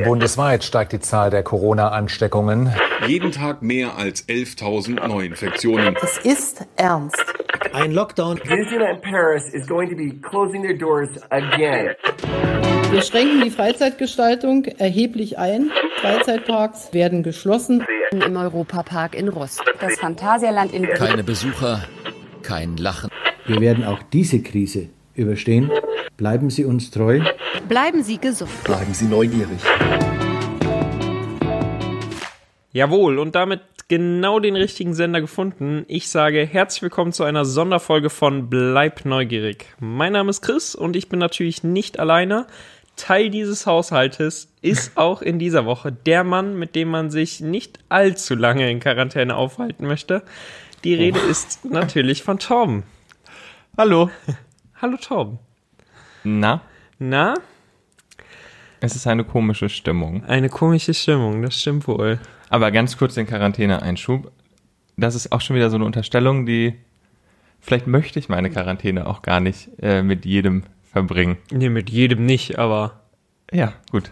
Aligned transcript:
Bundesweit 0.00 0.64
steigt 0.64 0.92
die 0.92 1.00
Zahl 1.00 1.30
der 1.30 1.42
Corona-Ansteckungen. 1.42 2.72
Jeden 3.06 3.30
Tag 3.30 3.62
mehr 3.62 3.96
als 3.96 4.26
11.000 4.28 5.06
Neuinfektionen. 5.06 5.96
Es 6.02 6.18
ist 6.18 6.66
ernst. 6.76 7.22
Ein 7.72 7.92
Lockdown. 7.92 8.36
Disneyland 8.38 9.02
Paris 9.02 9.48
is 9.52 9.66
going 9.66 9.90
to 9.90 9.96
be 9.96 10.14
closing 10.28 10.62
their 10.62 10.76
doors 10.76 11.08
again. 11.30 11.90
Wir 12.90 13.02
schränken 13.02 13.42
die 13.42 13.50
Freizeitgestaltung 13.50 14.64
erheblich 14.64 15.38
ein. 15.38 15.70
Freizeitparks 16.00 16.92
werden 16.92 17.22
geschlossen. 17.22 17.86
Im 18.10 18.36
Europapark 18.36 19.14
in 19.14 19.28
Rost. 19.28 19.62
Das 19.80 19.98
Phantasialand 19.98 20.72
in 20.74 20.86
Keine 20.86 21.24
Besucher, 21.24 21.82
kein 22.42 22.76
Lachen. 22.76 23.10
Wir 23.46 23.60
werden 23.60 23.84
auch 23.84 24.02
diese 24.12 24.42
Krise 24.42 24.88
überstehen. 25.14 25.70
Bleiben 26.22 26.50
Sie 26.50 26.64
uns 26.64 26.92
treu. 26.92 27.18
Bleiben 27.68 28.04
Sie 28.04 28.16
gesund. 28.16 28.48
Bleiben 28.62 28.94
Sie 28.94 29.06
neugierig. 29.06 29.58
Jawohl, 32.70 33.18
und 33.18 33.34
damit 33.34 33.62
genau 33.88 34.38
den 34.38 34.54
richtigen 34.54 34.94
Sender 34.94 35.20
gefunden. 35.20 35.84
Ich 35.88 36.10
sage 36.10 36.46
herzlich 36.46 36.82
willkommen 36.82 37.12
zu 37.12 37.24
einer 37.24 37.44
Sonderfolge 37.44 38.08
von 38.08 38.48
Bleib 38.48 39.04
neugierig. 39.04 39.74
Mein 39.80 40.12
Name 40.12 40.30
ist 40.30 40.42
Chris 40.42 40.76
und 40.76 40.94
ich 40.94 41.08
bin 41.08 41.18
natürlich 41.18 41.64
nicht 41.64 41.98
alleine. 41.98 42.46
Teil 42.94 43.28
dieses 43.28 43.66
Haushaltes 43.66 44.48
ist 44.60 44.92
auch 44.96 45.22
in 45.22 45.40
dieser 45.40 45.66
Woche 45.66 45.90
der 45.90 46.22
Mann, 46.22 46.56
mit 46.56 46.76
dem 46.76 46.86
man 46.86 47.10
sich 47.10 47.40
nicht 47.40 47.80
allzu 47.88 48.36
lange 48.36 48.70
in 48.70 48.78
Quarantäne 48.78 49.34
aufhalten 49.34 49.88
möchte. 49.88 50.22
Die 50.84 50.94
Rede 50.94 51.18
oh. 51.20 51.28
ist 51.28 51.64
natürlich 51.64 52.22
von 52.22 52.38
Torben. 52.38 52.84
Hallo. 53.76 54.08
Hallo 54.80 54.96
Torben. 54.98 55.40
Na? 56.24 56.60
Na? 56.98 57.34
Es 58.80 58.96
ist 58.96 59.06
eine 59.06 59.24
komische 59.24 59.68
Stimmung. 59.68 60.24
Eine 60.24 60.48
komische 60.48 60.94
Stimmung, 60.94 61.42
das 61.42 61.60
stimmt 61.60 61.86
wohl. 61.86 62.18
Aber 62.48 62.70
ganz 62.70 62.96
kurz 62.96 63.14
den 63.14 63.26
Quarantäne-Einschub. 63.26 64.30
Das 64.96 65.14
ist 65.14 65.32
auch 65.32 65.40
schon 65.40 65.56
wieder 65.56 65.70
so 65.70 65.76
eine 65.76 65.84
Unterstellung, 65.84 66.46
die 66.46 66.74
vielleicht 67.60 67.86
möchte 67.86 68.18
ich 68.18 68.28
meine 68.28 68.50
Quarantäne 68.50 69.06
auch 69.06 69.22
gar 69.22 69.40
nicht 69.40 69.70
äh, 69.80 70.02
mit 70.02 70.24
jedem 70.24 70.64
verbringen. 70.90 71.38
Nee, 71.50 71.70
mit 71.70 71.90
jedem 71.90 72.26
nicht, 72.26 72.58
aber. 72.58 73.00
Ja, 73.50 73.72
gut. 73.90 74.10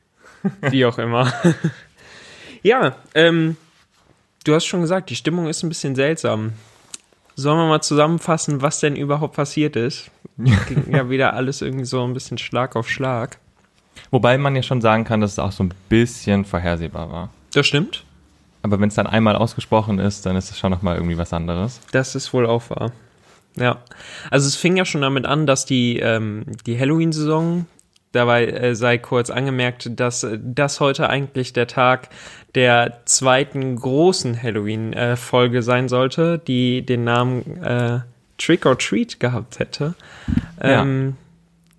Wie 0.70 0.84
auch 0.86 0.98
immer. 0.98 1.32
ja, 2.62 2.96
ähm, 3.14 3.56
du 4.44 4.54
hast 4.54 4.66
schon 4.66 4.80
gesagt, 4.80 5.10
die 5.10 5.16
Stimmung 5.16 5.48
ist 5.48 5.62
ein 5.62 5.68
bisschen 5.68 5.94
seltsam. 5.94 6.52
Sollen 7.40 7.56
wir 7.56 7.68
mal 7.68 7.80
zusammenfassen, 7.80 8.60
was 8.60 8.80
denn 8.80 8.96
überhaupt 8.96 9.34
passiert 9.34 9.74
ist? 9.74 10.10
Ging 10.36 10.92
ja 10.94 11.08
wieder 11.08 11.32
alles 11.32 11.62
irgendwie 11.62 11.86
so 11.86 12.04
ein 12.04 12.12
bisschen 12.12 12.36
Schlag 12.36 12.76
auf 12.76 12.86
Schlag. 12.90 13.38
Wobei 14.10 14.36
man 14.36 14.54
ja 14.54 14.62
schon 14.62 14.82
sagen 14.82 15.04
kann, 15.04 15.22
dass 15.22 15.32
es 15.32 15.38
auch 15.38 15.52
so 15.52 15.64
ein 15.64 15.72
bisschen 15.88 16.44
vorhersehbar 16.44 17.10
war. 17.10 17.30
Das 17.54 17.66
stimmt. 17.66 18.04
Aber 18.60 18.78
wenn 18.78 18.88
es 18.88 18.94
dann 18.94 19.06
einmal 19.06 19.36
ausgesprochen 19.36 19.98
ist, 19.98 20.26
dann 20.26 20.36
ist 20.36 20.50
es 20.50 20.58
schon 20.58 20.70
nochmal 20.70 20.96
irgendwie 20.96 21.16
was 21.16 21.32
anderes. 21.32 21.80
Das 21.92 22.14
ist 22.14 22.34
wohl 22.34 22.44
auch 22.44 22.68
wahr. 22.68 22.92
Ja. 23.56 23.78
Also 24.30 24.46
es 24.46 24.56
fing 24.56 24.76
ja 24.76 24.84
schon 24.84 25.00
damit 25.00 25.24
an, 25.24 25.46
dass 25.46 25.64
die, 25.64 25.98
ähm, 25.98 26.44
die 26.66 26.78
Halloween-Saison, 26.78 27.64
dabei 28.12 28.46
äh, 28.46 28.74
sei 28.74 28.98
kurz 28.98 29.30
angemerkt, 29.30 29.98
dass 29.98 30.24
äh, 30.24 30.38
das 30.42 30.80
heute 30.80 31.08
eigentlich 31.08 31.52
der 31.52 31.66
Tag 31.66 32.08
der 32.54 33.00
zweiten 33.04 33.76
großen 33.76 34.42
Halloween-Folge 34.42 35.62
sein 35.62 35.88
sollte, 35.88 36.38
die 36.38 36.84
den 36.84 37.04
Namen 37.04 37.62
äh, 37.62 38.00
Trick 38.38 38.66
or 38.66 38.76
Treat 38.78 39.20
gehabt 39.20 39.58
hätte. 39.58 39.94
Ähm, 40.60 41.16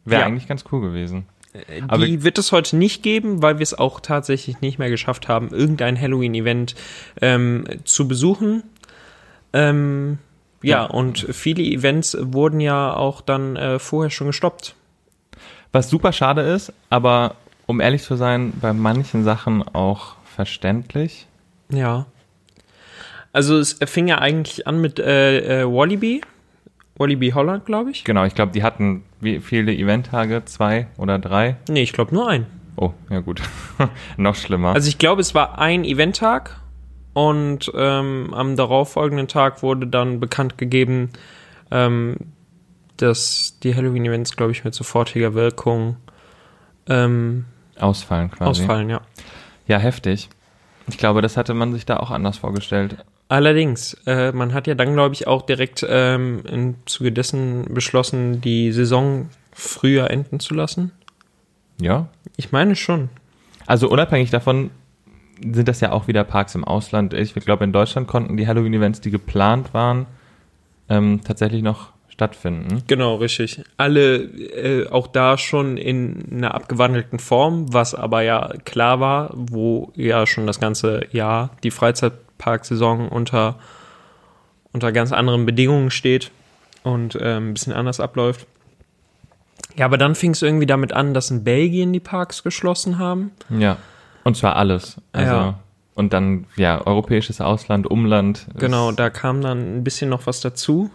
ja. 0.05 0.11
Wäre 0.11 0.21
ja. 0.21 0.27
eigentlich 0.27 0.47
ganz 0.47 0.63
cool 0.71 0.81
gewesen. 0.81 1.25
Äh, 1.53 1.81
Aber 1.87 2.05
die 2.05 2.23
wird 2.23 2.37
es 2.37 2.51
heute 2.51 2.77
nicht 2.77 3.03
geben, 3.03 3.41
weil 3.41 3.57
wir 3.59 3.63
es 3.63 3.77
auch 3.77 3.99
tatsächlich 3.99 4.61
nicht 4.61 4.79
mehr 4.79 4.89
geschafft 4.89 5.27
haben, 5.27 5.49
irgendein 5.49 5.99
Halloween-Event 5.99 6.75
ähm, 7.21 7.65
zu 7.83 8.07
besuchen. 8.07 8.63
Ähm, 9.53 10.19
ja, 10.63 10.83
ja, 10.83 10.85
und 10.85 11.19
viele 11.31 11.63
Events 11.63 12.15
wurden 12.19 12.59
ja 12.59 12.93
auch 12.93 13.21
dann 13.21 13.55
äh, 13.55 13.79
vorher 13.79 14.11
schon 14.11 14.27
gestoppt. 14.27 14.75
Was 15.71 15.89
super 15.89 16.11
schade 16.11 16.41
ist, 16.41 16.73
aber 16.89 17.35
um 17.65 17.79
ehrlich 17.79 18.03
zu 18.03 18.15
sein, 18.15 18.53
bei 18.59 18.73
manchen 18.73 19.23
Sachen 19.23 19.63
auch 19.63 20.15
verständlich. 20.25 21.27
Ja. 21.71 22.05
Also 23.33 23.57
es 23.57 23.79
fing 23.85 24.07
ja 24.07 24.17
eigentlich 24.17 24.67
an 24.67 24.81
mit 24.81 24.99
äh, 24.99 25.61
äh, 25.61 25.65
Wallaby. 25.65 26.21
Wallaby 26.97 27.31
Holland, 27.31 27.65
glaube 27.65 27.91
ich. 27.91 28.03
Genau, 28.03 28.25
ich 28.25 28.35
glaube, 28.35 28.51
die 28.51 28.63
hatten 28.63 29.03
wie 29.21 29.39
viele 29.39 29.73
Eventtage? 29.73 30.43
Zwei 30.45 30.87
oder 30.97 31.17
drei? 31.17 31.55
Nee, 31.69 31.83
ich 31.83 31.93
glaube 31.93 32.13
nur 32.13 32.27
ein. 32.27 32.45
Oh, 32.75 32.91
ja 33.09 33.19
gut. 33.19 33.41
Noch 34.17 34.35
schlimmer. 34.35 34.73
Also 34.73 34.89
ich 34.89 34.97
glaube, 34.97 35.21
es 35.21 35.33
war 35.33 35.59
ein 35.59 35.83
Eventtag 35.85 36.59
und 37.13 37.71
ähm, 37.75 38.33
am 38.33 38.55
darauffolgenden 38.55 39.27
Tag 39.27 39.63
wurde 39.63 39.87
dann 39.87 40.19
bekannt 40.19 40.57
gegeben, 40.57 41.11
ähm, 41.69 42.17
dass 43.01 43.57
die 43.63 43.75
Halloween-Events, 43.75 44.35
glaube 44.35 44.51
ich, 44.51 44.63
mit 44.63 44.73
sofortiger 44.73 45.33
Wirkung 45.33 45.97
ähm, 46.87 47.45
ausfallen 47.79 48.31
quasi. 48.31 48.49
Ausfallen, 48.49 48.89
ja. 48.89 49.01
Ja, 49.67 49.77
heftig. 49.77 50.29
Ich 50.87 50.97
glaube, 50.97 51.21
das 51.21 51.37
hatte 51.37 51.53
man 51.53 51.73
sich 51.73 51.85
da 51.85 51.97
auch 51.97 52.11
anders 52.11 52.37
vorgestellt. 52.37 52.97
Allerdings, 53.27 53.93
äh, 54.05 54.33
man 54.33 54.53
hat 54.53 54.67
ja 54.67 54.75
dann, 54.75 54.93
glaube 54.93 55.15
ich, 55.15 55.25
auch 55.25 55.43
direkt 55.43 55.85
ähm, 55.87 56.43
im 56.45 56.75
Zuge 56.85 57.11
dessen 57.11 57.73
beschlossen, 57.73 58.41
die 58.41 58.73
Saison 58.73 59.29
früher 59.53 60.09
enden 60.09 60.39
zu 60.41 60.53
lassen. 60.53 60.91
Ja. 61.79 62.07
Ich 62.35 62.51
meine 62.51 62.75
schon. 62.75 63.09
Also 63.67 63.89
unabhängig 63.89 64.31
davon 64.31 64.71
sind 65.41 65.67
das 65.67 65.79
ja 65.79 65.91
auch 65.91 66.07
wieder 66.07 66.23
Parks 66.23 66.55
im 66.55 66.63
Ausland. 66.63 67.13
Ich 67.13 67.33
glaube, 67.33 67.63
in 67.63 67.71
Deutschland 67.71 68.07
konnten 68.07 68.37
die 68.37 68.47
Halloween-Events, 68.47 69.01
die 69.01 69.11
geplant 69.11 69.73
waren, 69.73 70.07
ähm, 70.89 71.21
tatsächlich 71.23 71.63
noch 71.63 71.93
stattfinden. 72.21 72.83
Genau, 72.85 73.15
richtig. 73.15 73.63
Alle 73.77 74.17
äh, 74.17 74.87
auch 74.87 75.07
da 75.07 75.39
schon 75.39 75.77
in 75.77 76.27
einer 76.31 76.53
abgewandelten 76.53 77.17
Form, 77.17 77.73
was 77.73 77.95
aber 77.95 78.21
ja 78.21 78.53
klar 78.63 78.99
war, 78.99 79.31
wo 79.33 79.91
ja 79.95 80.27
schon 80.27 80.45
das 80.45 80.59
ganze 80.59 81.01
Jahr 81.11 81.49
die 81.63 81.71
Freizeitparksaison 81.71 83.09
unter, 83.09 83.55
unter 84.71 84.91
ganz 84.91 85.11
anderen 85.11 85.47
Bedingungen 85.47 85.89
steht 85.89 86.29
und 86.83 87.15
äh, 87.15 87.37
ein 87.37 87.55
bisschen 87.55 87.73
anders 87.73 87.99
abläuft. 87.99 88.45
Ja, 89.75 89.85
aber 89.85 89.97
dann 89.97 90.13
fing 90.13 90.31
es 90.31 90.43
irgendwie 90.43 90.67
damit 90.67 90.93
an, 90.93 91.15
dass 91.15 91.31
in 91.31 91.43
Belgien 91.43 91.91
die 91.91 91.99
Parks 91.99 92.43
geschlossen 92.43 92.99
haben. 92.99 93.31
Ja, 93.49 93.77
und 94.23 94.37
zwar 94.37 94.57
alles. 94.57 95.01
Also 95.11 95.33
ja. 95.33 95.59
Und 95.95 96.13
dann, 96.13 96.45
ja, 96.55 96.85
europäisches 96.85 97.41
Ausland, 97.41 97.89
Umland. 97.89 98.45
Genau, 98.57 98.91
da 98.91 99.09
kam 99.09 99.41
dann 99.41 99.77
ein 99.77 99.83
bisschen 99.83 100.09
noch 100.09 100.27
was 100.27 100.39
dazu. 100.39 100.91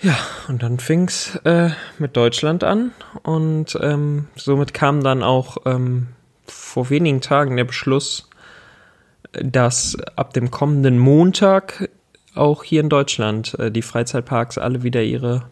Ja, 0.00 0.16
und 0.46 0.62
dann 0.62 0.78
fing's 0.78 1.36
äh, 1.44 1.70
mit 1.98 2.16
Deutschland 2.16 2.62
an 2.62 2.92
und 3.24 3.76
ähm, 3.82 4.28
somit 4.36 4.72
kam 4.72 5.02
dann 5.02 5.24
auch 5.24 5.58
ähm, 5.66 6.08
vor 6.46 6.88
wenigen 6.90 7.20
Tagen 7.20 7.56
der 7.56 7.64
Beschluss, 7.64 8.30
dass 9.32 9.96
ab 10.16 10.32
dem 10.34 10.50
kommenden 10.50 10.98
Montag 10.98 11.90
auch 12.34 12.62
hier 12.62 12.80
in 12.80 12.88
Deutschland 12.88 13.58
äh, 13.58 13.72
die 13.72 13.82
Freizeitparks 13.82 14.56
alle 14.56 14.84
wieder 14.84 15.02
ihre 15.02 15.42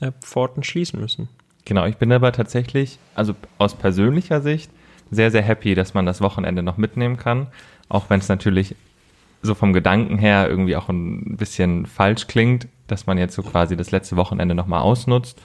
äh, 0.00 0.12
Pforten 0.20 0.62
schließen 0.62 1.00
müssen. 1.00 1.28
Genau, 1.64 1.84
ich 1.86 1.96
bin 1.96 2.12
aber 2.12 2.30
tatsächlich, 2.30 3.00
also 3.16 3.34
aus 3.58 3.74
persönlicher 3.74 4.40
Sicht, 4.40 4.70
sehr, 5.10 5.32
sehr 5.32 5.42
happy, 5.42 5.74
dass 5.74 5.94
man 5.94 6.06
das 6.06 6.20
Wochenende 6.20 6.62
noch 6.62 6.76
mitnehmen 6.76 7.16
kann, 7.16 7.48
auch 7.88 8.08
wenn 8.08 8.20
es 8.20 8.28
natürlich 8.28 8.76
so 9.42 9.54
vom 9.54 9.72
Gedanken 9.72 10.18
her 10.18 10.48
irgendwie 10.48 10.76
auch 10.76 10.88
ein 10.88 11.36
bisschen 11.36 11.86
falsch 11.86 12.28
klingt, 12.28 12.68
dass 12.86 13.06
man 13.06 13.18
jetzt 13.18 13.34
so 13.34 13.42
quasi 13.42 13.76
das 13.76 13.90
letzte 13.90 14.16
Wochenende 14.16 14.54
nochmal 14.54 14.82
ausnutzt. 14.82 15.40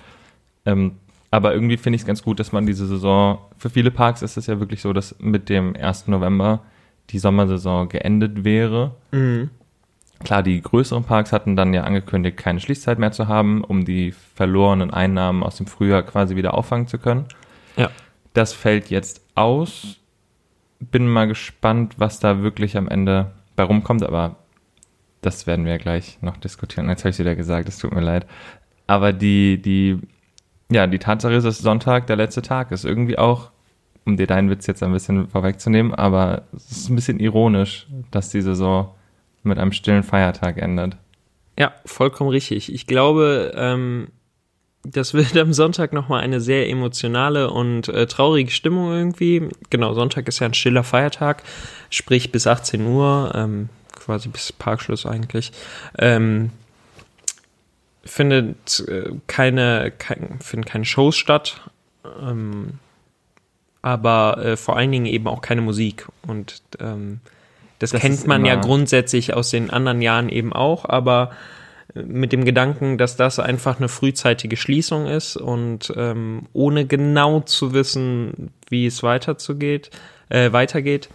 Ähm, 0.66 0.94
aber 1.32 1.54
irgendwie 1.54 1.78
finde 1.78 1.96
ich 1.96 2.02
es 2.02 2.08
ganz 2.08 2.24
gut, 2.24 2.40
dass 2.40 2.52
man 2.52 2.66
diese 2.66 2.86
Saison, 2.86 3.40
für 3.58 3.70
viele 3.70 3.90
Parks 3.90 4.22
ist 4.22 4.38
es 4.38 4.48
ja 4.48 4.60
wirklich 4.60 4.82
so, 4.82 4.92
dass 4.92 5.16
mit 5.20 5.48
dem 5.48 5.76
1. 5.76 6.08
November 6.08 6.62
die 7.10 7.20
Sommersaison 7.20 7.88
geendet 7.88 8.44
wäre. 8.44 8.92
Mhm. 9.12 9.50
Klar, 10.24 10.44
die 10.44 10.62
größeren 10.62 11.04
Parks 11.04 11.32
hatten 11.32 11.56
dann 11.56 11.74
ja 11.74 11.84
angekündigt, 11.84 12.38
keine 12.38 12.60
Schließzeit 12.60 13.00
mehr 13.00 13.12
zu 13.12 13.28
haben, 13.28 13.64
um 13.64 13.86
die 13.86 14.12
verlorenen 14.12 14.92
Einnahmen 14.92 15.42
aus 15.42 15.56
dem 15.56 15.68
Frühjahr 15.68 16.04
quasi 16.04 16.36
wieder 16.36 16.54
auffangen 16.54 16.88
zu 16.88 17.00
können. 17.00 17.26
Ja. 17.76 17.90
Das 18.34 18.54
fällt 18.54 18.90
jetzt 18.90 19.22
aus. 19.34 19.98
Bin 20.80 21.08
mal 21.08 21.28
gespannt, 21.28 21.96
was 21.98 22.20
da 22.20 22.44
wirklich 22.44 22.78
am 22.78 22.88
Ende 22.88 23.32
bei 23.56 23.64
rumkommt, 23.64 24.04
aber 24.04 24.38
das 25.22 25.48
werden 25.48 25.66
wir 25.66 25.78
gleich 25.78 26.18
noch 26.22 26.38
diskutieren. 26.38 26.90
Jetzt 26.90 27.04
habe 27.04 27.12
ich 27.12 27.20
wieder 27.20 27.36
gesagt, 27.36 27.70
es 27.70 27.78
tut 27.78 27.94
mir 27.94 28.02
leid. 28.02 28.26
Aber 28.88 29.14
die, 29.14 29.62
die, 29.62 30.00
ja, 30.72 30.88
die 30.88 31.00
Tatsache 31.00 31.34
ist, 31.34 31.44
dass 31.44 31.60
Sonntag 31.60 32.08
der 32.08 32.16
letzte 32.16 32.42
Tag 32.42 32.72
ist. 32.72 32.86
Irgendwie 32.86 33.18
auch, 33.18 33.52
um 34.06 34.18
dir 34.18 34.28
deinen 34.28 34.50
Witz 34.50 34.68
jetzt 34.68 34.82
ein 34.82 34.92
bisschen 34.92 35.28
vorwegzunehmen, 35.28 35.94
aber 35.94 36.44
es 36.56 36.72
ist 36.72 36.90
ein 36.90 36.96
bisschen 36.96 37.20
ironisch, 37.20 37.88
dass 38.10 38.30
die 38.30 38.42
Saison 38.42 38.94
mit 39.44 39.60
einem 39.60 39.72
stillen 39.72 40.04
Feiertag 40.04 40.58
endet. 40.58 40.98
Ja, 41.58 41.74
vollkommen 41.86 42.30
richtig. 42.30 42.74
Ich 42.74 42.88
glaube, 42.88 43.52
ähm, 43.56 44.08
das 44.84 45.14
wird 45.14 45.38
am 45.38 45.54
Sonntag 45.54 45.94
nochmal 45.94 46.22
eine 46.22 46.42
sehr 46.42 46.70
emotionale 46.70 47.52
und 47.52 47.88
äh, 47.90 48.08
traurige 48.08 48.52
Stimmung 48.52 48.92
irgendwie. 48.92 49.50
Genau, 49.70 49.94
Sonntag 49.94 50.28
ist 50.28 50.40
ja 50.40 50.48
ein 50.48 50.54
stiller 50.54 50.84
Feiertag, 50.84 51.44
sprich 51.90 52.32
bis 52.32 52.48
18 52.48 52.86
Uhr, 52.86 53.32
ähm, 53.36 53.70
quasi 53.92 54.30
bis 54.30 54.52
Parkschluss 54.52 55.06
eigentlich. 55.06 55.52
Ähm, 55.98 56.52
findet 58.04 58.80
äh, 58.88 59.12
keine, 59.28 59.92
kein, 59.98 60.40
finden 60.40 60.66
keine 60.66 60.86
Shows 60.86 61.16
statt, 61.16 61.62
ähm, 62.22 62.80
aber 63.82 64.38
äh, 64.44 64.58
vor 64.58 64.78
allen 64.78 64.92
Dingen 64.92 65.06
eben 65.06 65.28
auch 65.28 65.42
keine 65.42 65.62
Musik. 65.62 66.08
Und 66.28 66.62
ähm, 66.80 67.20
das, 67.80 67.92
Das 67.92 68.02
kennt 68.02 68.28
man 68.28 68.46
ja 68.46 68.56
grundsätzlich 68.56 69.34
aus 69.34 69.50
den 69.50 69.72
anderen 69.72 70.02
Jahren 70.02 70.30
eben 70.30 70.54
auch, 70.54 70.86
aber 70.86 71.32
äh, 71.96 72.04
mit 72.04 72.32
dem 72.32 72.46
Gedanken, 72.46 72.98
dass 72.98 73.18
das 73.18 73.40
einfach 73.40 73.78
eine 73.78 73.88
frühzeitige 73.88 74.58
Schließung 74.58 75.08
ist 75.08 75.36
und 75.36 75.92
ähm, 75.96 76.48
ohne 76.54 76.86
genau 76.86 77.40
zu 77.42 77.74
wissen, 77.74 78.52
wie 78.70 78.86
es 78.86 79.04
weiterzugeht, 79.04 79.90
äh, 80.30 80.52
weitergeht, 80.52 81.10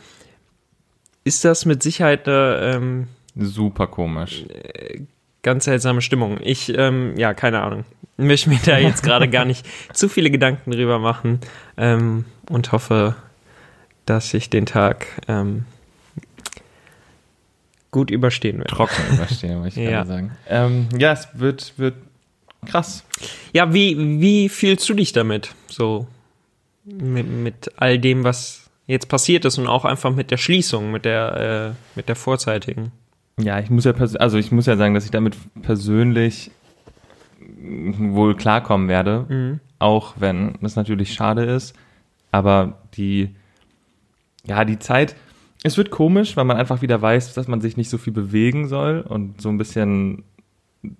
ist 1.26 1.44
das 1.44 1.64
mit 1.64 1.82
Sicherheit 1.82 2.26
eine 2.28 2.72
ähm, 2.76 3.08
Super 3.34 3.86
komisch. 3.88 4.44
ganz 5.42 5.64
seltsame 5.64 6.00
Stimmung. 6.00 6.38
Ich, 6.42 6.72
ähm, 6.76 7.16
ja, 7.18 7.34
keine 7.34 7.62
Ahnung. 7.62 7.84
Möchte 8.16 8.48
mir 8.48 8.58
da 8.64 8.78
jetzt 8.78 9.02
gerade 9.02 9.28
gar 9.28 9.44
nicht 9.44 9.66
zu 9.92 10.08
viele 10.08 10.30
Gedanken 10.30 10.70
drüber 10.70 10.98
machen 10.98 11.40
ähm, 11.76 12.24
und 12.48 12.72
hoffe, 12.72 13.14
dass 14.06 14.32
ich 14.32 14.48
den 14.48 14.64
Tag 14.66 15.06
ähm, 15.28 15.64
gut 17.90 18.10
überstehen 18.10 18.58
werde. 18.58 18.70
Trocken 18.74 19.02
überstehen, 19.14 19.60
wollte 19.60 19.80
ich 19.80 19.88
Ja. 19.90 20.04
sagen. 20.06 20.32
Ähm, 20.48 20.88
ja, 20.98 21.12
es 21.12 21.28
wird, 21.34 21.74
wird 21.76 21.94
krass. 22.66 23.04
Ja, 23.52 23.72
wie, 23.74 24.20
wie 24.20 24.48
fühlst 24.48 24.88
du 24.88 24.94
dich 24.94 25.12
damit? 25.12 25.54
So 25.68 26.06
mit, 26.84 27.28
mit 27.28 27.72
all 27.76 27.98
dem, 27.98 28.24
was 28.24 28.65
jetzt 28.86 29.08
passiert 29.08 29.44
ist 29.44 29.58
und 29.58 29.66
auch 29.66 29.84
einfach 29.84 30.14
mit 30.14 30.30
der 30.30 30.36
Schließung, 30.36 30.90
mit 30.90 31.04
der, 31.04 31.74
äh, 31.74 31.96
mit 31.96 32.08
der 32.08 32.16
vorzeitigen. 32.16 32.92
Ja, 33.38 33.58
ich 33.58 33.68
muss 33.70 33.84
ja 33.84 33.92
also 33.92 34.38
ich 34.38 34.50
muss 34.52 34.66
ja 34.66 34.76
sagen, 34.76 34.94
dass 34.94 35.04
ich 35.04 35.10
damit 35.10 35.36
persönlich 35.62 36.50
wohl 37.38 38.34
klarkommen 38.34 38.88
werde, 38.88 39.26
Mhm. 39.28 39.60
auch 39.78 40.14
wenn 40.18 40.54
das 40.62 40.76
natürlich 40.76 41.12
schade 41.14 41.44
ist, 41.44 41.74
aber 42.32 42.78
die 42.94 43.34
ja, 44.46 44.64
die 44.64 44.78
Zeit 44.78 45.16
es 45.62 45.76
wird 45.76 45.90
komisch, 45.90 46.36
weil 46.36 46.44
man 46.44 46.56
einfach 46.56 46.80
wieder 46.80 47.02
weiß, 47.02 47.34
dass 47.34 47.48
man 47.48 47.60
sich 47.60 47.76
nicht 47.76 47.90
so 47.90 47.98
viel 47.98 48.12
bewegen 48.12 48.68
soll 48.68 49.00
und 49.00 49.40
so 49.40 49.48
ein 49.48 49.58
bisschen 49.58 50.22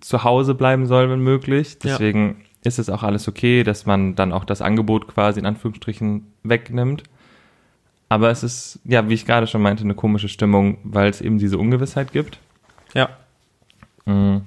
zu 0.00 0.24
Hause 0.24 0.54
bleiben 0.54 0.86
soll, 0.86 1.08
wenn 1.08 1.20
möglich. 1.20 1.74
Ja. 1.74 1.90
Deswegen 1.92 2.38
ist 2.64 2.80
es 2.80 2.90
auch 2.90 3.04
alles 3.04 3.28
okay, 3.28 3.62
dass 3.62 3.86
man 3.86 4.16
dann 4.16 4.32
auch 4.32 4.44
das 4.44 4.62
Angebot 4.62 5.06
quasi 5.06 5.38
in 5.38 5.46
Anführungsstrichen 5.46 6.26
wegnimmt. 6.42 7.04
Aber 8.08 8.30
es 8.30 8.42
ist, 8.42 8.78
ja, 8.84 9.08
wie 9.08 9.14
ich 9.14 9.26
gerade 9.26 9.46
schon 9.46 9.62
meinte, 9.62 9.82
eine 9.82 9.94
komische 9.94 10.28
Stimmung, 10.28 10.78
weil 10.84 11.10
es 11.10 11.20
eben 11.20 11.38
diese 11.38 11.58
Ungewissheit 11.58 12.12
gibt. 12.12 12.38
Ja. 12.94 13.08
Mhm. 14.04 14.42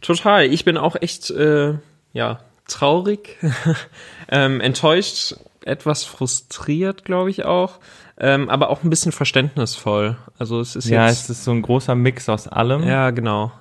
Total. 0.00 0.46
Ich 0.46 0.64
bin 0.64 0.76
auch 0.78 0.96
echt, 1.00 1.30
äh, 1.30 1.74
ja, 2.12 2.38
traurig, 2.66 3.36
ähm, 4.28 4.60
enttäuscht, 4.60 5.36
etwas 5.64 6.04
frustriert, 6.04 7.04
glaube 7.04 7.28
ich 7.30 7.44
auch, 7.44 7.80
ähm, 8.18 8.48
aber 8.48 8.70
auch 8.70 8.82
ein 8.82 8.90
bisschen 8.90 9.12
verständnisvoll. 9.12 10.16
Also 10.38 10.60
es 10.60 10.74
ist 10.76 10.88
Ja, 10.88 11.06
jetzt, 11.06 11.24
es 11.24 11.30
ist 11.30 11.44
so 11.44 11.50
ein 11.50 11.60
großer 11.62 11.94
Mix 11.94 12.28
aus 12.28 12.48
allem. 12.48 12.82
ja, 12.84 13.10
genau. 13.10 13.52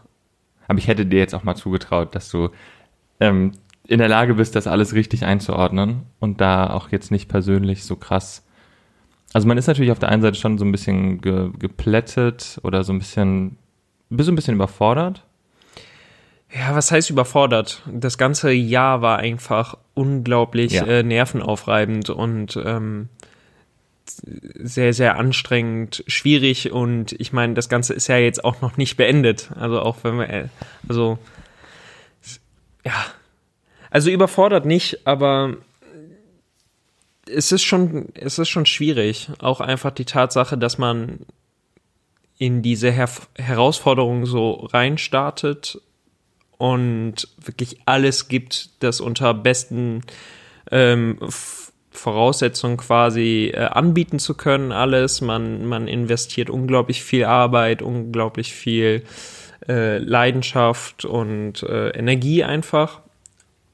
Aber 0.67 0.77
ich 0.77 0.87
hätte 0.87 1.05
dir 1.05 1.19
jetzt 1.19 1.33
auch 1.33 1.43
mal 1.43 1.55
zugetraut, 1.55 2.13
dass 2.15 2.29
du 2.29 2.49
ähm, 3.19 3.53
in 3.87 3.97
der 3.97 4.07
Lage 4.07 4.35
bist, 4.35 4.55
das 4.55 4.67
alles 4.67 4.93
richtig 4.93 5.25
einzuordnen 5.25 6.03
und 6.19 6.39
da 6.41 6.69
auch 6.69 6.89
jetzt 6.89 7.09
nicht 7.11 7.27
persönlich 7.27 7.83
so 7.83 7.95
krass. 7.95 8.45
Also 9.33 9.47
man 9.47 9.57
ist 9.57 9.67
natürlich 9.67 9.91
auf 9.91 9.99
der 9.99 10.09
einen 10.09 10.21
Seite 10.21 10.37
schon 10.37 10.57
so 10.57 10.65
ein 10.65 10.71
bisschen 10.71 11.21
ge 11.21 11.49
geplättet 11.57 12.59
oder 12.63 12.83
so 12.83 12.91
ein 12.93 12.99
bisschen, 12.99 13.57
bist 14.09 14.27
du 14.27 14.33
ein 14.33 14.35
bisschen 14.35 14.55
überfordert? 14.55 15.23
Ja, 16.51 16.75
was 16.75 16.91
heißt 16.91 17.11
überfordert? 17.11 17.83
Das 17.91 18.17
ganze 18.17 18.51
Jahr 18.51 19.03
war 19.03 19.19
einfach 19.19 19.77
unglaublich 19.93 20.71
Ja. 20.73 20.85
äh, 20.85 21.03
nervenaufreibend 21.03 22.09
und 22.09 22.57
ähm, 22.65 23.09
sehr, 24.05 24.93
sehr 24.93 25.17
anstrengend, 25.17 26.03
schwierig 26.07 26.71
und 26.71 27.11
ich 27.13 27.31
meine, 27.31 27.53
das 27.53 27.69
Ganze 27.69 27.93
ist 27.93 28.07
ja 28.07 28.17
jetzt 28.17 28.43
auch 28.43 28.61
noch 28.61 28.77
nicht 28.77 28.97
beendet. 28.97 29.51
Also 29.55 29.79
auch 29.81 29.97
wenn 30.01 30.17
wir, 30.17 30.27
äh, 30.29 30.47
also 30.87 31.19
ja, 32.83 33.05
also 33.91 34.09
überfordert 34.09 34.65
nicht, 34.65 35.05
aber 35.05 35.55
es 37.33 37.51
ist 37.51 37.63
schon, 37.63 38.09
es 38.15 38.39
ist 38.39 38.49
schon 38.49 38.65
schwierig. 38.65 39.29
Auch 39.39 39.61
einfach 39.61 39.91
die 39.91 40.05
Tatsache, 40.05 40.57
dass 40.57 40.77
man 40.77 41.25
in 42.37 42.61
diese 42.61 42.91
Her 42.91 43.09
Herausforderung 43.35 44.25
so 44.25 44.51
reinstartet 44.51 45.81
und 46.57 47.27
wirklich 47.43 47.79
alles 47.85 48.27
gibt, 48.27 48.83
das 48.83 49.01
unter 49.01 49.33
besten 49.33 50.03
ähm, 50.71 51.17
Voraussetzungen 51.91 52.77
quasi 52.77 53.51
äh, 53.53 53.65
anbieten 53.65 54.19
zu 54.19 54.35
können, 54.35 54.71
alles. 54.71 55.21
Man, 55.21 55.65
man 55.65 55.87
investiert 55.87 56.49
unglaublich 56.49 57.03
viel 57.03 57.25
Arbeit, 57.25 57.81
unglaublich 57.81 58.53
viel 58.53 59.03
äh, 59.67 59.97
Leidenschaft 59.97 61.05
und 61.05 61.63
äh, 61.63 61.89
Energie 61.89 62.43
einfach. 62.43 63.01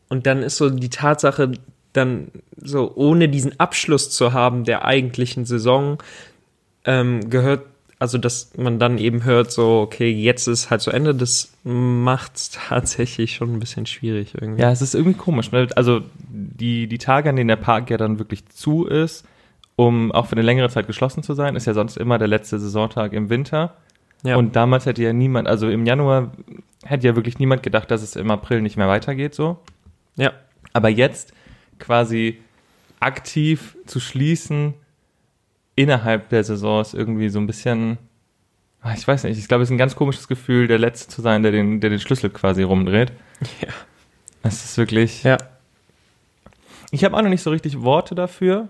Und 0.09 0.25
dann 0.25 0.43
ist 0.43 0.57
so 0.57 0.69
die 0.69 0.89
Tatsache, 0.89 1.51
dann 1.97 2.29
so 2.57 2.93
ohne 2.95 3.29
diesen 3.29 3.59
Abschluss 3.59 4.09
zu 4.09 4.33
haben 4.33 4.63
der 4.63 4.85
eigentlichen 4.85 5.45
Saison, 5.45 5.97
ähm, 6.85 7.29
gehört, 7.29 7.65
also 7.99 8.17
dass 8.17 8.55
man 8.57 8.79
dann 8.79 8.97
eben 8.97 9.23
hört, 9.23 9.51
so, 9.51 9.81
okay, 9.81 10.09
jetzt 10.11 10.47
ist 10.47 10.69
halt 10.69 10.81
zu 10.81 10.91
Ende, 10.91 11.15
das 11.15 11.53
macht 11.63 12.35
es 12.35 12.51
tatsächlich 12.51 13.35
schon 13.35 13.53
ein 13.53 13.59
bisschen 13.59 13.85
schwierig 13.85 14.33
irgendwie. 14.39 14.61
Ja, 14.61 14.71
es 14.71 14.81
ist 14.81 14.95
irgendwie 14.95 15.17
komisch. 15.17 15.51
Ne? 15.51 15.67
Also 15.75 16.01
die, 16.29 16.87
die 16.87 16.97
Tage, 16.97 17.29
an 17.29 17.35
denen 17.35 17.47
der 17.47 17.55
Park 17.55 17.89
ja 17.89 17.97
dann 17.97 18.19
wirklich 18.19 18.47
zu 18.49 18.85
ist, 18.85 19.25
um 19.75 20.11
auch 20.11 20.27
für 20.27 20.33
eine 20.33 20.41
längere 20.41 20.69
Zeit 20.69 20.87
geschlossen 20.87 21.23
zu 21.23 21.33
sein, 21.33 21.55
ist 21.55 21.67
ja 21.67 21.73
sonst 21.73 21.97
immer 21.97 22.17
der 22.17 22.27
letzte 22.27 22.59
Saisontag 22.59 23.13
im 23.13 23.29
Winter. 23.29 23.75
Ja. 24.23 24.37
Und 24.37 24.55
damals 24.55 24.85
hätte 24.85 25.03
ja 25.03 25.13
niemand, 25.13 25.47
also 25.47 25.69
im 25.69 25.85
Januar 25.85 26.31
hätte 26.83 27.07
ja 27.07 27.15
wirklich 27.15 27.39
niemand 27.39 27.63
gedacht, 27.63 27.91
dass 27.91 28.01
es 28.01 28.15
im 28.15 28.31
April 28.31 28.61
nicht 28.61 28.77
mehr 28.77 28.87
weitergeht 28.87 29.35
so. 29.35 29.57
ja. 30.15 30.31
Aber 30.73 30.89
jetzt 30.89 31.31
quasi 31.79 32.39
aktiv 32.99 33.77
zu 33.85 33.99
schließen 33.99 34.73
innerhalb 35.75 36.29
der 36.29 36.43
Saison 36.43 36.81
ist 36.81 36.93
irgendwie 36.93 37.29
so 37.29 37.39
ein 37.39 37.47
bisschen, 37.47 37.97
ah, 38.81 38.93
ich 38.95 39.07
weiß 39.07 39.25
nicht, 39.25 39.37
ich 39.37 39.47
glaube, 39.47 39.63
es 39.63 39.69
ist 39.69 39.73
ein 39.73 39.77
ganz 39.77 39.95
komisches 39.95 40.27
Gefühl, 40.27 40.67
der 40.67 40.79
Letzte 40.79 41.09
zu 41.09 41.21
sein, 41.21 41.43
der 41.43 41.51
den, 41.51 41.81
der 41.81 41.89
den 41.89 41.99
Schlüssel 41.99 42.29
quasi 42.29 42.63
rumdreht. 42.63 43.11
Ja. 43.61 43.67
Es 44.43 44.63
ist 44.63 44.77
wirklich, 44.77 45.23
Ja. 45.23 45.37
ich 46.91 47.03
habe 47.03 47.17
auch 47.17 47.21
noch 47.21 47.29
nicht 47.29 47.43
so 47.43 47.49
richtig 47.51 47.81
Worte 47.81 48.15
dafür, 48.15 48.69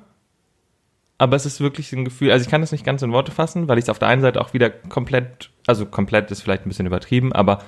aber 1.18 1.36
es 1.36 1.46
ist 1.46 1.62
wirklich 1.62 1.94
ein 1.94 2.06
Gefühl, 2.06 2.32
also 2.32 2.44
ich 2.44 2.50
kann 2.50 2.62
das 2.62 2.72
nicht 2.72 2.84
ganz 2.86 3.02
in 3.04 3.12
Worte 3.12 3.32
fassen, 3.32 3.68
weil 3.68 3.78
ich 3.78 3.84
es 3.86 3.90
auf 3.90 4.00
der 4.00 4.08
einen 4.08 4.22
Seite 4.22 4.42
auch 4.42 4.54
wieder 4.54 4.70
komplett, 4.70 5.52
also 5.68 5.86
komplett 5.86 6.32
ist 6.32 6.42
vielleicht 6.42 6.66
ein 6.66 6.70
bisschen 6.70 6.88
übertrieben, 6.88 7.32
aber 7.34 7.60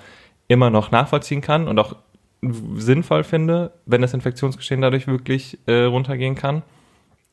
immer 0.48 0.70
noch 0.70 0.90
nachvollziehen 0.92 1.42
kann 1.42 1.68
und 1.68 1.78
auch 1.78 1.96
sinnvoll 2.42 3.24
finde, 3.24 3.72
wenn 3.86 4.02
das 4.02 4.14
Infektionsgeschehen 4.14 4.82
dadurch 4.82 5.08
wirklich 5.08 5.58
äh, 5.66 5.84
runtergehen 5.84 6.36
kann. 6.36 6.62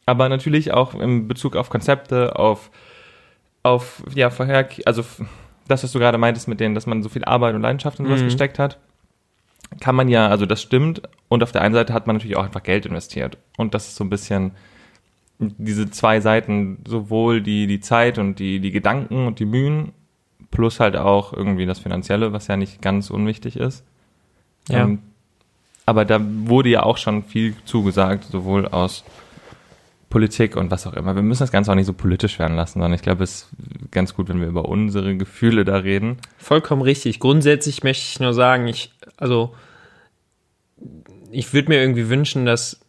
Aber 0.06 0.28
natürlich 0.28 0.72
auch 0.72 0.94
in 0.94 1.28
Bezug 1.28 1.56
auf 1.56 1.70
Konzepte, 1.70 2.38
auf, 2.38 2.70
auf 3.62 4.02
ja, 4.14 4.30
vorher, 4.30 4.68
also 4.84 5.02
das, 5.68 5.82
was 5.82 5.92
du 5.92 5.98
gerade 5.98 6.18
meintest 6.18 6.48
mit 6.48 6.60
denen, 6.60 6.74
dass 6.74 6.86
man 6.86 7.02
so 7.02 7.08
viel 7.08 7.24
Arbeit 7.24 7.54
und 7.54 7.62
Leidenschaft 7.62 7.98
in 7.98 8.06
sowas 8.06 8.20
Mhm. 8.20 8.26
gesteckt 8.26 8.58
hat, 8.58 8.78
kann 9.80 9.94
man 9.94 10.08
ja, 10.08 10.28
also 10.28 10.46
das 10.46 10.60
stimmt. 10.62 11.02
Und 11.28 11.42
auf 11.42 11.52
der 11.52 11.62
einen 11.62 11.74
Seite 11.74 11.92
hat 11.92 12.06
man 12.06 12.16
natürlich 12.16 12.36
auch 12.36 12.44
einfach 12.44 12.62
Geld 12.62 12.86
investiert. 12.86 13.38
Und 13.56 13.74
das 13.74 13.88
ist 13.88 13.96
so 13.96 14.04
ein 14.04 14.10
bisschen 14.10 14.52
diese 15.38 15.90
zwei 15.90 16.20
Seiten, 16.20 16.78
sowohl 16.86 17.40
die, 17.40 17.66
die 17.66 17.80
Zeit 17.80 18.18
und 18.18 18.38
die, 18.38 18.60
die 18.60 18.70
Gedanken 18.70 19.26
und 19.26 19.38
die 19.40 19.46
Mühen, 19.46 19.92
plus 20.50 20.78
halt 20.80 20.96
auch 20.96 21.32
irgendwie 21.32 21.66
das 21.66 21.80
Finanzielle, 21.80 22.32
was 22.32 22.46
ja 22.46 22.56
nicht 22.56 22.80
ganz 22.82 23.10
unwichtig 23.10 23.56
ist. 23.56 23.84
Ja. 24.68 24.84
Ähm, 24.84 25.00
aber 25.86 26.04
da 26.04 26.18
wurde 26.20 26.70
ja 26.70 26.82
auch 26.82 26.96
schon 26.96 27.24
viel 27.24 27.54
zugesagt, 27.64 28.24
sowohl 28.24 28.66
aus 28.66 29.04
Politik 30.08 30.56
und 30.56 30.70
was 30.70 30.86
auch 30.86 30.94
immer. 30.94 31.14
Wir 31.14 31.22
müssen 31.22 31.42
das 31.42 31.50
Ganze 31.50 31.72
auch 31.72 31.74
nicht 31.74 31.86
so 31.86 31.92
politisch 31.92 32.38
werden 32.38 32.56
lassen, 32.56 32.74
sondern 32.74 32.94
ich 32.94 33.02
glaube, 33.02 33.24
es 33.24 33.32
ist 33.32 33.90
ganz 33.90 34.14
gut, 34.14 34.28
wenn 34.28 34.40
wir 34.40 34.46
über 34.46 34.68
unsere 34.68 35.16
Gefühle 35.16 35.64
da 35.64 35.78
reden. 35.78 36.18
Vollkommen 36.38 36.82
richtig. 36.82 37.18
Grundsätzlich 37.18 37.82
möchte 37.82 38.04
ich 38.04 38.20
nur 38.20 38.32
sagen, 38.32 38.68
ich, 38.68 38.92
also, 39.16 39.54
ich 41.30 41.52
würde 41.52 41.68
mir 41.68 41.80
irgendwie 41.80 42.08
wünschen, 42.08 42.46
dass 42.46 42.80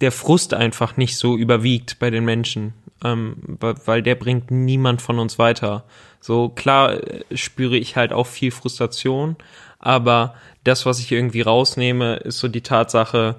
der 0.00 0.12
Frust 0.12 0.54
einfach 0.54 0.96
nicht 0.96 1.16
so 1.16 1.36
überwiegt 1.36 1.98
bei 1.98 2.10
den 2.10 2.24
Menschen, 2.24 2.74
ähm, 3.02 3.36
weil 3.60 4.02
der 4.02 4.14
bringt 4.14 4.50
niemand 4.50 5.00
von 5.00 5.18
uns 5.18 5.38
weiter. 5.38 5.84
So 6.20 6.48
klar 6.48 6.94
äh, 6.94 7.24
spüre 7.34 7.76
ich 7.76 7.96
halt 7.96 8.12
auch 8.12 8.26
viel 8.26 8.50
Frustration, 8.50 9.36
Aber 9.78 10.34
das, 10.64 10.86
was 10.86 10.98
ich 10.98 11.12
irgendwie 11.12 11.40
rausnehme, 11.40 12.16
ist 12.16 12.38
so 12.38 12.48
die 12.48 12.62
Tatsache, 12.62 13.36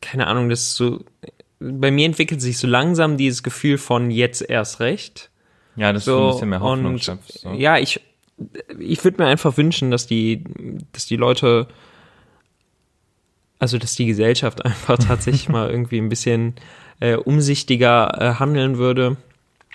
keine 0.00 0.26
Ahnung, 0.26 0.48
das 0.48 0.60
ist 0.60 0.74
so, 0.76 1.04
bei 1.58 1.90
mir 1.90 2.06
entwickelt 2.06 2.40
sich 2.40 2.58
so 2.58 2.66
langsam 2.66 3.16
dieses 3.16 3.42
Gefühl 3.42 3.78
von 3.78 4.10
jetzt 4.10 4.42
erst 4.42 4.80
recht. 4.80 5.30
Ja, 5.76 5.92
das 5.92 6.04
so, 6.04 6.16
ist 6.16 6.20
ein 6.20 6.32
bisschen 6.32 6.48
mehr 6.50 6.60
Hoffnung. 6.60 6.94
und, 6.94 7.04
schöpfst, 7.04 7.40
so. 7.40 7.52
Ja, 7.52 7.78
ich, 7.78 8.00
ich 8.78 9.02
würde 9.04 9.22
mir 9.22 9.28
einfach 9.28 9.56
wünschen, 9.56 9.90
dass 9.90 10.06
die, 10.06 10.44
dass 10.92 11.06
die 11.06 11.16
Leute, 11.16 11.66
also 13.58 13.78
dass 13.78 13.94
die 13.94 14.06
Gesellschaft 14.06 14.64
einfach 14.64 14.98
tatsächlich 14.98 15.48
mal 15.48 15.70
irgendwie 15.70 15.98
ein 15.98 16.08
bisschen 16.08 16.54
äh, 17.00 17.14
umsichtiger 17.14 18.20
äh, 18.20 18.34
handeln 18.34 18.78
würde. 18.78 19.16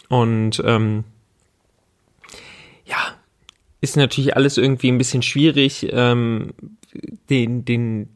Und 0.10 0.62
ähm, 0.66 1.04
ist 3.84 3.98
natürlich 3.98 4.38
alles 4.38 4.58
irgendwie 4.58 4.88
ein 4.88 4.98
bisschen 4.98 5.22
schwierig, 5.22 5.90
ähm, 5.92 6.54
den, 7.30 7.66
den, 7.66 8.08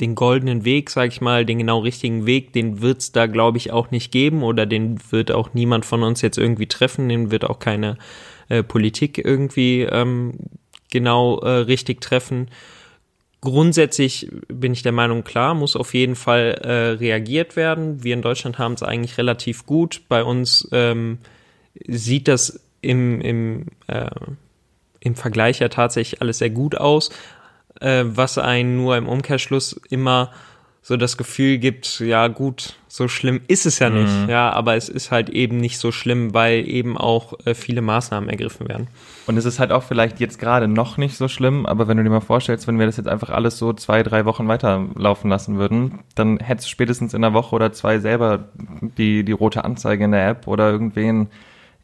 den 0.00 0.16
goldenen 0.16 0.64
Weg, 0.64 0.90
sag 0.90 1.12
ich 1.12 1.20
mal, 1.20 1.46
den 1.46 1.58
genau 1.58 1.78
richtigen 1.78 2.26
Weg, 2.26 2.52
den 2.54 2.82
wird's 2.82 3.12
da, 3.12 3.26
glaube 3.26 3.58
ich, 3.58 3.70
auch 3.70 3.92
nicht 3.92 4.10
geben 4.10 4.42
oder 4.42 4.66
den 4.66 4.98
wird 5.12 5.30
auch 5.30 5.54
niemand 5.54 5.84
von 5.86 6.02
uns 6.02 6.22
jetzt 6.22 6.38
irgendwie 6.38 6.66
treffen, 6.66 7.08
den 7.08 7.30
wird 7.30 7.44
auch 7.44 7.60
keine 7.60 7.98
äh, 8.48 8.64
Politik 8.64 9.24
irgendwie 9.24 9.82
ähm, 9.82 10.34
genau 10.90 11.38
äh, 11.38 11.50
richtig 11.50 12.00
treffen. 12.00 12.50
Grundsätzlich 13.40 14.28
bin 14.48 14.72
ich 14.72 14.82
der 14.82 14.90
Meinung, 14.90 15.22
klar, 15.22 15.54
muss 15.54 15.76
auf 15.76 15.94
jeden 15.94 16.16
Fall 16.16 16.58
äh, 16.64 16.98
reagiert 16.98 17.54
werden. 17.54 18.02
Wir 18.02 18.14
in 18.14 18.22
Deutschland 18.22 18.58
haben 18.58 18.72
es 18.72 18.82
eigentlich 18.82 19.18
relativ 19.18 19.66
gut. 19.66 20.02
Bei 20.08 20.24
uns 20.24 20.68
ähm, 20.72 21.18
sieht 21.86 22.26
das 22.26 22.60
im, 22.80 23.20
im, 23.20 23.66
äh, 23.86 24.10
im 25.00 25.14
Vergleich 25.14 25.58
ja 25.60 25.68
tatsächlich 25.68 26.20
alles 26.22 26.38
sehr 26.38 26.50
gut 26.50 26.76
aus, 26.76 27.10
äh, 27.80 28.04
was 28.06 28.38
einen 28.38 28.76
nur 28.76 28.96
im 28.96 29.08
Umkehrschluss 29.08 29.80
immer 29.90 30.30
so 30.80 30.96
das 30.96 31.18
Gefühl 31.18 31.58
gibt, 31.58 32.00
ja 32.00 32.28
gut, 32.28 32.74
so 32.86 33.08
schlimm 33.08 33.42
ist 33.46 33.66
es 33.66 33.78
ja 33.78 33.90
nicht, 33.90 34.10
Mhm. 34.22 34.30
ja, 34.30 34.50
aber 34.50 34.74
es 34.74 34.88
ist 34.88 35.10
halt 35.10 35.28
eben 35.28 35.58
nicht 35.58 35.76
so 35.78 35.92
schlimm, 35.92 36.32
weil 36.32 36.66
eben 36.66 36.96
auch 36.96 37.34
äh, 37.44 37.52
viele 37.54 37.82
Maßnahmen 37.82 38.30
ergriffen 38.30 38.68
werden. 38.68 38.86
Und 39.26 39.36
es 39.36 39.44
ist 39.44 39.58
halt 39.58 39.70
auch 39.70 39.82
vielleicht 39.82 40.18
jetzt 40.18 40.38
gerade 40.38 40.66
noch 40.66 40.96
nicht 40.96 41.14
so 41.18 41.28
schlimm, 41.28 41.66
aber 41.66 41.88
wenn 41.88 41.98
du 41.98 42.04
dir 42.04 42.08
mal 42.10 42.20
vorstellst, 42.20 42.66
wenn 42.68 42.78
wir 42.78 42.86
das 42.86 42.96
jetzt 42.96 43.08
einfach 43.08 43.28
alles 43.28 43.58
so 43.58 43.74
zwei, 43.74 44.02
drei 44.02 44.24
Wochen 44.24 44.48
weiterlaufen 44.48 45.28
lassen 45.28 45.58
würden, 45.58 45.98
dann 46.14 46.38
hättest 46.38 46.68
du 46.68 46.70
spätestens 46.70 47.12
in 47.12 47.22
einer 47.22 47.34
Woche 47.34 47.54
oder 47.54 47.70
zwei 47.72 47.98
selber 47.98 48.48
die, 48.96 49.24
die 49.24 49.32
rote 49.32 49.64
Anzeige 49.64 50.04
in 50.04 50.12
der 50.12 50.26
App 50.26 50.46
oder 50.46 50.70
irgendwen 50.70 51.26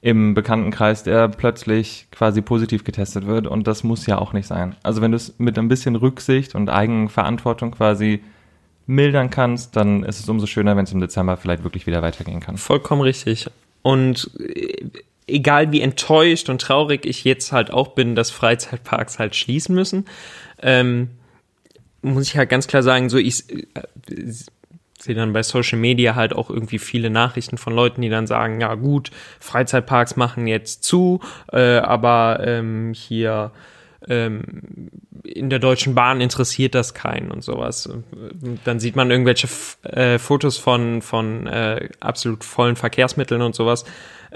im 0.04 0.34
Bekanntenkreis, 0.34 1.02
der 1.02 1.28
plötzlich 1.28 2.08
quasi 2.10 2.42
positiv 2.42 2.84
getestet 2.84 3.26
wird. 3.26 3.46
Und 3.46 3.66
das 3.66 3.84
muss 3.84 4.04
ja 4.04 4.18
auch 4.18 4.34
nicht 4.34 4.46
sein. 4.46 4.76
Also 4.82 5.00
wenn 5.00 5.12
du 5.12 5.16
es 5.16 5.36
mit 5.38 5.58
ein 5.58 5.66
bisschen 5.66 5.96
Rücksicht 5.96 6.54
und 6.54 6.68
Eigenverantwortung 6.68 7.70
quasi 7.70 8.22
mildern 8.86 9.30
kannst, 9.30 9.76
dann 9.76 10.02
ist 10.02 10.20
es 10.20 10.28
umso 10.28 10.44
schöner, 10.44 10.76
wenn 10.76 10.84
es 10.84 10.92
im 10.92 11.00
Dezember 11.00 11.38
vielleicht 11.38 11.64
wirklich 11.64 11.86
wieder 11.86 12.02
weitergehen 12.02 12.40
kann. 12.40 12.58
Vollkommen 12.58 13.00
richtig. 13.00 13.46
Und 13.80 14.30
äh, 14.40 14.90
egal 15.26 15.72
wie 15.72 15.80
enttäuscht 15.80 16.50
und 16.50 16.60
traurig 16.60 17.06
ich 17.06 17.24
jetzt 17.24 17.52
halt 17.52 17.70
auch 17.70 17.94
bin, 17.94 18.14
dass 18.14 18.30
Freizeitparks 18.30 19.18
halt 19.18 19.34
schließen 19.34 19.74
müssen, 19.74 20.04
ähm, 20.60 21.12
muss 22.02 22.24
ich 22.26 22.36
halt 22.36 22.50
ganz 22.50 22.66
klar 22.66 22.82
sagen, 22.82 23.08
so 23.08 23.16
ich 23.16 23.50
äh, 23.50 23.64
sehe 25.04 25.14
dann 25.14 25.32
bei 25.32 25.42
Social 25.42 25.78
Media 25.78 26.14
halt 26.14 26.34
auch 26.34 26.50
irgendwie 26.50 26.78
viele 26.78 27.10
Nachrichten 27.10 27.58
von 27.58 27.74
Leuten, 27.74 28.02
die 28.02 28.08
dann 28.08 28.26
sagen, 28.26 28.60
ja 28.60 28.74
gut, 28.74 29.10
Freizeitparks 29.38 30.16
machen 30.16 30.46
jetzt 30.46 30.82
zu, 30.84 31.20
äh, 31.52 31.78
aber 31.78 32.40
ähm, 32.42 32.92
hier 32.94 33.52
ähm, 34.08 34.90
in 35.22 35.50
der 35.50 35.58
Deutschen 35.58 35.94
Bahn 35.94 36.20
interessiert 36.20 36.74
das 36.74 36.94
keinen 36.94 37.30
und 37.30 37.42
sowas. 37.42 37.88
Dann 38.64 38.80
sieht 38.80 38.96
man 38.96 39.10
irgendwelche 39.10 39.46
F 39.46 39.78
äh, 39.84 40.18
Fotos 40.18 40.58
von, 40.58 41.02
von 41.02 41.46
äh, 41.46 41.88
absolut 42.00 42.44
vollen 42.44 42.76
Verkehrsmitteln 42.76 43.42
und 43.42 43.54
sowas, 43.54 43.84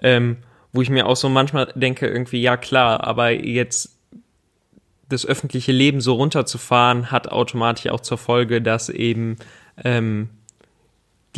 ähm, 0.02 0.38
wo 0.72 0.82
ich 0.82 0.90
mir 0.90 1.06
auch 1.06 1.16
so 1.16 1.28
manchmal 1.28 1.72
denke, 1.74 2.06
irgendwie, 2.06 2.40
ja 2.40 2.56
klar, 2.56 3.04
aber 3.04 3.30
jetzt 3.30 3.98
das 5.08 5.24
öffentliche 5.24 5.72
Leben 5.72 6.00
so 6.02 6.14
runterzufahren, 6.14 7.10
hat 7.10 7.28
automatisch 7.28 7.90
auch 7.90 8.00
zur 8.00 8.18
Folge, 8.18 8.60
dass 8.60 8.90
eben 8.90 9.36
ähm, 9.82 10.28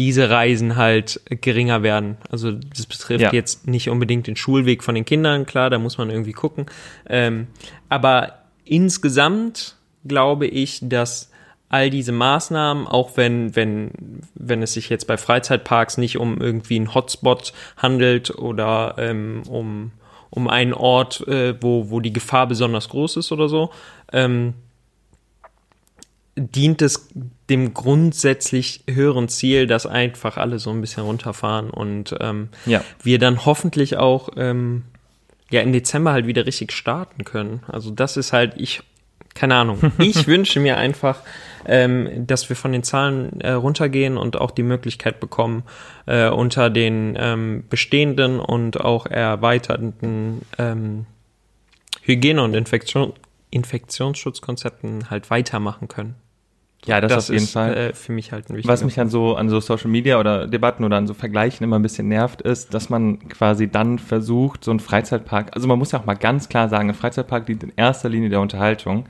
diese 0.01 0.31
Reisen 0.31 0.77
halt 0.77 1.21
geringer 1.29 1.83
werden. 1.83 2.17
Also 2.31 2.53
das 2.53 2.87
betrifft 2.87 3.21
Ja. 3.21 3.33
jetzt 3.35 3.69
nicht 3.69 3.91
unbedingt 3.91 4.27
den 4.27 4.35
Schulweg 4.35 4.83
von 4.83 4.95
den 4.95 5.05
Kindern, 5.05 5.45
klar, 5.45 5.69
da 5.69 5.79
muss 5.79 5.99
man 5.99 6.09
irgendwie 6.09 6.33
gucken. 6.33 6.65
Ähm, 7.07 7.49
aber 7.91 8.45
insgesamt 8.65 9.77
glaube 10.07 10.47
ich, 10.47 10.79
dass 10.83 11.31
all 11.69 11.91
diese 11.91 12.13
Maßnahmen, 12.13 12.87
auch 12.87 13.19
wenn, 13.19 13.55
wenn, 13.55 13.91
wenn 14.35 14.63
es 14.63 14.73
sich 14.73 14.89
jetzt 14.89 15.07
bei 15.07 15.19
Freizeitparks 15.19 15.99
nicht 15.99 16.17
um 16.17 16.41
irgendwie 16.41 16.77
einen 16.77 16.95
Hotspot 16.95 17.53
handelt 17.77 18.31
oder 18.31 18.95
ähm, 18.97 19.43
um, 19.51 19.93
um 20.31 20.49
einen 20.49 20.73
Ort, 20.73 21.29
äh, 21.29 21.63
wo, 21.63 21.91
wo 21.91 22.01
die 22.01 22.15
Gefahr 22.15 22.47
besonders 22.47 22.89
groß 22.89 23.19
ist 23.19 23.33
oder 23.33 23.51
so, 23.51 23.69
ähm, 24.15 24.55
dient 26.37 26.81
es 26.81 27.11
dem 27.51 27.75
grundsätzlich 27.75 28.85
höheren 28.89 29.29
Ziel, 29.29 29.67
dass 29.67 29.85
einfach 29.85 30.37
alle 30.39 30.59
so 30.59 30.71
ein 30.71 30.81
bisschen 30.81 31.03
runterfahren 31.03 31.69
und 31.71 32.15
ähm, 32.21 32.49
Ja. 32.65 32.83
wir 33.03 33.19
dann 33.19 33.45
hoffentlich 33.45 33.97
auch 33.99 34.31
ähm, 34.37 34.85
ja 35.51 35.61
im 35.61 35.73
Dezember 35.73 36.13
halt 36.13 36.27
wieder 36.27 36.47
richtig 36.47 36.73
starten 36.73 37.25
können. 37.25 37.61
Also 37.67 37.91
das 37.91 38.17
ist 38.17 38.33
halt, 38.33 38.55
ich, 38.57 38.83
keine 39.35 39.57
Ahnung, 39.57 39.79
ich 39.99 40.27
wünsche 40.27 40.61
mir 40.61 40.77
einfach, 40.77 41.21
ähm, 41.67 42.27
dass 42.27 42.49
wir 42.49 42.57
von 42.57 42.73
den 42.73 42.83
Zahlen 42.85 43.41
äh, 43.41 43.51
runtergehen 43.51 44.17
und 44.17 44.41
auch 44.41 44.53
die 44.53 44.63
Möglichkeit 44.63 45.21
bekommen, 45.21 45.65
äh, 46.07 46.29
unter 46.29 46.71
den 46.71 47.17
ähm, 47.19 47.65
bestehenden 47.69 48.41
und 48.41 48.81
auch 48.81 49.07
erweiterten 49.07 50.43
ähm, 50.57 51.07
Hygiene- 52.03 52.43
und 52.43 52.55
Infektion 52.55 53.13
Infektionsschutzkonzepten 53.53 55.11
halt 55.11 55.29
weitermachen 55.31 55.89
können. 55.89 56.15
Ja, 56.87 57.01
das, 57.01 57.13
das 57.13 57.25
auf 57.25 57.33
jeden 57.35 57.45
ist 57.45 57.53
Fall. 57.53 57.77
Äh, 57.77 57.95
für 57.95 58.13
mich 58.13 58.33
halt 58.33 58.49
ein 58.49 58.57
wichtiger 58.57 58.73
Was 58.73 58.85
mich 58.85 58.99
an 58.99 59.09
so, 59.09 59.37
an 59.37 59.49
so 59.49 59.61
Social 59.61 59.91
Media 59.91 60.19
oder 60.19 60.47
Debatten 60.47 60.85
oder 60.85 60.97
an 60.97 61.07
so 61.07 61.15
Vergleichen 61.15 61.65
immer 61.65 61.79
ein 61.79 61.83
bisschen 61.83 62.09
nervt, 62.09 62.41
ist, 62.43 62.73
dass 62.73 62.89
man 62.89 63.19
quasi 63.29 63.69
dann 63.69 63.99
versucht, 63.99 64.65
so 64.65 64.71
einen 64.71 64.81
Freizeitpark, 64.81 65.55
also 65.55 65.69
man 65.69 65.79
muss 65.79 65.93
ja 65.93 66.01
auch 66.01 66.07
mal 66.07 66.15
ganz 66.15 66.49
klar 66.49 66.69
sagen, 66.69 66.89
ein 66.89 66.95
Freizeitpark 66.95 67.47
dient 67.47 67.63
in 67.63 67.73
erster 67.77 68.09
Linie 68.09 68.31
der 68.31 68.41
Unterhaltung 68.41 69.07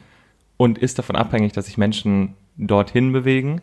und 0.56 0.78
ist 0.78 0.98
davon 0.98 1.16
abhängig, 1.16 1.52
dass 1.52 1.66
sich 1.66 1.78
Menschen 1.78 2.34
dorthin 2.56 3.12
bewegen. 3.12 3.60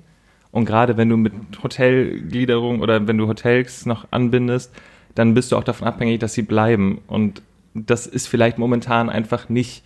Und 0.52 0.66
gerade 0.66 0.98
wenn 0.98 1.10
du 1.10 1.18
mit 1.18 1.34
Hotelgliederung 1.62 2.80
oder 2.80 3.08
wenn 3.08 3.18
du 3.18 3.28
Hotels 3.28 3.86
noch 3.86 4.08
anbindest, 4.12 4.74
dann 5.14 5.34
bist 5.34 5.52
du 5.52 5.58
auch 5.58 5.64
davon 5.64 5.88
abhängig, 5.88 6.20
dass 6.20 6.34
sie 6.34 6.42
bleiben. 6.44 7.02
Und 7.08 7.42
das 7.74 8.08
ist 8.08 8.28
vielleicht 8.28 8.58
momentan 8.58 9.10
einfach 9.10 9.50
nicht 9.50 9.84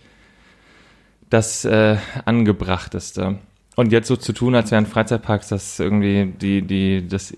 das 1.28 1.64
äh, 1.64 1.96
angebrachteste. 2.24 3.38
Und 3.76 3.92
jetzt 3.92 4.08
so 4.08 4.16
zu 4.16 4.32
tun, 4.32 4.54
als 4.54 4.70
wären 4.70 4.86
Freizeitparks 4.86 5.48
das 5.48 5.80
irgendwie 5.80 6.26
die, 6.26 6.62
die, 6.62 7.08
das 7.08 7.34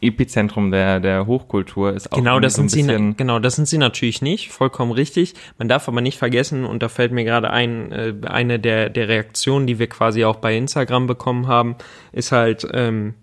Epizentrum 0.00 0.70
der, 0.70 1.00
der 1.00 1.26
Hochkultur 1.26 1.92
ist 1.92 2.10
auch 2.12 2.16
Genau, 2.16 2.40
das 2.40 2.54
so 2.54 2.62
ein 2.62 2.68
sind 2.68 2.86
sie, 2.86 2.86
bisschen, 2.86 3.16
genau, 3.16 3.38
das 3.38 3.56
sind 3.56 3.68
sie 3.68 3.76
natürlich 3.76 4.22
nicht, 4.22 4.50
vollkommen 4.50 4.92
richtig. 4.92 5.34
Man 5.58 5.68
darf 5.68 5.88
aber 5.88 6.00
nicht 6.00 6.18
vergessen, 6.18 6.64
und 6.64 6.82
da 6.82 6.88
fällt 6.88 7.12
mir 7.12 7.24
gerade 7.24 7.50
ein, 7.50 7.92
äh, 7.92 8.14
eine 8.26 8.58
der, 8.58 8.88
der 8.88 9.08
Reaktionen, 9.08 9.66
die 9.66 9.78
wir 9.78 9.88
quasi 9.88 10.24
auch 10.24 10.36
bei 10.36 10.56
Instagram 10.56 11.06
bekommen 11.06 11.48
haben, 11.48 11.76
ist 12.12 12.32
halt, 12.32 12.66
ähm, 12.72 13.14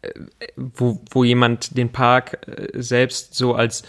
äh, 0.00 0.10
wo, 0.56 1.00
wo 1.10 1.24
jemand 1.24 1.76
den 1.76 1.90
Park 1.90 2.46
äh, 2.46 2.80
selbst 2.80 3.34
so 3.34 3.54
als 3.54 3.82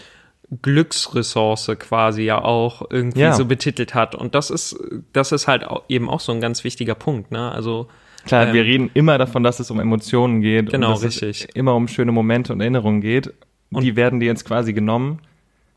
Glücksressource 0.62 1.70
quasi 1.78 2.22
ja 2.22 2.40
auch 2.42 2.82
irgendwie 2.90 3.20
Ja. 3.20 3.32
so 3.32 3.44
betitelt 3.46 3.94
hat. 3.94 4.14
Und 4.14 4.34
das 4.34 4.50
ist, 4.50 4.76
das 5.12 5.32
ist 5.32 5.48
halt 5.48 5.64
eben 5.88 6.08
auch 6.08 6.20
so 6.20 6.32
ein 6.32 6.40
ganz 6.40 6.62
wichtiger 6.64 6.94
Punkt, 6.94 7.30
ne? 7.32 7.50
Also, 7.52 7.88
Klar, 8.24 8.48
ähm, 8.48 8.54
wir 8.54 8.62
reden 8.64 8.90
immer 8.94 9.18
davon, 9.18 9.42
dass 9.42 9.60
es 9.60 9.70
um 9.70 9.80
Emotionen 9.80 10.40
geht. 10.40 10.70
Genau, 10.70 10.94
richtig. 10.94 11.42
Es 11.42 11.54
immer 11.54 11.74
um 11.74 11.88
schöne 11.88 12.12
Momente 12.12 12.52
und 12.52 12.60
Erinnerungen 12.60 13.00
geht. 13.00 13.32
Und- 13.72 13.82
die 13.82 13.96
werden 13.96 14.20
dir 14.20 14.26
jetzt 14.26 14.44
quasi 14.44 14.72
genommen. 14.72 15.20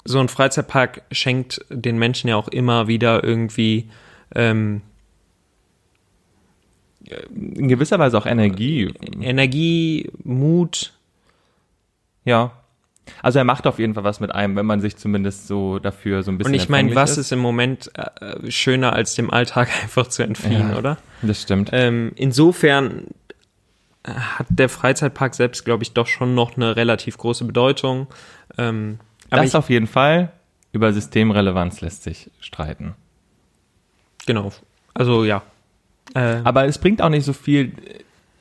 so 0.06 0.20
ein 0.20 0.30
Freizeitpark 0.30 1.04
schenkt 1.12 1.64
den 1.70 1.98
Menschen 2.00 2.30
ja 2.30 2.36
auch 2.38 2.48
immer 2.48 2.88
wieder 2.88 3.24
irgendwie 3.24 3.90
ähm, 4.36 4.82
In 7.34 7.68
gewisser 7.68 7.98
Weise 8.00 8.18
auch 8.18 8.26
Energie. 8.26 8.94
Energie, 9.22 10.10
Mut. 10.24 10.94
Ja. 12.26 12.52
Also 13.22 13.40
er 13.40 13.46
macht 13.46 13.68
auf 13.68 13.80
jeden 13.80 13.94
Fall 13.94 14.04
was 14.04 14.20
mit 14.20 14.32
einem, 14.34 14.56
wenn 14.56 14.66
man 14.66 14.82
sich 14.82 14.98
zumindest 14.98 15.48
so 15.48 15.80
dafür 15.80 16.24
so 16.24 16.32
ein 16.32 16.38
bisschen 16.38 16.54
Und 16.54 16.60
ich 16.60 16.70
meine, 16.70 16.94
was 16.96 17.18
ist 17.18 17.32
im 17.32 17.40
Moment 17.40 17.92
äh, 17.96 18.52
schöner 18.52 18.94
als 18.94 19.16
dem 19.16 19.30
Alltag 19.32 19.70
einfach 19.84 20.08
zu 20.08 20.24
entfliehen, 20.24 20.72
Ja. 20.72 20.78
oder? 20.78 20.98
Das 21.22 21.42
stimmt. 21.42 21.70
Ähm, 21.74 22.12
insofern 22.16 23.08
hat 24.06 24.48
der 24.50 24.70
Freizeitpark 24.70 25.36
selbst, 25.36 25.66
glaube 25.66 25.84
ich, 25.84 25.94
doch 25.94 26.08
schon 26.08 26.34
noch 26.34 26.56
eine 26.56 26.76
relativ 26.76 27.18
große 27.18 27.44
Bedeutung. 27.46 28.08
Ähm, 28.58 29.00
das 29.30 29.48
ich, 29.50 29.56
auf 29.56 29.70
jeden 29.70 29.88
Fall. 29.88 30.32
Über 30.72 30.94
Systemrelevanz 30.94 31.82
lässt 31.82 32.04
sich 32.04 32.30
streiten. 32.40 32.96
genau. 34.26 34.52
Also 34.94 35.24
ja. 35.26 35.42
Äh, 36.16 36.42
Aber 36.44 36.66
es 36.66 36.78
bringt 36.78 37.02
auch 37.02 37.10
nicht 37.10 37.26
so 37.26 37.34
viel, 37.34 37.74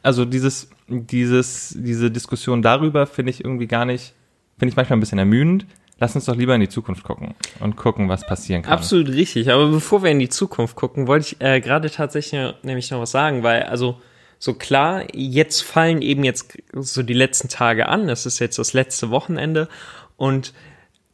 also 0.03 0.25
dieses, 0.25 0.71
dieses, 0.89 1.75
diese 1.79 2.11
Diskussion 2.11 2.63
darüber 2.63 3.07
finde 3.07 3.31
ich 3.31 3.45
irgendwie 3.45 3.67
gar 3.67 3.85
nicht, 3.85 4.15
finde 4.59 4.71
ich 4.71 4.77
manchmal 4.77 4.97
ein 4.97 5.01
bisschen 5.01 5.19
ermüdend. 5.19 5.67
Lass 6.01 6.15
uns 6.15 6.27
doch 6.27 6.37
lieber 6.37 6.55
in 6.55 6.61
die 6.61 6.69
Zukunft 6.69 7.03
gucken 7.03 7.35
und 7.59 7.77
gucken, 7.77 8.09
was 8.09 8.25
passieren 8.25 8.63
kann. 8.63 8.73
Absolut 8.73 9.09
richtig. 9.09 9.51
Aber 9.51 9.69
bevor 9.69 10.05
wir 10.05 10.11
in 10.11 10.21
die 10.21 10.29
Zukunft 10.29 10.77
gucken, 10.77 11.09
wollte 11.09 11.27
ich 11.27 11.41
äh, 11.41 11.61
gerade 11.61 11.91
tatsächlich 11.91 12.55
nämlich 12.63 12.91
noch 12.91 13.01
was 13.01 13.11
sagen, 13.11 13.43
weil 13.43 13.65
also 13.65 14.01
so 14.39 14.55
klar, 14.55 15.05
jetzt 15.13 15.63
fallen 15.63 16.01
eben 16.01 16.23
jetzt 16.23 16.57
so 16.73 17.03
die 17.03 17.15
letzten 17.15 17.49
Tage 17.49 17.89
an. 17.89 18.09
Es 18.09 18.27
ist 18.27 18.39
jetzt 18.39 18.59
das 18.59 18.73
letzte 18.73 19.11
Wochenende 19.11 19.69
und 20.17 20.53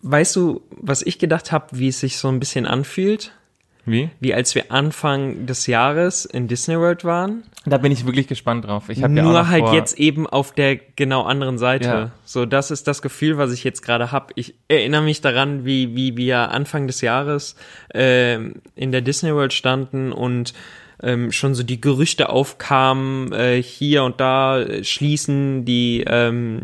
weißt 0.02 0.36
du, 0.36 0.60
was 0.70 1.00
ich 1.00 1.18
gedacht 1.18 1.50
habe, 1.50 1.66
wie 1.78 1.88
es 1.88 2.00
sich 2.00 2.18
so 2.18 2.28
ein 2.28 2.38
bisschen 2.38 2.66
anfühlt? 2.66 3.32
Wie? 3.86 4.10
Wie 4.20 4.32
als 4.34 4.54
wir 4.54 4.72
Anfang 4.72 5.46
des 5.46 5.66
Jahres 5.66 6.24
in 6.24 6.48
Disney 6.48 6.78
World 6.78 7.04
waren. 7.04 7.42
Da 7.66 7.78
bin 7.78 7.92
ich 7.92 8.06
wirklich 8.06 8.26
gespannt 8.26 8.64
drauf. 8.64 8.88
Ich 8.88 9.02
habe 9.02 9.12
Nur 9.12 9.34
ja 9.34 9.48
halt 9.48 9.72
jetzt 9.72 9.98
eben 9.98 10.26
auf 10.26 10.52
der 10.52 10.76
genau 10.76 11.22
anderen 11.22 11.58
Seite. 11.58 11.88
Ja. 11.88 12.10
So, 12.24 12.46
das 12.46 12.70
ist 12.70 12.86
das 12.88 13.02
Gefühl, 13.02 13.36
was 13.38 13.52
ich 13.52 13.64
jetzt 13.64 13.82
gerade 13.82 14.12
habe. 14.12 14.32
Ich 14.36 14.54
erinnere 14.68 15.02
mich 15.02 15.20
daran, 15.20 15.64
wie, 15.64 15.94
wie 15.94 16.16
wir 16.16 16.50
Anfang 16.50 16.86
des 16.86 17.00
Jahres 17.00 17.56
ähm, 17.92 18.54
in 18.74 18.92
der 18.92 19.00
Disney 19.00 19.34
World 19.34 19.52
standen 19.52 20.12
und 20.12 20.54
ähm, 21.02 21.32
schon 21.32 21.54
so 21.54 21.62
die 21.62 21.80
Gerüchte 21.80 22.28
aufkamen, 22.30 23.32
äh, 23.32 23.62
hier 23.62 24.04
und 24.04 24.20
da 24.20 24.60
äh, 24.60 24.84
schließen 24.84 25.64
die, 25.64 26.04
ähm, 26.06 26.60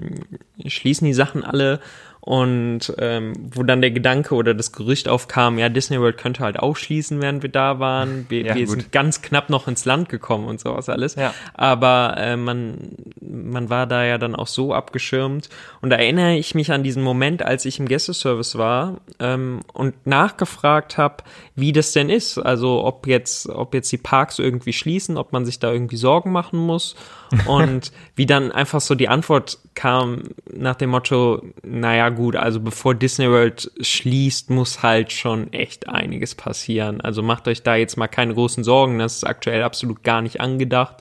schließen 0.66 1.06
die 1.06 1.14
Sachen 1.14 1.44
alle 1.44 1.80
und 2.30 2.94
ähm, 2.98 3.32
wo 3.50 3.64
dann 3.64 3.80
der 3.80 3.90
Gedanke 3.90 4.36
oder 4.36 4.54
das 4.54 4.70
Gerücht 4.70 5.08
aufkam, 5.08 5.58
ja, 5.58 5.68
Disney 5.68 6.00
World 6.00 6.16
könnte 6.16 6.44
halt 6.44 6.60
auch 6.60 6.76
schließen, 6.76 7.20
während 7.20 7.42
wir 7.42 7.50
da 7.50 7.80
waren. 7.80 8.26
Wir, 8.28 8.46
Ja, 8.46 8.54
wir 8.54 8.68
sind 8.68 8.92
ganz 8.92 9.20
knapp 9.20 9.50
noch 9.50 9.66
ins 9.66 9.84
Land 9.84 10.08
gekommen 10.08 10.46
und 10.46 10.60
sowas 10.60 10.88
alles. 10.88 11.16
Ja. 11.16 11.34
Aber 11.54 12.14
äh, 12.18 12.36
man, 12.36 12.92
man 13.20 13.68
war 13.68 13.88
da 13.88 14.04
ja 14.04 14.16
dann 14.16 14.36
auch 14.36 14.46
so 14.46 14.72
abgeschirmt. 14.72 15.48
Und 15.80 15.90
da 15.90 15.96
erinnere 15.96 16.36
ich 16.36 16.54
mich 16.54 16.70
an 16.70 16.84
diesen 16.84 17.02
Moment, 17.02 17.42
als 17.42 17.64
ich 17.64 17.80
im 17.80 17.88
Gästeservice 17.88 18.56
war 18.56 18.98
ähm, 19.18 19.62
und 19.72 20.06
nachgefragt 20.06 20.98
habe, 20.98 21.24
wie 21.56 21.72
das 21.72 21.90
denn 21.90 22.10
ist. 22.10 22.38
Also 22.38 22.84
ob 22.84 23.08
jetzt, 23.08 23.48
ob 23.48 23.74
jetzt 23.74 23.90
die 23.90 23.98
Parks 23.98 24.38
irgendwie 24.38 24.72
schließen, 24.72 25.16
ob 25.16 25.32
man 25.32 25.44
sich 25.44 25.58
da 25.58 25.72
irgendwie 25.72 25.96
Sorgen 25.96 26.30
machen 26.30 26.60
muss. 26.60 26.94
Und 27.46 27.92
wie 28.16 28.26
dann 28.26 28.50
einfach 28.50 28.80
so 28.80 28.96
die 28.96 29.08
Antwort 29.08 29.58
kam 29.80 30.24
nach 30.52 30.74
dem 30.74 30.90
Motto, 30.90 31.40
naja 31.62 32.10
gut, 32.10 32.36
also 32.36 32.60
bevor 32.60 32.94
Disney 32.94 33.30
World 33.30 33.72
schließt, 33.80 34.50
muss 34.50 34.82
halt 34.82 35.10
schon 35.10 35.50
echt 35.54 35.88
einiges 35.88 36.34
passieren. 36.34 37.00
Also 37.00 37.22
macht 37.22 37.48
euch 37.48 37.62
da 37.62 37.76
jetzt 37.76 37.96
mal 37.96 38.06
keine 38.06 38.34
großen 38.34 38.62
Sorgen, 38.62 38.98
das 38.98 39.16
ist 39.16 39.24
aktuell 39.24 39.62
absolut 39.62 40.04
gar 40.04 40.20
nicht 40.20 40.38
angedacht. 40.38 40.96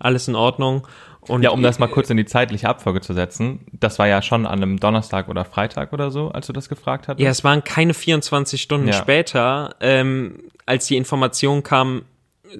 Alles 0.00 0.26
in 0.26 0.34
Ordnung. 0.34 0.84
Und 1.28 1.42
ja, 1.44 1.50
um 1.50 1.62
das 1.62 1.78
mal 1.78 1.86
kurz 1.86 2.10
in 2.10 2.16
die 2.16 2.24
zeitliche 2.24 2.68
Abfolge 2.68 3.00
zu 3.00 3.12
setzen, 3.14 3.60
das 3.72 4.00
war 4.00 4.08
ja 4.08 4.20
schon 4.20 4.46
an 4.46 4.60
einem 4.60 4.80
Donnerstag 4.80 5.28
oder 5.28 5.44
Freitag 5.44 5.92
oder 5.92 6.10
so, 6.10 6.30
als 6.30 6.48
du 6.48 6.52
das 6.52 6.68
gefragt 6.68 7.06
hattest. 7.06 7.22
Ja, 7.22 7.30
es 7.30 7.44
waren 7.44 7.62
keine 7.62 7.94
24 7.94 8.60
Stunden 8.60 8.88
Ja. 8.88 8.94
später, 8.94 9.76
ähm, 9.78 10.40
als 10.66 10.86
die 10.88 10.96
Information 10.96 11.62
kam, 11.62 12.02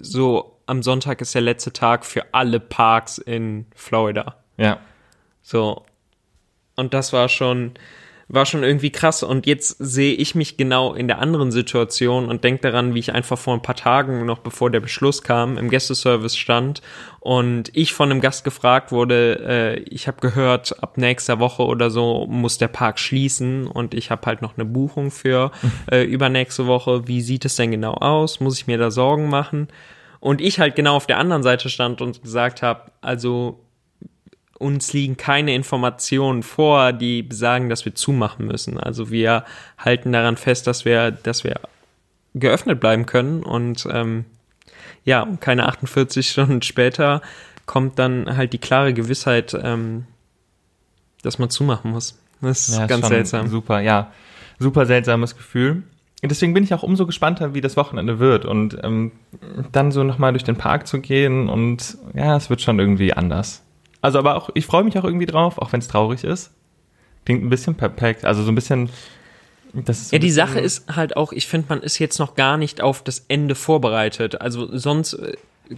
so 0.00 0.56
am 0.66 0.84
Sonntag 0.84 1.20
ist 1.20 1.34
der 1.34 1.42
letzte 1.42 1.72
Tag 1.72 2.06
für 2.06 2.26
alle 2.30 2.60
Parks 2.60 3.18
in 3.18 3.66
Florida. 3.74 4.36
ja. 4.56 4.78
So. 5.44 5.82
Und 6.74 6.92
das 6.92 7.12
war 7.12 7.28
schon, 7.28 7.72
war 8.28 8.46
schon 8.46 8.64
irgendwie 8.64 8.90
krass. 8.90 9.22
Und 9.22 9.46
jetzt 9.46 9.76
sehe 9.78 10.14
ich 10.14 10.34
mich 10.34 10.56
genau 10.56 10.94
in 10.94 11.06
der 11.06 11.20
anderen 11.20 11.52
Situation 11.52 12.28
und 12.28 12.42
denke 12.42 12.62
daran, 12.62 12.94
wie 12.94 12.98
ich 12.98 13.12
einfach 13.12 13.38
vor 13.38 13.54
ein 13.54 13.62
paar 13.62 13.76
Tagen, 13.76 14.24
noch 14.24 14.38
bevor 14.38 14.70
der 14.70 14.80
Beschluss 14.80 15.22
kam, 15.22 15.58
im 15.58 15.68
Gästeservice 15.68 16.36
stand 16.36 16.80
und 17.20 17.70
ich 17.74 17.92
von 17.92 18.10
einem 18.10 18.20
Gast 18.20 18.42
gefragt 18.42 18.90
wurde, 18.90 19.44
äh, 19.46 19.78
ich 19.80 20.08
habe 20.08 20.20
gehört, 20.20 20.82
ab 20.82 20.96
nächster 20.96 21.38
Woche 21.38 21.62
oder 21.64 21.90
so 21.90 22.26
muss 22.26 22.59
der 22.59 22.68
Park 22.68 22.98
schließen 22.98 23.66
und 23.66 23.94
ich 23.94 24.11
habe 24.11 24.26
halt 24.26 24.42
noch 24.42 24.57
eine 24.57 24.64
Buchung 24.64 25.11
für 25.11 25.52
äh, 25.92 26.02
übernächste 26.02 26.66
Woche. 26.66 27.07
Wie 27.07 27.20
sieht 27.20 27.44
es 27.44 27.57
denn 27.57 27.70
genau 27.70 27.92
aus? 27.94 28.40
Muss 28.40 28.59
ich 28.59 28.66
mir 28.66 28.78
da 28.78 28.90
Sorgen 28.90 29.28
machen? 29.28 29.68
Und 30.20 30.40
ich 30.40 30.59
halt 30.59 30.74
genau 30.74 30.96
auf 30.96 31.07
der 31.07 31.18
anderen 31.18 31.42
Seite 31.42 31.68
stand 31.68 32.00
und 32.00 32.22
gesagt 32.22 32.62
habe, 32.62 32.90
also 33.02 33.61
uns 34.64 34.94
liegen 34.94 35.18
keine 35.18 35.55
Informationen 35.55 36.42
vor, 36.42 36.94
die 36.94 37.22
besagen, 37.22 37.68
dass 37.68 37.85
wir 37.85 37.94
zumachen 37.94 38.46
müssen. 38.46 38.81
Also 38.81 39.11
wir 39.11 39.44
halten 39.77 40.11
daran 40.11 40.38
fest, 40.38 40.66
dass 40.66 40.87
wir, 40.87 41.11
dass 41.11 41.44
wir 41.44 41.61
geöffnet 42.33 42.81
bleiben 42.81 43.05
können 43.05 43.42
und 43.42 43.87
ähm, 43.92 44.24
ja, 45.05 45.29
keine 45.40 45.68
48 45.68 46.29
Stunden 46.31 46.62
später 46.62 47.20
kommt 47.66 47.98
dann 47.98 48.37
halt 48.37 48.53
die 48.55 48.59
klare 48.59 48.94
Gewissheit, 48.94 49.57
ähm, 49.62 50.07
dass 51.22 51.38
man 51.38 51.50
zumachen 51.50 51.90
muss. 51.90 52.18
Das 52.40 52.68
ist 52.68 52.79
ja, 52.79 52.87
ganz 52.87 53.03
schon 53.03 53.11
seltsam. 53.11 53.48
Super, 53.48 53.81
ja. 53.81 54.12
Super 54.59 54.87
seltsames 54.87 55.37
Gefühl. 55.37 55.83
Deswegen 56.22 56.55
bin 56.55 56.64
ich 56.64 56.72
auch 56.72 56.83
umso 56.83 57.05
gespannter, 57.05 57.53
wie 57.53 57.61
das 57.61 57.77
Wochenende 57.77 58.18
wird. 58.18 58.46
Und 58.46 58.79
ähm, 58.83 59.12
dann 59.72 59.92
so 59.92 60.05
nochmal 60.05 60.33
durch 60.33 60.44
den 60.44 60.57
Park 60.57 60.87
zu 60.87 61.00
gehen 61.00 61.48
und 61.50 61.98
ja, 62.14 62.37
es 62.37 62.48
wird 62.48 62.62
schon 62.62 62.79
irgendwie 62.79 63.12
anders. 63.12 63.63
Also 64.04 64.18
aber 64.18 64.36
auch, 64.36 64.50
ich 64.52 64.66
freue 64.66 64.84
mich 64.84 64.98
auch 64.98 65.04
irgendwie 65.04 65.24
drauf, 65.24 65.56
auch 65.56 65.72
wenn 65.72 65.80
es 65.80 65.88
traurig 65.88 66.24
ist. 66.24 66.50
Klingt 67.24 67.42
ein 67.42 67.48
bisschen 67.48 67.74
perfekt, 67.74 68.26
also 68.26 68.42
so 68.42 68.52
ein 68.52 68.54
bisschen. 68.54 68.90
Das 69.72 69.98
ist 69.98 70.10
so 70.10 70.16
Ja, 70.16 70.20
die 70.20 70.30
Sache 70.30 70.60
ist 70.60 70.94
halt 70.94 71.16
auch, 71.16 71.32
ich 71.32 71.46
finde, 71.46 71.68
man 71.70 71.80
ist 71.80 71.98
jetzt 71.98 72.18
noch 72.18 72.34
gar 72.34 72.58
nicht 72.58 72.82
auf 72.82 73.02
das 73.02 73.24
Ende 73.28 73.54
vorbereitet. 73.54 74.42
Also 74.42 74.76
sonst 74.76 75.14
äh, 75.14 75.36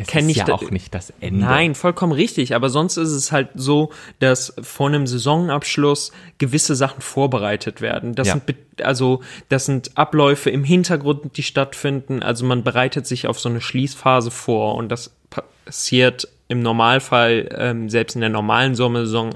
kenne 0.09 0.33
ich 0.33 0.39
ja 0.39 0.49
auch 0.53 0.73
nicht 0.73 0.93
das 0.93 1.13
Ende. 1.21 1.45
Nein, 1.45 1.77
vollkommen 1.77 2.11
richtig. 2.11 2.57
Aber 2.57 2.69
sonst 2.69 2.97
ist 2.97 3.11
es 3.11 3.31
halt 3.31 3.51
so, 3.55 3.93
dass 4.19 4.53
vor 4.61 4.89
einem 4.89 5.07
Saisonabschluss 5.07 6.11
gewisse 6.39 6.75
Sachen 6.75 7.03
vorbereitet 7.03 7.81
werden. 7.81 8.17
Das 8.17 8.27
Ja. 8.27 8.33
sind 8.45 8.57
also 8.83 9.21
das 9.51 9.67
sind 9.67 9.97
Abläufe 9.97 10.51
im 10.51 10.65
Hintergrund, 10.65 11.37
die 11.37 11.45
stattfinden. 11.45 12.25
Also 12.25 12.45
man 12.45 12.65
bereitet 12.65 13.07
sich 13.07 13.29
auf 13.29 13.39
so 13.39 13.49
eine 13.49 13.61
Schließphase 13.61 14.33
vor 14.33 14.75
und 14.75 14.89
das 14.89 15.15
passiert 15.31 16.27
im 16.49 16.61
Normalfall 16.61 17.49
ähm, 17.57 17.89
selbst 17.89 18.15
in 18.15 18.21
der 18.21 18.31
normalen 18.31 18.75
Sommersaison 18.75 19.31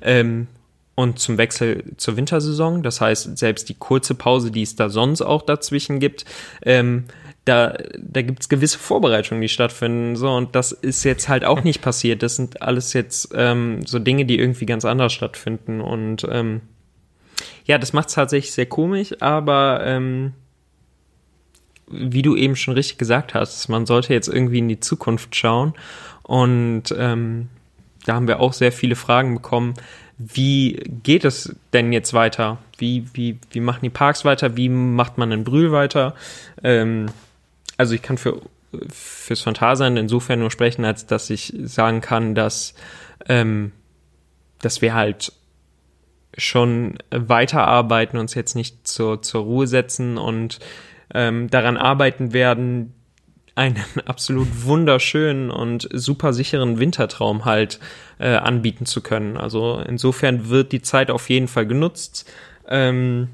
ähm, 0.00 0.48
und 0.94 1.18
zum 1.18 1.38
Wechsel 1.38 1.84
zur 1.96 2.16
Wintersaison. 2.16 2.82
Das 2.82 3.00
heißt, 3.00 3.38
selbst 3.38 3.68
die 3.68 3.74
kurze 3.74 4.14
Pause, 4.14 4.50
die 4.50 4.62
es 4.62 4.76
da 4.76 4.88
sonst 4.88 5.22
auch 5.22 5.42
dazwischen 5.42 6.00
gibt, 6.00 6.24
ähm, 6.62 7.04
da, 7.44 7.76
da 7.98 8.22
gibt's 8.22 8.48
gewisse 8.48 8.78
Vorbereitungen, 8.78 9.42
die 9.42 9.48
stattfinden. 9.48 10.14
So, 10.16 10.30
und 10.30 10.54
das 10.54 10.70
ist 10.72 11.04
jetzt 11.04 11.28
halt 11.28 11.44
auch 11.44 11.64
nicht 11.64 11.82
passiert. 11.82 12.22
Das 12.22 12.36
sind 12.36 12.62
alles 12.62 12.92
jetzt 12.92 13.30
ähm, 13.34 13.84
so 13.84 13.98
Dinge, 13.98 14.24
die 14.26 14.38
irgendwie 14.38 14.66
ganz 14.66 14.84
anders 14.84 15.12
stattfinden. 15.12 15.80
Und 15.80 16.26
ähm, 16.30 16.60
ja, 17.64 17.78
das 17.78 17.92
macht's 17.92 18.14
tatsächlich 18.14 18.52
sehr 18.52 18.66
komisch, 18.66 19.14
aber 19.20 19.82
ähm, 19.84 20.34
wie 21.88 22.22
du 22.22 22.36
eben 22.36 22.56
schon 22.56 22.74
richtig 22.74 22.98
gesagt 22.98 23.34
hast, 23.34 23.68
man 23.68 23.86
sollte 23.86 24.14
jetzt 24.14 24.28
irgendwie 24.28 24.58
in 24.58 24.68
die 24.68 24.80
Zukunft 24.80 25.34
schauen. 25.36 25.74
Und 26.22 26.84
ähm, 26.96 27.48
da 28.04 28.14
haben 28.14 28.28
wir 28.28 28.40
auch 28.40 28.52
sehr 28.52 28.72
viele 28.72 28.96
Fragen 28.96 29.34
bekommen. 29.34 29.74
Wie 30.18 30.74
geht 31.02 31.24
es 31.24 31.54
denn 31.72 31.92
jetzt 31.92 32.14
weiter? 32.14 32.58
Wie, 32.78 33.06
wie, 33.14 33.38
wie 33.50 33.60
machen 33.60 33.80
die 33.82 33.90
Parks 33.90 34.24
weiter? 34.24 34.56
Wie 34.56 34.68
macht 34.68 35.18
man 35.18 35.32
in 35.32 35.44
Brühl 35.44 35.72
weiter? 35.72 36.14
Ähm, 36.62 37.06
also 37.76 37.94
ich 37.94 38.02
kann 38.02 38.18
für 38.18 38.40
fürs 38.88 39.42
Phantasialand 39.42 39.98
insofern 39.98 40.38
nur 40.38 40.50
sprechen, 40.50 40.86
als 40.86 41.04
dass 41.06 41.28
ich 41.28 41.52
sagen 41.62 42.00
kann, 42.00 42.34
dass 42.34 42.74
ähm, 43.28 43.72
dass 44.62 44.80
wir 44.80 44.94
halt 44.94 45.32
schon 46.38 46.96
weiterarbeiten, 47.10 48.18
uns 48.18 48.34
jetzt 48.34 48.54
nicht 48.56 48.86
zur, 48.86 49.20
zur 49.20 49.42
Ruhe 49.42 49.66
setzen 49.66 50.16
und 50.16 50.60
ähm, 51.12 51.50
daran 51.50 51.76
arbeiten 51.76 52.32
werden, 52.32 52.94
einen 53.54 53.82
absolut 54.06 54.48
wunderschönen 54.64 55.50
und 55.50 55.88
super 55.92 56.32
sicheren 56.32 56.78
Wintertraum 56.78 57.44
halt 57.44 57.78
äh, 58.18 58.34
anbieten 58.34 58.86
zu 58.86 59.00
können. 59.00 59.36
Also 59.36 59.82
insofern 59.86 60.48
wird 60.48 60.72
die 60.72 60.82
Zeit 60.82 61.10
auf 61.10 61.28
jeden 61.28 61.48
Fall 61.48 61.66
genutzt. 61.66 62.30
Ähm, 62.68 63.28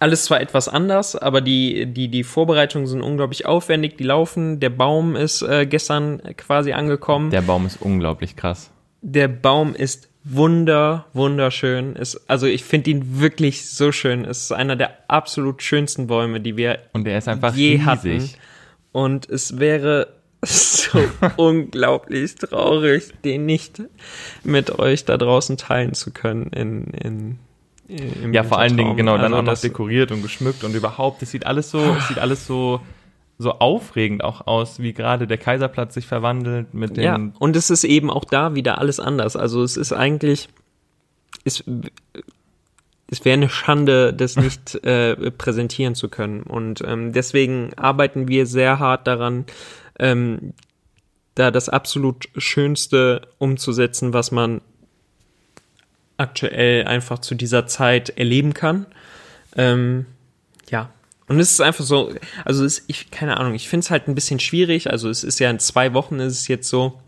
alles 0.00 0.24
zwar 0.26 0.40
etwas 0.40 0.68
anders, 0.68 1.16
aber 1.16 1.40
die, 1.40 1.86
die, 1.86 2.08
die 2.08 2.22
Vorbereitungen 2.22 2.86
sind 2.86 3.02
unglaublich 3.02 3.46
aufwendig, 3.46 3.96
die 3.96 4.04
laufen. 4.04 4.60
Der 4.60 4.70
Baum 4.70 5.16
ist 5.16 5.42
äh, 5.42 5.66
gestern 5.66 6.22
quasi 6.36 6.72
angekommen. 6.72 7.30
Der 7.30 7.42
Baum 7.42 7.66
ist 7.66 7.82
unglaublich 7.82 8.36
krass. 8.36 8.70
Der 9.02 9.26
Baum 9.28 9.74
ist 9.74 10.08
wunder, 10.22 11.06
wunderschön. 11.14 11.96
Ist, 11.96 12.20
also 12.28 12.46
ich 12.46 12.62
finde 12.62 12.90
ihn 12.90 13.20
wirklich 13.20 13.68
so 13.68 13.90
schön. 13.90 14.24
Es 14.24 14.44
ist 14.44 14.52
einer 14.52 14.76
der 14.76 14.98
absolut 15.08 15.62
schönsten 15.62 16.06
Bäume, 16.06 16.40
die 16.40 16.56
wir 16.56 16.78
Und 16.92 17.04
der 17.04 17.18
ist 17.18 17.28
einfach 17.28 17.54
je 17.54 17.72
riesig. 17.72 17.86
hatten. 17.86 18.30
Und 18.92 19.28
es 19.28 19.58
wäre 19.58 20.08
so 20.44 20.98
unglaublich 21.36 22.34
traurig, 22.36 23.12
den 23.24 23.46
nicht 23.46 23.82
mit 24.44 24.78
euch 24.78 25.04
da 25.04 25.16
draußen 25.16 25.56
teilen 25.56 25.94
zu 25.94 26.10
können 26.10 26.50
in, 26.52 26.84
in, 26.84 27.38
im 27.88 28.32
Ja, 28.32 28.44
vor 28.44 28.58
allen 28.58 28.76
Dingen, 28.76 28.96
genau, 28.96 29.16
dann 29.16 29.34
Also 29.34 29.36
auch 29.36 29.54
noch 29.54 29.60
dekoriert 29.60 30.12
und 30.12 30.22
geschmückt 30.22 30.64
und 30.64 30.74
überhaupt, 30.74 31.22
das 31.22 31.30
sieht 31.30 31.46
alles 31.46 31.70
so, 31.70 31.80
es 31.98 32.08
sieht 32.08 32.18
alles 32.18 32.46
so 32.46 32.80
so 33.38 33.52
aufregend 33.52 34.24
auch 34.24 34.46
aus, 34.46 34.80
wie 34.80 34.92
gerade 34.92 35.28
der 35.28 35.38
Kaiserplatz 35.38 35.94
sich 35.94 36.06
verwandelt 36.06 36.74
mit 36.74 36.96
den. 36.96 37.04
Ja, 37.04 37.20
und 37.38 37.54
es 37.54 37.70
ist 37.70 37.84
eben 37.84 38.10
auch 38.10 38.24
da 38.24 38.56
wieder 38.56 38.78
alles 38.78 38.98
anders. 38.98 39.36
Also 39.36 39.62
es 39.62 39.76
ist 39.76 39.92
eigentlich, 39.92 40.48
es, 41.44 41.62
es 43.10 43.24
wäre 43.24 43.34
eine 43.34 43.48
Schande, 43.48 44.12
das 44.12 44.36
nicht 44.36 44.74
äh, 44.84 45.30
präsentieren 45.30 45.94
zu 45.94 46.08
können. 46.08 46.42
Und 46.42 46.82
ähm, 46.86 47.12
deswegen 47.12 47.72
arbeiten 47.74 48.28
wir 48.28 48.46
sehr 48.46 48.78
hart 48.78 49.06
daran, 49.06 49.46
ähm, 49.98 50.52
da 51.34 51.50
das 51.50 51.68
absolut 51.68 52.28
Schönste 52.36 53.22
umzusetzen, 53.38 54.12
was 54.12 54.30
man 54.30 54.60
aktuell 56.16 56.84
einfach 56.84 57.20
zu 57.20 57.34
dieser 57.34 57.66
Zeit 57.66 58.10
erleben 58.10 58.52
kann. 58.52 58.86
Ähm, 59.56 60.06
ja. 60.68 60.90
Und 61.28 61.38
es 61.40 61.52
ist 61.52 61.60
einfach 61.60 61.84
so, 61.84 62.12
also 62.44 62.64
es, 62.64 62.84
ich, 62.88 63.10
keine 63.10 63.36
Ahnung, 63.36 63.54
ich 63.54 63.68
finde 63.68 63.84
es 63.84 63.90
halt 63.90 64.08
ein 64.08 64.14
bisschen 64.14 64.40
schwierig. 64.40 64.90
Also 64.90 65.08
es 65.08 65.24
ist 65.24 65.38
ja 65.38 65.50
in 65.50 65.58
zwei 65.58 65.94
Wochen 65.94 66.20
ist 66.20 66.40
es 66.40 66.48
jetzt 66.48 66.68
so, 66.68 66.98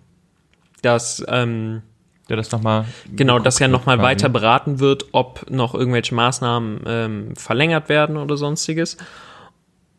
dass 0.83 1.25
ähm, 1.29 1.83
ja, 2.31 2.37
das 2.37 2.53
noch 2.53 2.63
mal 2.63 2.87
genau, 3.15 3.39
dass 3.39 3.59
ja 3.59 3.69
nochmal 3.69 3.97
quasi. 3.97 4.07
weiter 4.07 4.29
beraten 4.29 4.81
wird, 4.81 5.07
ob 5.13 5.51
noch 5.51 5.75
irgendwelche 5.75 6.15
Maßnahmen 6.15 6.81
ähm, 6.87 7.37
verlängert 7.37 7.89
werden 7.89 8.17
oder 8.17 8.37
sonstiges. 8.37 8.97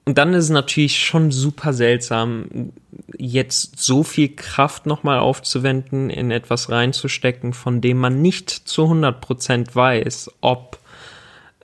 Und 0.04 0.17
dann 0.17 0.34
ist 0.34 0.46
es 0.46 0.50
natürlich 0.50 0.98
schon 1.00 1.32
super 1.32 1.74
seltsam, 1.74 2.74
jetzt 3.17 3.80
so 3.80 4.04
viel 4.04 4.36
Kraft 4.36 4.88
nochmal 4.88 5.20
aufzuwenden, 5.20 6.10
in 6.10 6.32
etwas 6.32 6.72
reinzustecken, 6.72 7.54
von 7.54 7.82
dem 7.82 7.98
man 7.98 8.22
nicht 8.22 8.50
zu 8.50 8.86
100% 8.86 9.76
weiß, 9.76 10.32
ob, 10.41 10.80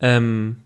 ähm, 0.01 0.58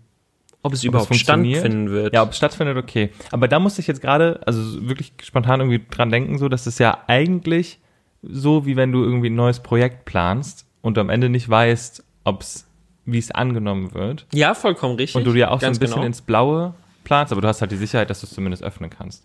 ob 0.62 0.74
es 0.74 0.84
überhaupt 0.84 1.08
funktioniert? 1.08 1.60
stattfinden 1.60 1.90
wird. 1.90 2.14
Ja, 2.14 2.22
ob 2.22 2.32
es 2.32 2.36
stattfindet, 2.36 2.76
okay. 2.76 3.10
Aber 3.30 3.48
da 3.48 3.58
musste 3.58 3.80
ich 3.80 3.86
jetzt 3.86 4.02
gerade, 4.02 4.40
also 4.46 4.86
wirklich 4.86 5.14
spontan 5.22 5.60
irgendwie 5.60 5.80
dran 5.90 6.10
denken, 6.10 6.36
so, 6.36 6.50
dass 6.50 6.66
es 6.66 6.78
ja 6.78 6.98
eigentlich 7.06 7.78
so, 8.22 8.66
wie 8.66 8.76
wenn 8.76 8.92
du 8.92 9.02
irgendwie 9.02 9.30
ein 9.30 9.34
neues 9.34 9.60
Projekt 9.60 10.04
planst 10.04 10.66
und 10.80 10.98
am 10.98 11.10
Ende 11.10 11.28
nicht 11.28 11.48
weißt, 11.48 12.04
ob's, 12.24 12.66
wie 13.04 13.18
es 13.18 13.30
angenommen 13.30 13.94
wird. 13.94 14.26
Ja, 14.32 14.54
vollkommen 14.54 14.96
richtig. 14.96 15.16
Und 15.16 15.24
du 15.24 15.32
dir 15.32 15.50
auch 15.50 15.60
so 15.60 15.66
ein 15.66 15.68
Ganz 15.68 15.78
bisschen 15.78 15.94
genau. 15.96 16.06
ins 16.06 16.22
Blaue 16.22 16.74
planst, 17.04 17.32
aber 17.32 17.40
du 17.40 17.48
hast 17.48 17.60
halt 17.60 17.72
die 17.72 17.76
Sicherheit, 17.76 18.10
dass 18.10 18.20
du 18.20 18.26
es 18.26 18.32
zumindest 18.32 18.62
öffnen 18.62 18.90
kannst. 18.90 19.24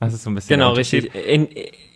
Das 0.00 0.12
ist 0.12 0.24
so 0.24 0.30
ein 0.30 0.34
bisschen 0.34 0.58
Genau, 0.58 0.72
richtig. 0.72 1.14
In, 1.14 1.48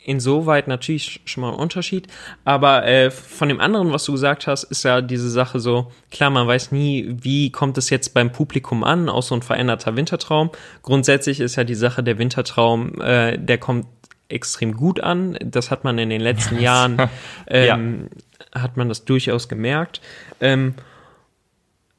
insoweit 0.09 0.69
natürlich 0.69 1.21
schon 1.27 1.43
mal 1.43 1.51
ein 1.51 1.59
Unterschied. 1.59 2.07
Aber 2.45 2.87
äh, 2.87 3.11
von 3.11 3.49
dem 3.49 3.61
anderen, 3.61 3.93
was 3.93 4.05
du 4.05 4.13
gesagt 4.13 4.47
hast, 4.47 4.65
ist 4.65 4.85
ja 4.85 5.03
diese 5.03 5.29
Sache 5.29 5.61
so, 5.61 5.93
klar, 6.11 6.31
man 6.31 6.47
weiß 6.47 6.73
nie, 6.73 7.15
wie 7.21 7.51
kommt 7.51 7.77
es 7.77 7.91
jetzt 7.91 8.15
beim 8.15 8.33
Publikum 8.33 8.85
an, 8.85 9.11
auch 9.11 9.23
so 9.23 9.35
ein 9.35 9.43
veränderter 9.43 9.97
Wintertraum. 9.97 10.51
Grundsätzlich 10.83 11.41
ist 11.41 11.57
ja 11.57 11.65
die 11.65 11.75
Sache, 11.75 12.03
der 12.03 12.19
Wintertraum, 12.19 12.99
äh, 13.03 13.37
der 13.37 13.59
kommt 13.59 13.87
extrem 14.29 14.77
gut 14.77 15.01
an. 15.01 15.39
Das 15.43 15.71
hat 15.71 15.85
man 15.85 15.99
in 15.99 16.11
den 16.11 16.21
letzten 16.21 16.61
Jahren, 16.61 17.09
ähm, 17.47 18.09
hat 18.55 18.77
man 18.77 18.89
das 18.89 19.05
durchaus 19.05 19.49
gemerkt. 19.49 20.01
Ähm, 20.41 20.75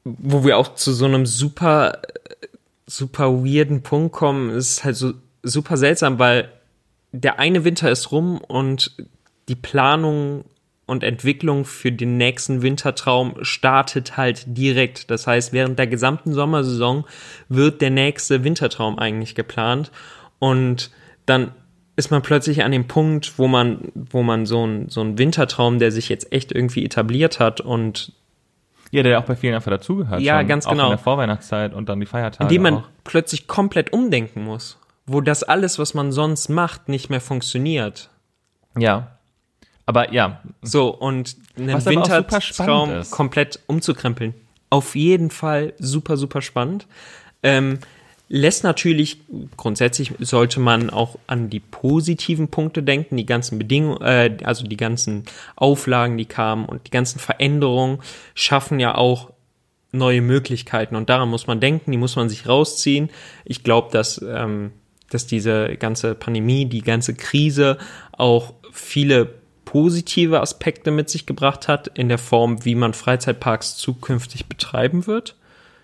wo 0.04 0.44
wir 0.44 0.56
auch 0.56 0.74
zu 0.74 0.92
so 0.92 1.04
einem 1.04 1.26
super, 1.26 2.00
super 2.86 3.44
weirden 3.44 3.82
Punkt 3.82 4.12
kommen, 4.12 4.50
ist 4.50 4.84
halt 4.84 4.96
so 4.96 5.12
super 5.42 5.76
seltsam, 5.76 6.18
weil 6.18 6.50
der 7.12 7.38
eine 7.38 7.64
Winter 7.64 7.90
ist 7.90 8.12
rum 8.12 8.38
und 8.38 8.96
die 9.48 9.56
Planung 9.56 10.44
und 10.86 11.04
Entwicklung 11.04 11.64
für 11.64 11.92
den 11.92 12.16
nächsten 12.16 12.62
Wintertraum 12.62 13.36
startet 13.42 14.16
halt 14.16 14.44
direkt. 14.46 15.10
Das 15.10 15.26
heißt, 15.26 15.52
während 15.52 15.78
der 15.78 15.86
gesamten 15.86 16.32
Sommersaison 16.32 17.04
wird 17.48 17.80
der 17.80 17.90
nächste 17.90 18.42
Wintertraum 18.42 18.98
eigentlich 18.98 19.34
geplant 19.34 19.92
und 20.38 20.90
dann 21.26 21.52
ist 21.96 22.10
man 22.10 22.22
plötzlich 22.22 22.64
an 22.64 22.72
dem 22.72 22.86
Punkt, 22.86 23.38
wo 23.38 23.48
man, 23.48 23.92
wo 23.94 24.22
man 24.22 24.46
so 24.46 24.66
ein, 24.66 24.88
so 24.88 25.00
ein 25.02 25.18
Wintertraum, 25.18 25.78
der 25.78 25.92
sich 25.92 26.08
jetzt 26.08 26.32
echt 26.32 26.52
irgendwie 26.52 26.84
etabliert 26.84 27.40
hat 27.40 27.60
und 27.60 28.12
Ja, 28.90 29.02
der 29.02 29.18
auch 29.18 29.24
bei 29.24 29.36
vielen 29.36 29.54
einfach 29.54 29.70
dazugehört. 29.70 30.20
Ja, 30.20 30.38
schon, 30.38 30.48
ganz 30.48 30.66
auch 30.66 30.72
genau. 30.72 30.84
in 30.84 30.90
der 30.90 30.98
Vorweihnachtszeit 30.98 31.74
und 31.74 31.88
dann 31.88 32.00
die 32.00 32.06
Feiertage. 32.06 32.44
in 32.44 32.48
dem 32.48 32.62
man 32.62 32.74
auch. 32.78 32.88
plötzlich 33.04 33.46
komplett 33.46 33.92
umdenken 33.92 34.44
muss, 34.44 34.78
wo 35.06 35.20
das 35.20 35.42
alles, 35.42 35.78
was 35.78 35.94
man 35.94 36.12
sonst 36.12 36.48
macht, 36.48 36.88
nicht 36.88 37.10
mehr 37.10 37.20
funktioniert. 37.20 38.10
Ja. 38.76 39.18
Aber 39.86 40.12
ja, 40.12 40.40
So, 40.62 40.88
und 40.88 41.36
einen 41.58 41.74
auch 41.74 41.84
Wintertraum 41.84 43.02
komplett 43.10 43.58
umzukrempeln. 43.66 44.34
Auf 44.70 44.94
jeden 44.94 45.30
Fall 45.30 45.74
super, 45.78 46.16
super 46.16 46.42
spannend. 46.42 46.86
Ähm, 47.42 47.80
lässt 48.32 48.62
natürlich, 48.62 49.18
grundsätzlich 49.56 50.12
sollte 50.20 50.60
man 50.60 50.88
auch 50.88 51.18
an 51.26 51.50
die 51.50 51.58
positiven 51.58 52.48
Punkte 52.48 52.82
denken, 52.82 53.16
die 53.16 53.26
ganzen 53.26 53.58
Bedingungen, 53.58 54.00
äh, 54.02 54.38
also 54.44 54.64
die 54.64 54.76
ganzen 54.76 55.24
Auflagen, 55.56 56.16
die 56.16 56.26
kamen 56.26 56.64
und 56.64 56.86
die 56.86 56.92
ganzen 56.92 57.18
Veränderungen 57.18 57.98
schaffen 58.34 58.78
ja 58.78 58.94
auch 58.94 59.32
neue 59.90 60.22
Möglichkeiten 60.22 60.94
und 60.94 61.10
daran 61.10 61.28
muss 61.28 61.48
man 61.48 61.58
denken, 61.58 61.90
die 61.90 61.98
muss 61.98 62.14
man 62.14 62.28
sich 62.28 62.48
rausziehen. 62.48 63.10
Ich 63.44 63.64
glaube, 63.64 63.88
dass, 63.90 64.22
ähm, 64.22 64.70
dass 65.10 65.26
diese 65.26 65.76
ganze 65.76 66.14
Pandemie, 66.14 66.66
die 66.66 66.82
ganze 66.82 67.14
Krise 67.14 67.78
auch 68.12 68.54
viele 68.70 69.34
positive 69.64 70.40
Aspekte 70.40 70.92
mit 70.92 71.10
sich 71.10 71.26
gebracht 71.26 71.66
hat, 71.66 71.88
in 71.98 72.08
der 72.08 72.18
Form, 72.18 72.64
wie 72.64 72.76
man 72.76 72.94
Freizeitparks 72.94 73.76
zukünftig 73.76 74.46
betreiben 74.46 75.08
wird. 75.08 75.34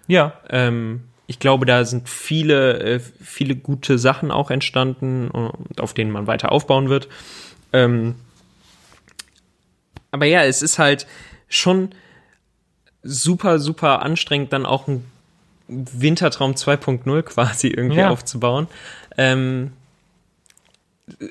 ja, 0.07 0.35
Ähm, 0.49 1.03
ich 1.27 1.39
glaube, 1.39 1.67
da 1.67 1.85
sind 1.85 2.09
viele, 2.09 2.79
äh, 2.81 3.01
viele 3.01 3.57
gute 3.57 3.99
Sachen 3.99 4.31
auch 4.31 4.51
entstanden, 4.51 5.29
und 5.31 5.81
auf 5.81 5.93
denen 5.95 6.11
man 6.11 6.27
weiter 6.27 6.53
aufbauen 6.53 6.89
wird. 6.89 7.09
Ähm, 7.73 8.15
aber 10.13 10.27
ja, 10.27 10.45
es 10.45 10.63
ist 10.63 10.79
halt 10.79 11.07
schon 11.49 11.91
super, 13.03 13.59
super 13.59 14.03
anstrengend, 14.03 14.53
dann 14.53 14.67
auch 14.67 14.87
ein 14.89 15.05
Wintertraum 15.69 16.55
2.0 16.55 17.23
quasi 17.23 17.69
irgendwie 17.69 18.01
Ja. 18.01 18.11
aufzubauen. 18.11 18.69
Ähm, 19.19 19.73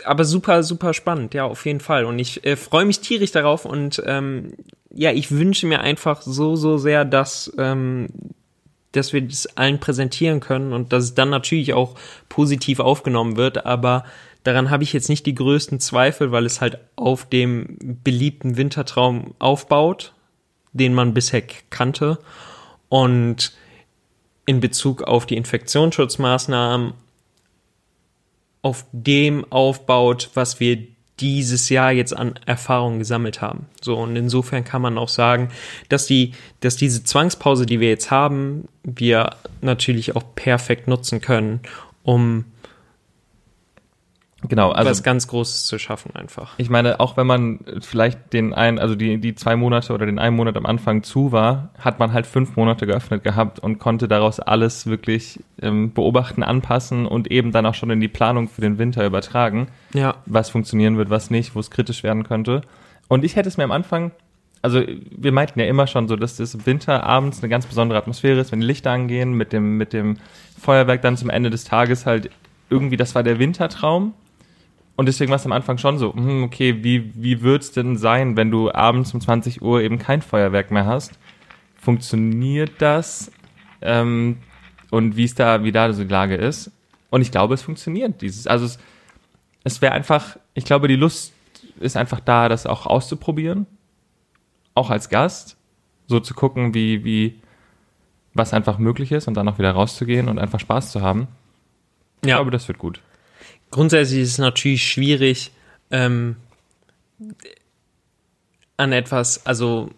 aber 0.05 0.23
super, 0.23 0.63
super 0.63 0.93
spannend, 0.93 1.33
ja, 1.33 1.45
auf 1.45 1.65
jeden 1.65 1.79
Fall. 1.81 2.05
Und 2.05 2.19
ich 2.19 2.45
äh, 2.45 2.55
freue 2.55 2.85
mich 2.85 2.99
tierisch 3.01 3.31
darauf 3.31 3.65
und 3.65 4.01
ähm, 4.05 4.53
ja, 4.89 5.11
ich 5.11 5.31
wünsche 5.31 5.67
mir 5.67 5.81
einfach 5.81 6.21
so, 6.21 6.55
so 6.55 6.77
sehr, 6.77 7.03
dass, 7.03 7.51
ähm, 7.57 8.07
dass 8.95 9.13
wir 9.13 9.21
das 9.21 9.45
allen 9.57 9.79
präsentieren 9.79 10.39
können 10.39 10.73
und 10.73 10.93
dass 10.93 11.03
es 11.03 11.13
dann 11.15 11.29
natürlich 11.29 11.73
auch 11.73 11.95
positiv 12.29 12.79
aufgenommen 12.79 13.37
wird, 13.37 13.65
aber 13.65 14.05
daran 14.43 14.69
habe 14.69 14.83
ich 14.83 14.93
jetzt 14.93 15.09
nicht 15.09 15.25
die 15.25 15.35
größten 15.35 15.79
Zweifel, 15.79 16.31
weil 16.31 16.45
es 16.45 16.61
halt 16.61 16.79
auf 16.95 17.27
dem 17.27 17.77
beliebten 18.03 18.57
Wintertraum 18.57 19.33
aufbaut, 19.39 20.13
den 20.73 20.93
man 20.93 21.13
bisher 21.13 21.43
kannte. 21.69 22.19
Und 22.89 23.53
in 24.45 24.59
Bezug 24.59 25.01
auf 25.01 25.25
die 25.25 25.37
Infektionsschutzmaßnahmen 25.37 26.93
auf 28.61 28.85
dem 28.91 29.51
aufbaut, 29.51 30.29
was 30.33 30.59
wir 30.59 30.87
dieses 31.19 31.69
Jahr 31.69 31.91
jetzt 31.91 32.15
an 32.15 32.35
Erfahrungen 32.45 32.99
gesammelt 32.99 33.41
haben. 33.41 33.67
So, 33.81 33.97
und 33.97 34.15
insofern 34.15 34.63
kann 34.63 34.81
man 34.81 34.97
auch 34.97 35.09
sagen, 35.09 35.49
dass 35.89 36.05
die, 36.05 36.33
dass 36.59 36.75
diese 36.75 37.03
Zwangspause, 37.03 37.65
die 37.65 37.79
wir 37.79 37.89
jetzt 37.89 38.11
haben, 38.11 38.67
wir 38.83 39.31
natürlich 39.61 40.15
auch 40.15 40.23
perfekt 40.35 40.87
nutzen 40.87 41.21
können, 41.21 41.61
um 42.03 42.45
genau. 44.47 44.71
Also 44.71 44.89
was 44.89 45.03
ganz 45.03 45.27
Großes 45.27 45.65
zu 45.65 45.77
schaffen 45.79 46.15
einfach. 46.15 46.53
Ich 46.57 46.69
meine, 46.69 46.99
auch 46.99 47.17
wenn 47.17 47.27
man 47.27 47.59
vielleicht 47.81 48.33
den 48.33 48.53
einen, 48.53 48.79
also 48.79 48.95
die, 48.95 49.19
die 49.19 49.35
zwei 49.35 49.55
Monate 49.55 49.93
oder 49.93 50.05
den 50.05 50.19
einen 50.19 50.35
Monat 50.35 50.57
am 50.57 50.65
Anfang 50.65 51.03
zu 51.03 51.31
war, 51.31 51.69
hat 51.79 51.99
man 51.99 52.13
halt 52.13 52.25
fünf 52.25 52.55
Monate 52.55 52.85
geöffnet 52.87 53.23
gehabt 53.23 53.59
und 53.59 53.79
konnte 53.79 54.07
daraus 54.07 54.39
alles 54.39 54.87
wirklich 54.87 55.39
ähm, 55.61 55.93
beobachten, 55.93 56.43
anpassen 56.43 57.05
und 57.05 57.31
eben 57.31 57.51
dann 57.51 57.65
auch 57.65 57.75
schon 57.75 57.89
in 57.89 57.99
die 57.99 58.07
Planung 58.07 58.47
für 58.47 58.61
den 58.61 58.77
Winter 58.77 59.05
übertragen, 59.05 59.67
Ja, 59.93 60.15
was 60.25 60.49
funktionieren 60.49 60.97
wird, 60.97 61.09
was 61.09 61.29
nicht, 61.29 61.55
wo 61.55 61.59
es 61.59 61.71
kritisch 61.71 62.03
werden 62.03 62.23
könnte. 62.23 62.61
Und 63.07 63.23
ich 63.23 63.35
hätte 63.35 63.49
es 63.49 63.57
mir 63.57 63.63
am 63.63 63.71
Anfang, 63.71 64.11
also 64.61 64.81
wir 65.15 65.31
meinten 65.31 65.59
ja 65.59 65.67
immer 65.67 65.85
schon 65.85 66.07
so, 66.07 66.15
dass 66.15 66.37
das 66.37 66.65
Winter 66.65 67.03
abends 67.03 67.39
eine 67.41 67.49
ganz 67.49 67.67
besondere 67.67 67.99
Atmosphäre 67.99 68.39
ist, 68.39 68.51
wenn 68.51 68.61
die 68.61 68.65
Lichter 68.65 68.91
angehen, 68.91 69.33
mit 69.33 69.53
dem, 69.53 69.77
mit 69.77 69.93
dem 69.93 70.17
Feuerwerk 70.59 71.03
dann 71.03 71.17
zum 71.17 71.29
Ende 71.29 71.51
des 71.51 71.65
Tages 71.65 72.07
halt 72.07 72.31
irgendwie, 72.69 72.97
das 72.97 73.13
war 73.13 73.21
der 73.21 73.37
Wintertraum. 73.37 74.13
Und 74.95 75.07
deswegen 75.07 75.29
war 75.29 75.35
es 75.35 75.45
am 75.45 75.51
Anfang 75.51 75.77
schon 75.77 75.97
so, 75.97 76.13
hm, 76.13 76.43
okay, 76.43 76.83
wie, 76.83 77.11
wie 77.15 77.41
wird's 77.41 77.71
denn 77.71 77.97
sein, 77.97 78.37
wenn 78.37 78.49
du 78.49 78.71
abends 78.71 79.13
um 79.13 79.19
20 79.19 79.61
Uhr 79.61 79.81
eben 79.81 79.99
kein 79.99 80.21
Feuerwerk 80.21 80.71
mehr 80.71 80.85
hast? 80.85 81.19
Funktioniert 81.75 82.71
das? 82.79 83.31
Ähm, 83.81 84.37
und 84.91 85.17
wie 85.17 85.25
ist 85.25 85.39
da, 85.39 85.63
wie 85.63 85.71
da 85.71 85.91
so 85.91 86.03
die 86.03 86.09
Lage 86.09 86.35
ist? 86.35 86.71
Und 87.09 87.21
ich 87.21 87.31
glaube, 87.31 87.53
es 87.53 87.61
funktioniert. 87.61 88.21
Dieses, 88.21 88.47
also 88.47 88.65
es, 88.65 88.79
es 89.63 89.81
wäre 89.81 89.93
einfach, 89.93 90.37
ich 90.53 90.63
glaube, 90.63 90.87
die 90.87 90.95
Lust 90.95 91.33
ist 91.79 91.97
einfach 91.97 92.21
da, 92.21 92.47
das 92.47 92.65
auch 92.65 92.85
auszuprobieren. 92.85 93.67
Auch 94.73 94.89
als 94.89 95.09
Gast. 95.09 95.57
So 96.07 96.19
zu 96.19 96.33
gucken, 96.33 96.73
wie, 96.73 97.03
wie, 97.03 97.41
was 98.33 98.53
einfach 98.53 98.77
möglich 98.77 99.11
ist 99.11 99.27
und 99.27 99.33
dann 99.33 99.47
auch 99.49 99.57
wieder 99.57 99.71
rauszugehen 99.71 100.29
und 100.29 100.39
einfach 100.39 100.59
Spaß 100.59 100.91
zu 100.91 101.01
haben. 101.01 101.27
Ich 102.21 102.27
glaube, 102.27 102.51
das 102.51 102.67
wird 102.67 102.77
gut. 102.77 103.01
Grundsätzlich 103.75 104.21
ist 104.21 104.29
es 104.29 104.37
natürlich 104.37 104.87
schwierig, 104.87 105.51
ähm, 105.91 106.37
an 108.77 108.93
etwas, 108.93 109.45
also 109.45 109.89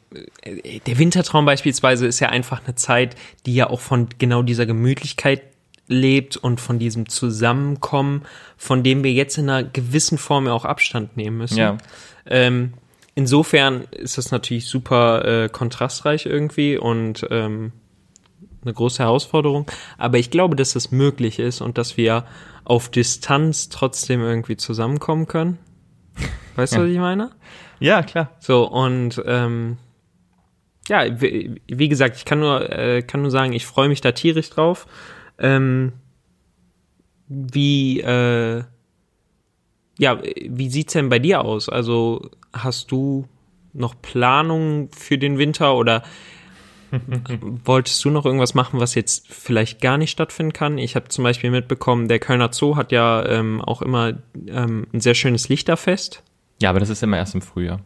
äh, 0.41 0.79
der 0.79 0.97
Wintertraum 0.97 1.45
beispielsweise 1.45 2.07
ist 2.07 2.19
ja 2.19 2.29
einfach 2.29 2.63
eine 2.65 2.73
Zeit, 2.73 3.15
die 3.45 3.53
ja 3.53 3.69
auch 3.69 3.79
von 3.79 4.07
genau 4.17 4.41
dieser 4.41 4.65
Gemütlichkeit 4.65 5.43
lebt 5.87 6.37
und 6.37 6.59
von 6.59 6.79
diesem 6.79 7.07
Zusammenkommen, 7.07 8.23
von 8.57 8.81
dem 8.81 9.03
wir 9.03 9.13
jetzt 9.13 9.37
in 9.37 9.47
einer 9.47 9.69
gewissen 9.69 10.17
Form 10.17 10.47
ja 10.47 10.53
auch 10.53 10.65
Abstand 10.65 11.15
nehmen 11.15 11.37
müssen. 11.37 11.59
Ja. 11.59 11.77
Ähm, 12.25 12.73
insofern 13.13 13.83
ist 13.91 14.17
das 14.17 14.31
natürlich 14.31 14.65
super 14.65 15.43
äh, 15.43 15.49
kontrastreich 15.49 16.25
irgendwie 16.25 16.79
und 16.79 17.27
ähm, 17.29 17.73
eine 18.63 18.73
große 18.73 19.03
Herausforderung. 19.03 19.69
Aber 19.97 20.17
ich 20.17 20.31
glaube, 20.31 20.55
dass 20.55 20.73
das 20.73 20.91
möglich 20.91 21.39
ist 21.39 21.61
und 21.61 21.77
dass 21.77 21.97
wir 21.97 22.25
auf 22.63 22.89
Distanz 22.89 23.69
trotzdem 23.69 24.21
irgendwie 24.21 24.57
zusammenkommen 24.57 25.27
können. 25.27 25.57
Weißt 26.55 26.75
du, 26.75 26.81
was 26.81 26.89
ich 26.89 26.97
meine? 26.97 27.31
Ja, 27.79 28.01
klar. 28.01 28.31
So, 28.39 28.67
und 28.67 29.21
ähm, 29.25 29.77
ja, 30.87 31.21
wie, 31.21 31.61
wie 31.67 31.89
gesagt, 31.89 32.17
ich 32.17 32.25
kann 32.25 32.39
nur, 32.39 32.69
äh, 32.71 33.01
kann 33.03 33.21
nur 33.21 33.31
sagen, 33.31 33.53
ich 33.53 33.65
freue 33.65 33.89
mich 33.89 34.01
da 34.01 34.11
tierisch 34.11 34.49
drauf. 34.49 34.87
Ähm, 35.37 35.93
wie, 37.27 37.99
äh, 38.01 38.63
ja, 39.99 40.21
wie 40.21 40.69
sieht's 40.69 40.93
denn 40.93 41.09
bei 41.09 41.19
dir 41.19 41.41
aus? 41.41 41.69
Also 41.69 42.29
hast 42.53 42.91
du 42.91 43.27
noch 43.73 44.01
Planungen 44.01 44.89
für 44.91 45.17
den 45.17 45.37
Winter 45.37 45.75
oder 45.75 46.03
wolltest 47.65 48.03
du 48.03 48.09
noch 48.09 48.25
irgendwas 48.25 48.53
machen, 48.53 48.79
was 48.79 48.95
jetzt 48.95 49.27
vielleicht 49.27 49.81
gar 49.81 49.97
nicht 49.97 50.11
stattfinden 50.11 50.53
kann? 50.53 50.77
Ich 50.77 50.95
habe 50.95 51.07
zum 51.09 51.23
Beispiel 51.23 51.51
mitbekommen, 51.51 52.07
der 52.07 52.19
Kölner 52.19 52.51
Zoo 52.51 52.75
hat 52.75 52.91
ja 52.91 53.25
ähm, 53.25 53.61
auch 53.61 53.81
immer 53.81 54.13
ähm, 54.47 54.87
ein 54.93 55.01
sehr 55.01 55.13
schönes 55.13 55.49
Lichterfest. 55.49 56.23
Ja, 56.61 56.69
aber 56.69 56.79
das 56.79 56.89
ist 56.89 57.03
immer 57.03 57.17
erst 57.17 57.35
im 57.35 57.41
Frühjahr. 57.41 57.81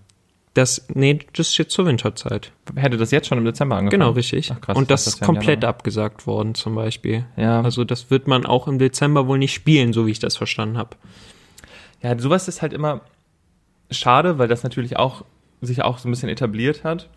Das, 0.53 0.85
nee, 0.93 1.19
das 1.33 1.49
ist 1.49 1.57
jetzt 1.57 1.73
zur 1.73 1.85
Winterzeit. 1.85 2.51
Hätte 2.75 2.97
das 2.97 3.11
jetzt 3.11 3.27
schon 3.27 3.37
im 3.37 3.45
Dezember 3.45 3.77
angefangen? 3.77 4.01
Genau, 4.01 4.11
richtig. 4.11 4.51
Ach, 4.51 4.59
krass, 4.59 4.77
Und 4.77 4.91
das 4.91 5.07
ist 5.07 5.21
komplett 5.21 5.63
abgesagt 5.63 6.27
worden, 6.27 6.55
zum 6.55 6.75
Beispiel. 6.75 7.25
Ja. 7.37 7.61
Also 7.61 7.85
das 7.85 8.11
wird 8.11 8.27
man 8.27 8.45
auch 8.45 8.67
im 8.67 8.77
Dezember 8.77 9.27
wohl 9.27 9.37
nicht 9.37 9.53
spielen, 9.53 9.93
so 9.93 10.07
wie 10.07 10.11
ich 10.11 10.19
das 10.19 10.35
verstanden 10.35 10.77
habe. 10.77 10.97
Ja, 12.01 12.17
sowas 12.19 12.49
ist 12.49 12.61
halt 12.61 12.73
immer 12.73 13.01
schade, 13.89 14.39
weil 14.39 14.49
das 14.49 14.63
natürlich 14.63 14.97
auch 14.97 15.23
sich 15.61 15.83
auch 15.83 15.99
so 15.99 16.09
ein 16.09 16.11
bisschen 16.11 16.29
etabliert 16.29 16.83
hat. 16.83 17.07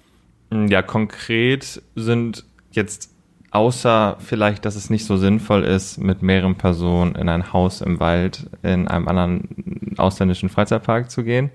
Ja, 0.53 0.83
konkret 0.83 1.83
sind 1.95 2.45
jetzt 2.71 3.11
außer 3.51 4.17
vielleicht, 4.21 4.65
dass 4.65 4.75
es 4.77 4.91
nicht 4.91 5.05
so 5.07 5.17
sinnvoll 5.17 5.63
ist, 5.65 5.99
mit 5.99 6.23
mehreren 6.23 6.57
Personen 6.57 7.15
in 7.15 7.29
ein 7.29 7.53
Haus 7.53 7.81
im 7.81 8.01
Wald 8.01 8.49
in 8.63 8.89
einem 8.89 9.07
anderen 9.09 9.95
ausländischen 9.97 10.49
Freizeitpark 10.49 11.11
zu 11.11 11.23
gehen. 11.23 11.51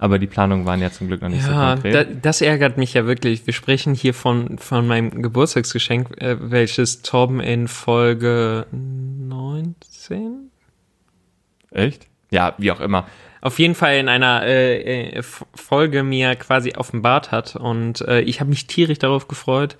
Aber 0.00 0.18
die 0.20 0.26
Planungen 0.28 0.64
waren 0.64 0.80
ja 0.80 0.92
zum 0.92 1.08
Glück 1.08 1.22
noch 1.22 1.28
nicht 1.28 1.42
so 1.42 1.50
Ja, 1.50 1.72
konkret. 1.72 1.94
da, 1.94 2.04
das 2.04 2.40
ärgert 2.40 2.78
mich 2.78 2.94
ja 2.94 3.06
wirklich. 3.06 3.46
Wir 3.46 3.52
sprechen 3.54 3.94
hier 3.94 4.14
von, 4.14 4.58
von 4.58 4.86
meinem 4.86 5.22
Geburtstagsgeschenk, 5.22 6.20
äh, 6.22 6.36
welches 6.38 7.02
Torben 7.02 7.40
in 7.40 7.66
Folge 7.66 8.66
19? 8.70 10.50
Echt? 11.72 12.06
Ja, 12.30 12.54
wie 12.58 12.70
auch 12.70 12.80
immer. 12.80 13.06
Auf 13.40 13.58
jeden 13.58 13.74
Fall 13.74 13.96
in 13.96 14.08
einer 14.08 14.42
äh, 14.44 15.10
äh, 15.10 15.22
Folge 15.22 16.02
mir 16.02 16.34
quasi 16.36 16.74
offenbart 16.76 17.30
hat. 17.30 17.56
Und 17.56 18.00
äh, 18.02 18.20
ich 18.20 18.40
habe 18.40 18.50
mich 18.50 18.66
tierisch 18.66 18.98
darauf 18.98 19.28
gefreut. 19.28 19.76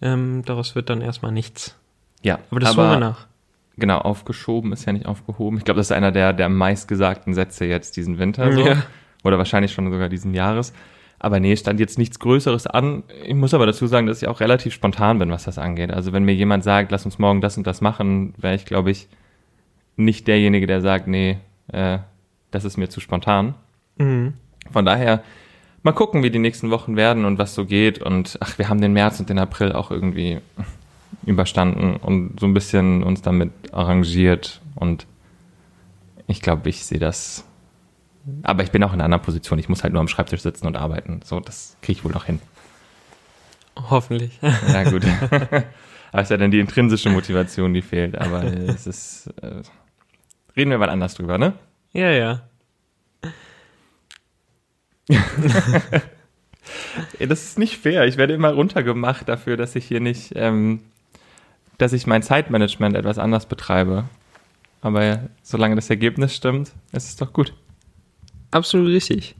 Ähm, 0.00 0.42
daraus 0.44 0.74
wird 0.74 0.90
dann 0.90 1.00
erstmal 1.00 1.32
nichts. 1.32 1.76
Ja, 2.22 2.38
Aber 2.50 2.60
das 2.60 2.76
holen 2.76 2.90
wir 2.90 3.00
nach. 3.00 3.26
Genau, 3.76 3.98
aufgeschoben 3.98 4.72
ist 4.72 4.84
ja 4.84 4.92
nicht 4.92 5.06
aufgehoben. 5.06 5.58
Ich 5.58 5.64
glaube, 5.64 5.78
das 5.78 5.86
ist 5.86 5.92
einer 5.92 6.12
der, 6.12 6.32
der 6.32 6.48
meistgesagten 6.48 7.34
Sätze 7.34 7.64
jetzt 7.64 7.96
diesen 7.96 8.18
Winter. 8.18 8.52
So. 8.52 8.60
Ja. 8.66 8.82
Oder 9.24 9.38
wahrscheinlich 9.38 9.72
schon 9.72 9.90
sogar 9.90 10.08
diesen 10.08 10.34
Jahres. 10.34 10.72
Aber 11.18 11.38
nee, 11.38 11.56
stand 11.56 11.78
jetzt 11.78 11.98
nichts 11.98 12.18
Größeres 12.18 12.66
an. 12.66 13.04
Ich 13.24 13.34
muss 13.34 13.54
aber 13.54 13.64
dazu 13.64 13.86
sagen, 13.86 14.08
dass 14.08 14.20
ich 14.20 14.28
auch 14.28 14.40
relativ 14.40 14.74
spontan 14.74 15.20
bin, 15.20 15.30
was 15.30 15.44
das 15.44 15.56
angeht. 15.56 15.92
Also 15.92 16.12
wenn 16.12 16.24
mir 16.24 16.34
jemand 16.34 16.64
sagt, 16.64 16.90
lass 16.90 17.04
uns 17.04 17.18
morgen 17.20 17.40
das 17.40 17.56
und 17.56 17.66
das 17.66 17.80
machen, 17.80 18.34
wäre 18.36 18.56
ich, 18.56 18.64
glaube 18.64 18.90
ich, 18.90 19.08
nicht 19.96 20.26
derjenige, 20.26 20.66
der 20.66 20.80
sagt, 20.80 21.06
nee, 21.06 21.38
äh, 21.68 21.98
das 22.52 22.64
ist 22.64 22.76
mir 22.76 22.88
zu 22.88 23.00
spontan. 23.00 23.54
Mhm. 23.96 24.34
Von 24.70 24.84
daher, 24.84 25.22
mal 25.82 25.92
gucken, 25.92 26.22
wie 26.22 26.30
die 26.30 26.38
nächsten 26.38 26.70
Wochen 26.70 26.96
werden 26.96 27.24
und 27.24 27.38
was 27.38 27.54
so 27.54 27.64
geht. 27.66 28.00
Und 28.00 28.38
ach, 28.40 28.58
wir 28.58 28.68
haben 28.68 28.80
den 28.80 28.92
März 28.92 29.18
und 29.18 29.28
den 29.28 29.38
April 29.38 29.72
auch 29.72 29.90
irgendwie 29.90 30.38
überstanden 31.26 31.96
und 31.96 32.38
so 32.38 32.46
ein 32.46 32.54
bisschen 32.54 33.02
uns 33.02 33.22
damit 33.22 33.52
arrangiert. 33.72 34.60
Und 34.76 35.06
ich 36.26 36.40
glaube, 36.40 36.68
ich 36.68 36.84
sehe 36.84 36.98
das. 36.98 37.44
Aber 38.44 38.62
ich 38.62 38.70
bin 38.70 38.84
auch 38.84 38.92
in 38.92 38.94
einer 38.94 39.04
anderen 39.04 39.22
Position. 39.22 39.58
Ich 39.58 39.68
muss 39.68 39.82
halt 39.82 39.92
nur 39.92 40.00
am 40.00 40.08
Schreibtisch 40.08 40.42
sitzen 40.42 40.66
und 40.66 40.76
arbeiten. 40.76 41.20
So, 41.24 41.40
das 41.40 41.76
kriege 41.82 41.98
ich 41.98 42.04
wohl 42.04 42.12
noch 42.12 42.24
hin. 42.24 42.40
Hoffentlich. 43.90 44.38
Ja, 44.42 44.88
gut. 44.88 45.04
Aber 46.12 46.20
es 46.20 46.26
ist 46.26 46.30
ja 46.30 46.36
dann 46.36 46.50
die 46.50 46.60
intrinsische 46.60 47.08
Motivation, 47.08 47.72
die 47.72 47.82
fehlt. 47.82 48.18
Aber 48.18 48.44
es 48.44 48.86
ist. 48.86 49.28
Äh, 49.42 49.62
reden 50.56 50.70
wir 50.70 50.78
mal 50.78 50.90
anders 50.90 51.14
drüber, 51.14 51.38
ne? 51.38 51.54
Ja, 51.92 52.10
ja. 52.10 52.42
Das 57.18 57.42
ist 57.42 57.58
nicht 57.58 57.78
fair. 57.78 58.06
Ich 58.06 58.16
werde 58.16 58.34
immer 58.34 58.52
runtergemacht 58.52 59.28
dafür, 59.28 59.56
dass 59.56 59.74
ich 59.74 59.84
hier 59.86 60.00
nicht, 60.00 60.32
ähm, 60.36 60.80
dass 61.78 61.92
ich 61.92 62.06
mein 62.06 62.22
Zeitmanagement 62.22 62.96
etwas 62.96 63.18
anders 63.18 63.46
betreibe. 63.46 64.04
Aber 64.80 65.28
solange 65.42 65.74
das 65.76 65.90
Ergebnis 65.90 66.34
stimmt, 66.34 66.72
ist 66.92 67.08
es 67.08 67.16
doch 67.16 67.32
gut. 67.32 67.54
Absolut 68.50 68.88
richtig. 68.88 69.34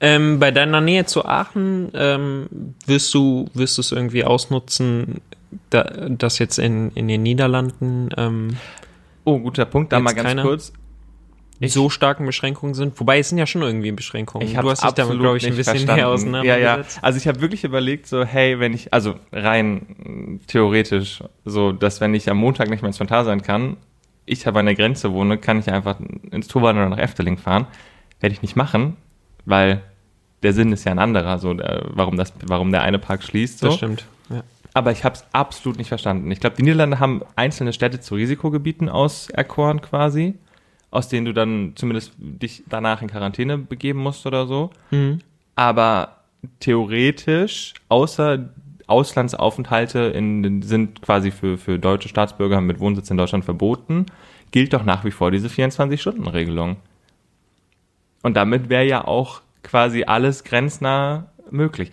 Ähm, 0.00 0.38
bei 0.38 0.50
deiner 0.50 0.80
Nähe 0.80 1.06
zu 1.06 1.24
Aachen 1.24 1.90
ähm, 1.94 2.74
wirst 2.86 3.12
du 3.12 3.50
wirst 3.54 3.76
du 3.78 3.80
es 3.80 3.90
irgendwie 3.90 4.24
ausnutzen, 4.24 5.20
da, 5.70 5.82
dass 5.82 6.38
jetzt 6.38 6.58
in, 6.58 6.92
in 6.92 7.08
den 7.08 7.22
Niederlanden 7.22 8.10
ähm, 8.16 8.56
Oh, 9.24 9.38
guter 9.40 9.66
Punkt. 9.66 9.92
Da 9.92 10.00
mal 10.00 10.14
ganz 10.14 10.28
keiner? 10.28 10.42
kurz. 10.42 10.72
Ich- 11.60 11.72
so 11.72 11.90
starken 11.90 12.24
Beschränkungen 12.24 12.74
sind. 12.74 12.98
Wobei 13.00 13.18
es 13.18 13.28
sind 13.30 13.38
ja 13.38 13.46
schon 13.46 13.62
irgendwie 13.62 13.90
Beschränkungen. 13.92 14.46
Ich 14.46 14.54
du 14.56 14.70
hast 14.70 14.84
dich 14.84 14.90
damit, 14.92 15.18
glaube 15.18 15.38
ich, 15.38 15.46
ein 15.46 15.56
bisschen 15.56 15.84
näher 15.86 15.88
Ja, 15.88 15.96
ja. 15.96 16.06
auseinandergesetzt. 16.08 16.98
Also 17.02 17.16
ich 17.18 17.26
habe 17.26 17.40
wirklich 17.40 17.64
überlegt, 17.64 18.06
so, 18.06 18.24
hey, 18.24 18.60
wenn 18.60 18.72
ich, 18.74 18.92
also 18.94 19.14
rein 19.32 19.86
mh, 19.98 20.38
theoretisch, 20.46 21.22
so, 21.44 21.72
dass 21.72 22.00
wenn 22.00 22.14
ich 22.14 22.30
am 22.30 22.36
Montag 22.36 22.70
nicht 22.70 22.82
mehr 22.82 22.88
ins 22.88 22.98
Phantasialand 22.98 23.42
kann, 23.42 23.76
ich 24.24 24.46
aber 24.46 24.60
an 24.60 24.66
der 24.66 24.74
Grenze 24.74 25.12
wohne, 25.12 25.38
kann 25.38 25.58
ich 25.58 25.68
einfach 25.70 25.98
ins 26.30 26.48
Turban 26.48 26.76
oder 26.76 26.88
nach 26.90 26.98
Efteling 26.98 27.38
fahren. 27.38 27.66
Werde 28.20 28.34
ich 28.34 28.42
nicht 28.42 28.56
machen, 28.56 28.96
weil 29.46 29.80
der 30.42 30.52
Sinn 30.52 30.70
ist 30.72 30.84
ja 30.84 30.92
ein 30.92 30.98
anderer, 30.98 31.38
so, 31.38 31.54
der, 31.54 31.86
warum 31.90 32.16
das, 32.16 32.32
warum 32.46 32.70
der 32.70 32.82
eine 32.82 32.98
Park 32.98 33.22
schließt. 33.22 33.58
So. 33.58 33.66
Das 33.68 33.76
stimmt. 33.76 34.04
Ja. 34.30 34.42
Aber 34.74 34.92
ich 34.92 35.02
habe 35.02 35.14
es 35.16 35.24
absolut 35.32 35.78
nicht 35.78 35.88
verstanden. 35.88 36.30
Ich 36.30 36.38
glaube, 36.40 36.54
die 36.56 36.62
Niederlande 36.62 37.00
haben 37.00 37.22
einzelne 37.34 37.72
Städte 37.72 38.00
zu 38.00 38.14
Risikogebieten 38.14 38.88
auserkoren 38.88 39.80
quasi, 39.80 40.34
aus 40.90 41.08
denen 41.08 41.26
du 41.26 41.34
dann 41.34 41.72
zumindest 41.74 42.12
dich 42.18 42.64
danach 42.68 43.02
in 43.02 43.08
Quarantäne 43.08 43.58
begeben 43.58 44.00
musst 44.00 44.26
oder 44.26 44.46
so. 44.46 44.70
Mhm. 44.90 45.18
Aber 45.54 46.18
theoretisch, 46.60 47.74
außer 47.88 48.48
Auslandsaufenthalte 48.86 49.98
in, 49.98 50.62
sind 50.62 51.02
quasi 51.02 51.30
für, 51.30 51.58
für 51.58 51.78
deutsche 51.78 52.08
Staatsbürger 52.08 52.60
mit 52.60 52.80
Wohnsitz 52.80 53.10
in 53.10 53.18
Deutschland 53.18 53.44
verboten, 53.44 54.06
gilt 54.50 54.72
doch 54.72 54.84
nach 54.84 55.04
wie 55.04 55.10
vor 55.10 55.30
diese 55.30 55.48
24-Stunden-Regelung. 55.48 56.76
Und 58.22 58.36
damit 58.36 58.68
wäre 58.68 58.86
ja 58.86 59.06
auch 59.06 59.42
quasi 59.62 60.04
alles 60.04 60.42
grenznah 60.44 61.26
möglich. 61.50 61.90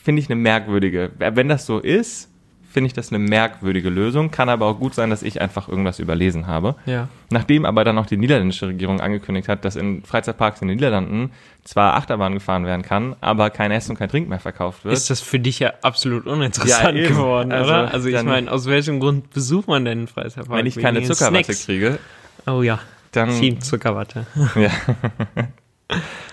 Finde 0.00 0.22
ich 0.22 0.30
eine 0.30 0.40
merkwürdige. 0.40 1.10
Wenn 1.18 1.48
das 1.48 1.66
so 1.66 1.80
ist, 1.80 2.30
finde 2.76 2.88
ich 2.88 2.92
das 2.92 3.08
eine 3.10 3.18
merkwürdige 3.18 3.88
Lösung. 3.88 4.30
Kann 4.30 4.50
aber 4.50 4.66
auch 4.66 4.78
gut 4.78 4.94
sein, 4.94 5.08
dass 5.08 5.22
ich 5.22 5.40
einfach 5.40 5.66
irgendwas 5.66 5.98
überlesen 5.98 6.46
habe. 6.46 6.74
ja. 6.84 7.08
Nachdem 7.30 7.64
aber 7.64 7.82
dann 7.84 7.96
auch 7.96 8.04
die 8.04 8.18
niederländische 8.18 8.66
Regierung 8.68 9.00
angekündigt 9.00 9.48
hat, 9.48 9.64
dass 9.64 9.76
in 9.76 10.02
Freizeitparks 10.04 10.60
in 10.60 10.68
den 10.68 10.76
Niederlanden 10.76 11.30
zwar 11.64 11.94
Achterbahn 11.94 12.34
gefahren 12.34 12.66
werden 12.66 12.82
kann, 12.82 13.16
aber 13.22 13.48
kein 13.48 13.70
Essen 13.72 13.92
und 13.92 13.96
kein 13.98 14.10
Trink 14.10 14.28
mehr 14.28 14.40
verkauft 14.40 14.84
wird. 14.84 14.92
Ist 14.94 15.08
das 15.08 15.22
für 15.22 15.38
dich 15.40 15.58
ja 15.58 15.72
absolut 15.80 16.26
uninteressant 16.26 16.98
Ja, 16.98 17.08
geworden, 17.08 17.50
Also, 17.50 17.70
oder? 17.72 17.92
Also 17.94 18.08
ich 18.10 18.22
meine, 18.22 18.52
aus 18.52 18.66
welchem 18.66 19.00
Grund 19.00 19.30
besucht 19.30 19.68
man 19.68 19.86
denn 19.86 19.98
einen 20.00 20.06
Freizeitpark? 20.06 20.58
wenn 20.58 20.66
ich 20.66 20.76
keine 20.76 21.02
Zuckerwatte 21.02 21.44
Snacks? 21.44 21.64
kriege, 21.64 21.98
Oh 22.46 22.60
ja, 22.60 22.78
dann. 23.12 23.30
Team 23.30 23.60
Zuckerwatte. 23.62 24.26
Ja. 24.54 24.70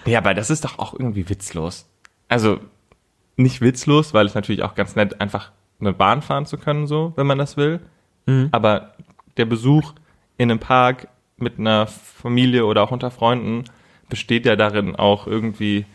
ja, 0.05 0.19
aber 0.19 0.33
das 0.33 0.49
ist 0.49 0.65
doch 0.65 0.79
auch 0.79 0.93
irgendwie 0.93 1.29
witzlos. 1.29 1.87
Also 2.27 2.59
nicht 3.35 3.61
witzlos, 3.61 4.13
weil 4.13 4.25
es 4.25 4.35
natürlich 4.35 4.63
auch 4.63 4.75
ganz 4.75 4.95
nett 4.95 5.21
einfach 5.21 5.51
eine 5.85 5.93
Bahn 5.93 6.21
fahren 6.21 6.45
zu 6.45 6.57
können, 6.57 6.87
so, 6.87 7.13
wenn 7.15 7.27
man 7.27 7.37
das 7.37 7.57
will. 7.57 7.79
Mhm. 8.25 8.49
Aber 8.51 8.93
der 9.37 9.45
Besuch 9.45 9.93
in 10.37 10.49
einem 10.49 10.59
Park 10.59 11.07
mit 11.37 11.59
einer 11.59 11.87
Familie 11.87 12.65
oder 12.65 12.83
auch 12.83 12.91
unter 12.91 13.11
Freunden 13.11 13.65
besteht 14.09 14.45
ja 14.45 14.55
darin 14.55 14.95
auch 14.95 15.27
irgendwie 15.27 15.85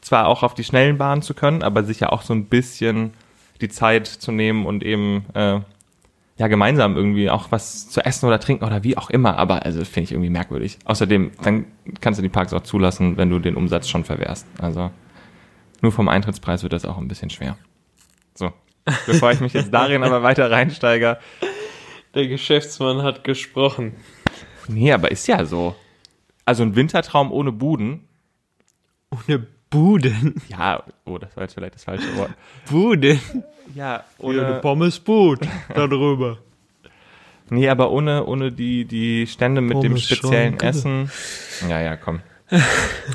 zwar 0.00 0.28
auch 0.28 0.42
auf 0.42 0.54
die 0.54 0.64
schnellen 0.64 0.98
Bahnen 0.98 1.22
zu 1.22 1.34
können, 1.34 1.62
aber 1.62 1.84
sich 1.84 2.00
ja 2.00 2.10
auch 2.10 2.22
so 2.22 2.32
ein 2.32 2.46
bisschen 2.46 3.12
die 3.60 3.68
Zeit 3.68 4.06
zu 4.06 4.32
nehmen 4.32 4.66
und 4.66 4.84
eben 4.84 5.24
äh, 5.34 5.60
ja, 6.38 6.46
gemeinsam 6.46 6.96
irgendwie 6.96 7.28
auch 7.28 7.50
was 7.50 7.88
zu 7.88 8.00
essen 8.04 8.26
oder 8.26 8.38
trinken 8.38 8.64
oder 8.64 8.84
wie 8.84 8.96
auch 8.96 9.10
immer. 9.10 9.36
Aber 9.36 9.64
also 9.64 9.84
finde 9.84 10.04
ich 10.04 10.12
irgendwie 10.12 10.30
merkwürdig. 10.30 10.78
Außerdem, 10.84 11.32
dann 11.42 11.66
kannst 12.00 12.18
du 12.18 12.22
die 12.22 12.28
Parks 12.28 12.52
auch 12.52 12.62
zulassen, 12.62 13.16
wenn 13.16 13.28
du 13.28 13.40
den 13.40 13.56
Umsatz 13.56 13.88
schon 13.88 14.04
verwehrst. 14.04 14.46
Also 14.60 14.90
nur 15.82 15.92
vom 15.92 16.08
Eintrittspreis 16.08 16.62
wird 16.62 16.72
das 16.72 16.84
auch 16.84 16.96
ein 16.96 17.08
bisschen 17.08 17.30
schwer. 17.30 17.56
So, 18.34 18.52
bevor 19.06 19.30
ich 19.32 19.40
mich 19.40 19.52
jetzt 19.52 19.72
darin 19.72 20.02
aber 20.02 20.22
weiter 20.22 20.50
reinsteige. 20.50 21.18
Der 22.14 22.26
Geschäftsmann 22.26 23.02
hat 23.02 23.24
gesprochen. 23.24 23.96
Nee, 24.66 24.92
aber 24.92 25.10
ist 25.10 25.26
ja 25.26 25.44
so. 25.44 25.74
Also 26.44 26.62
ein 26.62 26.74
Wintertraum 26.76 27.32
ohne 27.32 27.52
Buden. 27.52 28.08
Ohne 29.10 29.46
Buden. 29.70 30.40
Ja, 30.48 30.82
oh, 31.04 31.18
das 31.18 31.36
war 31.36 31.44
jetzt 31.44 31.54
vielleicht 31.54 31.74
das 31.74 31.84
falsche 31.84 32.16
Wort. 32.16 32.30
Buden. 32.70 33.20
Ja, 33.74 34.04
Ohne 34.18 34.60
Pommesboot 34.62 35.40
da 35.74 35.86
drüber. 35.88 36.38
Nee, 37.50 37.68
aber 37.68 37.90
ohne, 37.90 38.24
ohne 38.24 38.52
die, 38.52 38.84
die 38.84 39.26
Stände 39.26 39.60
mit 39.60 39.82
dem 39.82 39.92
Pommes 39.92 40.04
speziellen 40.04 40.58
Schranke. 40.58 40.66
Essen. 40.66 41.10
Ja, 41.68 41.80
ja, 41.80 41.96
komm. 41.96 42.20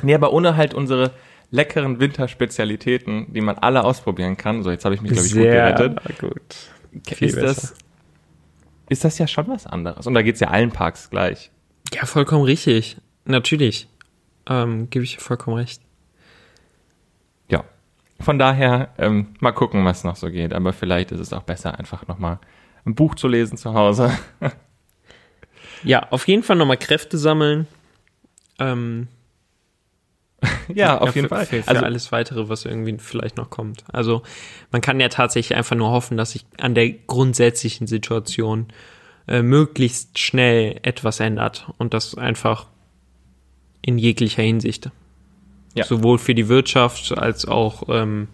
nee, 0.03 0.13
aber 0.13 0.31
ohne 0.33 0.55
halt 0.55 0.73
unsere 0.73 1.11
leckeren 1.53 1.99
Winterspezialitäten, 1.99 3.31
die 3.31 3.41
man 3.41 3.59
alle 3.59 3.83
ausprobieren 3.83 4.37
kann. 4.37 4.63
So, 4.63 4.71
jetzt 4.71 4.85
habe 4.85 4.95
ich 4.95 5.01
mich, 5.01 5.11
glaube 5.11 5.27
ich, 5.27 5.33
gut 5.33 5.43
gerettet. 5.43 6.19
gut. 6.19 7.13
Viel 7.15 7.27
Ist 7.27 7.37
das, 7.37 7.75
ist 8.89 9.03
das 9.03 9.19
ja 9.19 9.27
schon 9.27 9.47
was 9.47 9.67
anderes. 9.67 10.07
Und 10.07 10.15
da 10.15 10.23
geht's 10.23 10.39
ja 10.39 10.47
allen 10.47 10.71
Parks 10.71 11.11
gleich. 11.11 11.51
Ja, 11.93 12.05
vollkommen 12.05 12.43
richtig. 12.43 12.97
Natürlich. 13.25 13.87
Ähm, 14.49 14.89
Gebe 14.89 15.05
ich 15.05 15.15
dir 15.15 15.21
vollkommen 15.21 15.57
recht. 15.57 15.79
Ja. 17.49 17.63
Von 18.19 18.39
daher, 18.39 18.89
ähm, 18.97 19.35
mal 19.39 19.51
gucken, 19.51 19.85
was 19.85 20.03
noch 20.03 20.15
so 20.15 20.31
geht. 20.31 20.53
Aber 20.53 20.73
vielleicht 20.73 21.11
ist 21.11 21.19
es 21.19 21.33
auch 21.33 21.43
besser, 21.43 21.77
einfach 21.77 22.07
nochmal 22.07 22.39
ein 22.83 22.95
Buch 22.95 23.13
zu 23.13 23.27
lesen 23.27 23.57
zu 23.57 23.75
Hause. 23.75 24.11
Ja, 25.85 26.07
auf 26.11 26.29
jeden 26.29 26.43
Fall 26.43 26.55
nochmal 26.55 26.77
Kräfte 26.77 27.17
sammeln. 27.17 27.67
Ähm, 28.57 29.09
ja, 30.73 30.97
auf 30.97 31.15
jeden 31.15 31.27
für, 31.27 31.35
Fall. 31.35 31.45
Für, 31.45 31.63
für 31.63 31.69
also, 31.69 31.83
alles 31.83 32.11
weitere, 32.11 32.49
was 32.49 32.65
irgendwie 32.65 32.97
vielleicht 32.99 33.37
noch 33.37 33.49
kommt. 33.49 33.83
Also 33.91 34.23
man 34.71 34.81
kann 34.81 34.99
ja 34.99 35.09
tatsächlich 35.09 35.57
einfach 35.57 35.75
nur 35.75 35.91
hoffen, 35.91 36.17
dass 36.17 36.31
sich 36.31 36.45
an 36.59 36.75
der 36.75 36.89
grundsätzlichen 36.89 37.87
Situation 37.87 38.67
äh, 39.27 39.41
möglichst 39.41 40.19
schnell 40.19 40.79
etwas 40.83 41.19
ändert 41.19 41.67
und 41.77 41.93
das 41.93 42.15
einfach 42.15 42.67
in 43.81 43.97
jeglicher 43.97 44.43
Hinsicht. 44.43 44.89
Ja. 45.75 45.85
Sowohl 45.85 46.19
für 46.19 46.35
die 46.35 46.49
Wirtschaft 46.49 47.17
als 47.17 47.45
auch 47.45 47.83
ähm, 47.89 48.27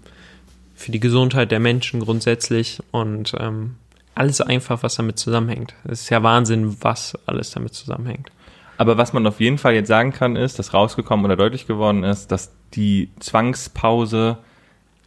für 0.76 0.92
die 0.92 1.00
Gesundheit 1.00 1.52
der 1.52 1.60
Menschen 1.60 2.00
grundsätzlich 2.02 2.80
und 2.92 3.34
ähm, 3.40 3.76
alles 4.16 4.42
einfach, 4.42 4.84
was 4.84 4.96
damit 4.96 5.18
zusammenhängt. 5.18 5.74
Es 5.86 6.02
ist 6.02 6.10
ja 6.10 6.22
Wahnsinn, 6.24 6.76
was 6.82 7.18
alles 7.26 7.52
damit 7.52 7.74
zusammenhängt. 7.74 8.30
Aber 8.80 8.98
was 8.98 9.12
man 9.12 9.28
auf 9.28 9.42
jeden 9.42 9.58
Fall 9.58 9.74
jetzt 9.74 9.90
sagen 9.90 10.14
kann, 10.14 10.38
ist, 10.38 10.58
dass 10.58 10.74
rausgekommen 10.74 11.26
oder 11.26 11.36
deutlich 11.36 11.68
geworden 11.68 12.06
ist, 12.06 12.32
dass 12.32 12.54
die 12.74 13.10
Zwangspause 13.20 14.38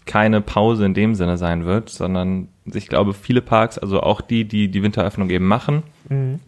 keine 0.04 0.42
Pause 0.42 0.85
in 0.85 0.92
dem 0.92 1.14
Sinne 1.14 1.38
sein 1.38 1.64
wird, 1.64 1.88
sondern 1.88 2.48
ich 2.66 2.87
glaube, 2.87 3.14
viele 3.14 3.40
Parks, 3.40 3.78
also 3.78 4.00
auch 4.00 4.20
die, 4.20 4.44
die 4.44 4.68
die 4.68 4.82
Winteröffnung 4.82 5.30
eben 5.30 5.46
machen, 5.46 5.85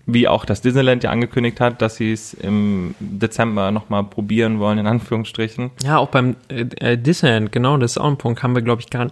wie 0.04 0.28
auch 0.28 0.44
das 0.44 0.60
Disneyland 0.60 1.02
ja 1.02 1.10
angekündigt 1.10 1.60
hat, 1.60 1.80
dass 1.80 1.96
sie 1.96 2.12
es 2.12 2.34
im 2.34 2.94
Dezember 3.00 3.70
nochmal 3.70 4.04
probieren 4.04 4.58
wollen, 4.58 4.76
in 4.76 4.86
Anführungsstrichen. 4.86 5.70
Ja, 5.82 5.96
auch 5.96 6.08
beim 6.08 6.36
äh, 6.48 6.66
äh, 6.76 6.98
Disneyland, 6.98 7.52
genau, 7.52 7.78
das 7.78 7.92
ist 7.92 7.98
auch 7.98 8.08
ein 8.08 8.18
Punkt, 8.18 8.42
haben 8.42 8.54
wir, 8.54 8.60
glaube 8.60 8.82
ich, 8.82 8.90
gar, 8.90 9.10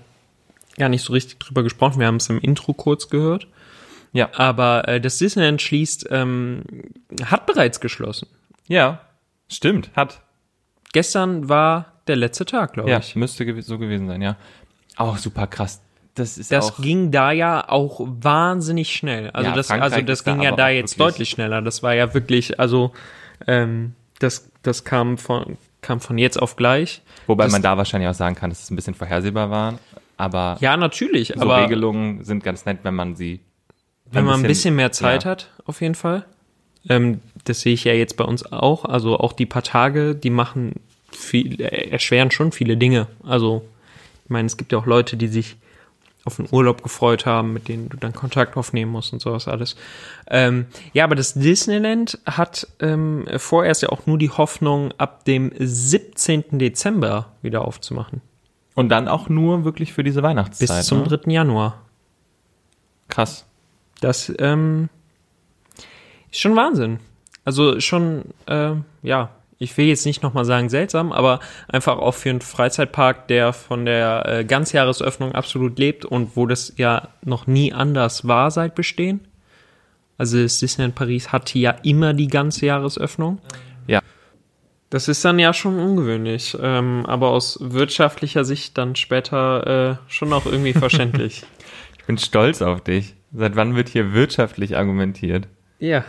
gar 0.76 0.90
nicht 0.90 1.02
so 1.02 1.14
richtig 1.14 1.38
drüber 1.38 1.62
gesprochen. 1.62 1.98
Wir 1.98 2.06
haben 2.06 2.16
es 2.16 2.28
im 2.28 2.40
Intro 2.40 2.74
kurz 2.74 3.08
gehört. 3.08 3.46
Ja. 4.12 4.28
Aber 4.34 4.86
äh, 4.88 5.00
das 5.00 5.18
Disneyland 5.18 5.60
schließt, 5.62 6.08
ähm, 6.10 6.62
hat 7.24 7.46
bereits 7.46 7.80
geschlossen. 7.80 8.28
Ja, 8.68 9.00
stimmt, 9.48 9.90
hat. 9.96 10.20
Gestern 10.92 11.48
war 11.48 11.86
der 12.06 12.16
letzte 12.16 12.44
Tag, 12.44 12.74
glaube 12.74 12.90
Ja, 12.90 12.98
ich. 12.98 13.16
müsste 13.16 13.46
gew 13.46 13.60
so 13.62 13.78
gewesen 13.78 14.06
sein, 14.08 14.20
ja. 14.22 14.36
Auch 14.96 15.16
super 15.16 15.46
krass. 15.46 15.80
Das 16.14 16.36
ist 16.36 16.52
Das 16.52 16.76
ging 16.76 17.10
da 17.10 17.32
ja 17.32 17.66
auch 17.70 18.00
wahnsinnig 18.04 18.92
schnell. 18.94 19.30
Also 19.30 19.48
Ja, 19.50 19.56
das, 19.56 19.68
Frankreich 19.68 19.92
also 19.94 20.06
das 20.06 20.18
ist 20.18 20.26
da 20.26 20.32
ging 20.34 20.42
ja 20.42 20.52
da 20.52 20.68
jetzt 20.68 21.00
deutlich 21.00 21.30
schneller. 21.30 21.62
Das 21.62 21.82
war 21.82 21.94
ja 21.94 22.12
wirklich, 22.12 22.60
also 22.60 22.92
ähm, 23.46 23.94
das, 24.18 24.50
das 24.62 24.84
kam 24.84 25.16
von 25.18 25.56
kam 25.80 25.98
von 26.00 26.16
jetzt 26.18 26.40
auf 26.40 26.54
gleich. 26.56 27.02
wobei 27.26 27.44
das- 27.44 27.52
man 27.52 27.62
da 27.62 27.76
wahrscheinlich 27.76 28.08
auch 28.10 28.14
sagen 28.14 28.34
kann, 28.36 28.50
dass 28.50 28.62
es 28.62 28.70
ein 28.70 28.76
bisschen 28.76 28.94
vorhersehbar 28.94 29.50
war. 29.50 29.78
Aber 30.18 30.56
Ja, 30.60 30.76
natürlich, 30.76 31.32
so 31.34 31.40
aber 31.40 31.62
Regelungen 31.64 32.22
sind 32.24 32.44
ganz 32.44 32.66
nett, 32.66 32.80
wenn 32.82 32.94
man 32.94 33.16
sie 33.16 33.40
wenn 34.12 34.24
man 34.24 34.40
ein 34.40 34.46
bisschen 34.46 34.76
mehr 34.76 34.92
Zeit 34.92 35.24
ja. 35.24 35.30
hat, 35.30 35.50
auf 35.64 35.80
jeden 35.80 35.94
Fall. 35.94 36.24
Ähm, 36.88 37.20
das 37.44 37.60
sehe 37.60 37.74
ich 37.74 37.84
ja 37.84 37.92
jetzt 37.92 38.16
bei 38.16 38.24
uns 38.24 38.50
auch. 38.52 38.84
Also 38.84 39.18
auch 39.18 39.32
die 39.32 39.46
paar 39.46 39.62
Tage, 39.62 40.14
die 40.14 40.30
machen 40.30 40.74
viel, 41.10 41.60
äh, 41.60 41.90
erschweren 41.90 42.30
schon 42.30 42.52
viele 42.52 42.76
Dinge. 42.76 43.06
Also 43.24 43.64
ich 44.24 44.30
meine, 44.30 44.46
es 44.46 44.56
gibt 44.56 44.72
ja 44.72 44.78
auch 44.78 44.86
Leute, 44.86 45.16
die 45.16 45.28
sich 45.28 45.56
auf 46.24 46.36
den 46.36 46.46
Urlaub 46.50 46.82
gefreut 46.82 47.26
haben, 47.26 47.52
mit 47.52 47.68
denen 47.68 47.88
du 47.88 47.96
dann 47.96 48.12
Kontakt 48.12 48.56
aufnehmen 48.56 48.92
musst 48.92 49.12
und 49.12 49.20
sowas 49.20 49.48
alles. 49.48 49.76
Ähm, 50.28 50.66
ja, 50.92 51.04
aber 51.04 51.16
das 51.16 51.34
Disneyland 51.34 52.18
hat 52.24 52.68
ähm, 52.80 53.26
vorerst 53.38 53.82
ja 53.82 53.88
auch 53.88 54.06
nur 54.06 54.18
die 54.18 54.30
Hoffnung, 54.30 54.92
ab 54.98 55.24
dem 55.24 55.52
17. 55.58 56.58
Dezember 56.58 57.32
wieder 57.42 57.64
aufzumachen. 57.64 58.20
Und 58.74 58.88
dann 58.88 59.08
auch 59.08 59.28
nur 59.28 59.64
wirklich 59.64 59.92
für 59.92 60.04
diese 60.04 60.22
Weihnachtszeit. 60.22 60.68
Bis 60.68 60.86
zum 60.86 61.02
ne? 61.02 61.08
3. 61.08 61.30
Januar. 61.30 61.82
Krass. 63.08 63.44
Das 64.02 64.32
ähm, 64.38 64.88
ist 66.30 66.40
schon 66.40 66.56
Wahnsinn. 66.56 66.98
Also 67.44 67.80
schon, 67.80 68.24
äh, 68.46 68.72
ja, 69.02 69.30
ich 69.58 69.76
will 69.76 69.86
jetzt 69.86 70.06
nicht 70.06 70.24
nochmal 70.24 70.44
sagen 70.44 70.68
seltsam, 70.68 71.12
aber 71.12 71.38
einfach 71.68 71.98
auch 71.98 72.14
für 72.14 72.30
einen 72.30 72.40
Freizeitpark, 72.40 73.28
der 73.28 73.52
von 73.52 73.84
der 73.84 74.24
äh, 74.26 74.44
Ganzjahresöffnung 74.44 75.32
absolut 75.32 75.78
lebt 75.78 76.04
und 76.04 76.36
wo 76.36 76.46
das 76.46 76.74
ja 76.76 77.08
noch 77.24 77.46
nie 77.46 77.72
anders 77.72 78.26
war 78.26 78.50
seit 78.50 78.74
Bestehen. 78.74 79.20
Also 80.18 80.42
das 80.42 80.58
Disneyland 80.58 80.96
Paris 80.96 81.30
hatte 81.30 81.60
ja 81.60 81.70
immer 81.84 82.12
die 82.12 82.28
ganze 82.28 82.66
Jahresöffnung. 82.66 83.38
Ja. 83.86 84.00
Das 84.90 85.06
ist 85.06 85.24
dann 85.24 85.38
ja 85.38 85.54
schon 85.54 85.78
ungewöhnlich, 85.78 86.56
ähm, 86.60 87.06
aber 87.06 87.28
aus 87.28 87.58
wirtschaftlicher 87.60 88.44
Sicht 88.44 88.76
dann 88.78 88.96
später 88.96 90.00
äh, 90.08 90.12
schon 90.12 90.32
auch 90.32 90.46
irgendwie 90.46 90.72
verständlich. 90.72 91.44
Ich 91.98 92.06
bin 92.06 92.18
stolz 92.18 92.62
auf 92.62 92.80
dich. 92.80 93.14
Seit 93.34 93.56
wann 93.56 93.74
wird 93.76 93.88
hier 93.88 94.12
wirtschaftlich 94.12 94.76
argumentiert? 94.76 95.48
ja. 95.78 96.04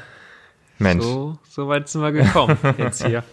Mensch. 0.80 1.04
So, 1.04 1.38
so 1.48 1.68
weit 1.68 1.88
sind 1.88 2.02
wir 2.02 2.12
gekommen 2.12 2.58
jetzt 2.80 3.06
hier. 3.06 3.24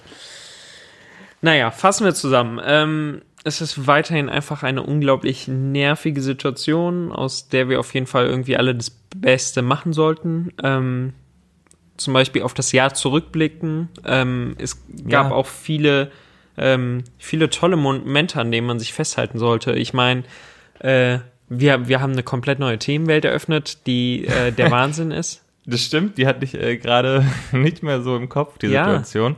Naja, 1.43 1.71
fassen 1.71 2.05
wir 2.05 2.15
zusammen. 2.15 2.61
Ähm, 2.63 3.23
es 3.45 3.63
ist 3.63 3.87
weiterhin 3.87 4.29
einfach 4.29 4.63
eine 4.63 4.83
unglaublich 4.83 5.49
nervige 5.49 6.21
Situation, 6.21 7.11
aus 7.11 7.49
der 7.49 7.69
wir 7.71 7.81
auf 7.81 7.93
jeden 7.95 8.07
Fall 8.07 8.27
irgendwie 8.27 8.57
alle 8.59 8.75
das 8.75 8.91
Beste 9.17 9.63
machen 9.63 9.93
sollten. 9.95 10.53
Ähm, 10.63 11.15
zum 11.97 12.13
Beispiel 12.13 12.43
auf 12.43 12.53
das 12.55 12.73
Jahr 12.73 12.93
zurückblicken. 12.93 13.89
Ähm, 14.05 14.55
es 14.59 14.77
gab 15.09 15.31
Ja. 15.31 15.33
auch 15.35 15.47
viele, 15.47 16.13
ähm, 16.59 17.05
viele 17.19 17.49
tolle 17.49 17.77
Momente, 17.77 18.39
an 18.39 18.53
denen 18.53 18.67
man 18.67 18.79
sich 18.79 18.93
festhalten 18.93 19.39
sollte. 19.39 19.73
Ich 19.73 19.95
meine, 19.95 20.25
äh, 20.81 21.19
wir, 21.51 21.89
wir 21.89 22.01
haben 22.01 22.13
eine 22.13 22.23
komplett 22.23 22.59
neue 22.59 22.79
Themenwelt 22.79 23.25
eröffnet, 23.27 23.87
die 23.87 24.27
äh, 24.27 24.51
der 24.53 24.71
Wahnsinn 24.71 25.11
ist. 25.11 25.43
Das 25.67 25.83
stimmt, 25.85 26.17
die 26.17 26.27
hatte 26.27 26.45
ich 26.45 26.55
äh, 26.55 26.79
gerade 26.79 27.25
nicht 27.53 27.83
mehr 27.83 28.01
so 28.01 28.17
im 28.17 28.29
Kopf, 28.31 28.57
die 28.59 28.69
Ja. 28.69 28.87
Situation. 28.87 29.37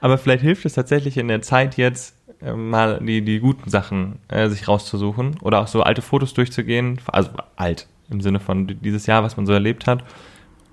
Aber 0.00 0.18
vielleicht 0.18 0.42
hilft 0.42 0.64
es 0.64 0.72
tatsächlich 0.72 1.16
in 1.18 1.28
der 1.28 1.42
Zeit 1.42 1.76
jetzt 1.76 2.16
äh, 2.42 2.54
mal 2.54 2.98
die, 3.00 3.22
die 3.22 3.38
guten 3.38 3.70
Sachen 3.70 4.18
äh, 4.28 4.48
sich 4.48 4.66
rauszusuchen 4.66 5.38
oder 5.42 5.60
auch 5.60 5.68
so 5.68 5.82
alte 5.82 6.02
Fotos 6.02 6.34
durchzugehen, 6.34 6.98
also 7.06 7.30
alt 7.56 7.86
im 8.10 8.20
Sinne 8.20 8.40
von 8.40 8.66
dieses 8.80 9.06
Jahr, 9.06 9.22
was 9.22 9.36
man 9.36 9.46
so 9.46 9.52
erlebt 9.52 9.86
hat 9.86 10.02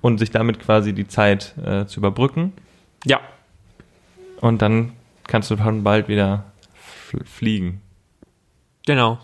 und 0.00 0.18
sich 0.18 0.30
damit 0.30 0.58
quasi 0.58 0.92
die 0.92 1.06
Zeit 1.06 1.54
äh, 1.64 1.86
zu 1.86 2.00
überbrücken 2.00 2.52
Ja, 3.04 3.20
und 4.40 4.62
dann 4.62 4.92
kannst 5.26 5.50
du 5.50 5.56
schon 5.56 5.84
bald 5.84 6.08
wieder 6.08 6.44
fl 6.74 7.24
fliegen. 7.24 7.80
Genau. 8.86 9.18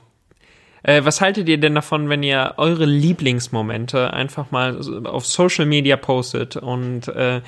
Äh, 0.85 1.05
was 1.05 1.21
haltet 1.21 1.49
ihr 1.49 1.59
denn 1.59 1.75
davon, 1.75 2.09
wenn 2.09 2.23
ihr 2.23 2.55
eure 2.59 2.85
Lieblingsmomente 2.85 4.13
einfach 4.13 4.51
mal 4.51 4.79
auf 5.05 5.27
Social 5.27 5.67
Media 5.67 5.97
postet 5.97 6.57
und 6.57 7.09
äh, 7.09 7.41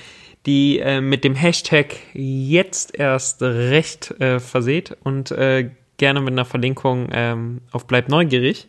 die 0.46 0.78
äh, 0.78 1.00
mit 1.00 1.22
dem 1.22 1.34
Hashtag 1.34 1.96
jetzt 2.14 2.98
erst 2.98 3.42
recht 3.42 4.10
äh, 4.20 4.40
verseht 4.40 4.96
und 5.04 5.30
äh, 5.32 5.70
gerne 5.98 6.20
mit 6.20 6.32
einer 6.32 6.44
Verlinkung 6.46 7.08
ähm, 7.12 7.60
auf 7.72 7.86
Bleib 7.86 8.08
neugierig 8.08 8.68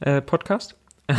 äh, 0.00 0.20
Podcast? 0.20 0.76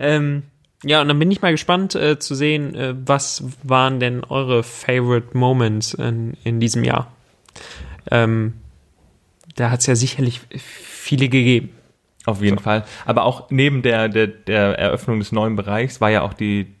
ähm, 0.00 0.42
ja, 0.82 1.00
und 1.00 1.08
dann 1.08 1.18
bin 1.20 1.30
ich 1.30 1.40
mal 1.40 1.52
gespannt 1.52 1.94
äh, 1.94 2.18
zu 2.18 2.34
sehen, 2.34 2.74
äh, 2.74 2.94
was 3.06 3.44
waren 3.62 4.00
denn 4.00 4.24
eure 4.24 4.64
Favorite 4.64 5.36
Moments 5.36 5.94
in, 5.94 6.36
in 6.42 6.58
diesem 6.58 6.82
Jahr? 6.82 7.12
Ähm, 8.10 8.54
da 9.54 9.70
hat 9.70 9.80
es 9.80 9.86
ja 9.86 9.94
sicherlich 9.94 10.40
viele 10.58 11.28
gegeben. 11.28 11.70
Auf 12.26 12.40
jeden 12.42 12.58
So. 12.58 12.62
Fall. 12.64 12.84
Aber 13.04 13.24
auch 13.24 13.50
neben 13.50 13.82
der, 13.82 14.08
der, 14.08 14.26
der 14.28 14.78
Eröffnung 14.78 15.18
des 15.18 15.32
neuen 15.32 15.56
Bereichs 15.56 16.00
war 16.00 16.10
ja 16.10 16.22
auch 16.22 16.34
die 16.34 16.72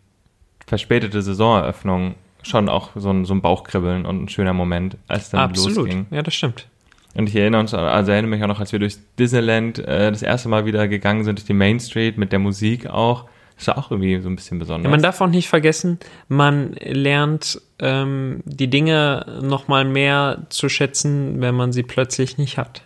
verspätete 0.66 1.20
Saisoneröffnung 1.22 2.14
schon 2.42 2.68
auch 2.68 2.90
so 2.94 3.10
ein, 3.10 3.24
so 3.24 3.34
ein 3.34 3.40
Bauchkribbeln 3.42 4.04
und 4.06 4.24
ein 4.24 4.28
schöner 4.28 4.52
Moment, 4.52 4.96
als 5.08 5.30
dann 5.30 5.40
Absolut. 5.40 5.76
losging. 5.76 6.06
Ja, 6.10 6.22
das 6.22 6.34
stimmt. 6.34 6.66
Und 7.14 7.28
ich 7.28 7.36
erinnere 7.36 7.60
uns, 7.60 7.74
also 7.74 8.10
erinnere 8.10 8.30
mich 8.30 8.42
auch 8.42 8.48
noch, 8.48 8.58
als 8.60 8.72
wir 8.72 8.78
durch 8.78 8.96
Disneyland 9.18 9.78
äh, 9.80 10.10
das 10.10 10.22
erste 10.22 10.48
Mal 10.48 10.64
wieder 10.64 10.88
gegangen 10.88 11.24
sind, 11.24 11.38
durch 11.38 11.46
die 11.46 11.52
Main 11.52 11.78
Street 11.78 12.16
mit 12.18 12.32
der 12.32 12.38
Musik 12.38 12.86
auch. 12.88 13.26
Das 13.58 13.66
war 13.68 13.78
auch 13.78 13.90
irgendwie 13.90 14.18
so 14.20 14.28
ein 14.30 14.34
bisschen 14.34 14.58
besonders. 14.58 14.84
Ja, 14.84 14.90
man 14.90 15.02
darf 15.02 15.20
auch 15.20 15.28
nicht 15.28 15.48
vergessen, 15.48 15.98
man 16.28 16.72
lernt 16.80 17.60
ähm, 17.80 18.40
die 18.44 18.68
Dinge 18.70 19.40
noch 19.42 19.68
mal 19.68 19.84
mehr 19.84 20.46
zu 20.48 20.68
schätzen, 20.68 21.40
wenn 21.40 21.54
man 21.54 21.72
sie 21.72 21.82
plötzlich 21.82 22.38
nicht 22.38 22.56
hat. 22.56 22.82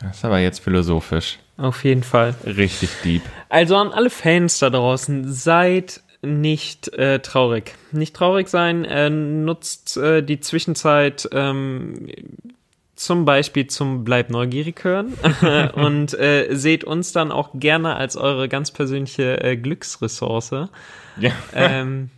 das 0.00 0.16
ist 0.16 0.24
aber 0.24 0.38
jetzt 0.40 0.60
philosophisch. 0.60 1.38
Auf 1.56 1.84
jeden 1.84 2.02
Fall. 2.02 2.34
Richtig 2.44 2.90
deep. 3.04 3.22
Also 3.48 3.76
an 3.76 3.92
alle 3.92 4.10
Fans 4.10 4.58
da 4.58 4.70
draußen, 4.70 5.32
seid 5.32 6.00
nicht 6.22 6.92
äh, 6.94 7.18
traurig. 7.18 7.74
Nicht 7.90 8.14
traurig 8.14 8.48
sein, 8.48 8.84
äh, 8.84 9.10
nutzt 9.10 9.96
äh, 9.96 10.22
die 10.22 10.40
Zwischenzeit 10.40 11.28
ähm, 11.32 12.08
zum 12.94 13.24
Beispiel 13.24 13.66
zum 13.66 14.04
Bleib 14.04 14.30
neugierig 14.30 14.84
hören 14.84 15.14
und 15.74 16.14
äh, 16.14 16.54
seht 16.54 16.84
uns 16.84 17.12
dann 17.12 17.32
auch 17.32 17.50
gerne 17.54 17.96
als 17.96 18.16
eure 18.16 18.48
ganz 18.48 18.70
persönliche 18.70 19.42
äh, 19.42 19.56
Glücksressource. 19.56 20.68
Ja. 21.18 21.32
Ähm, 21.52 22.10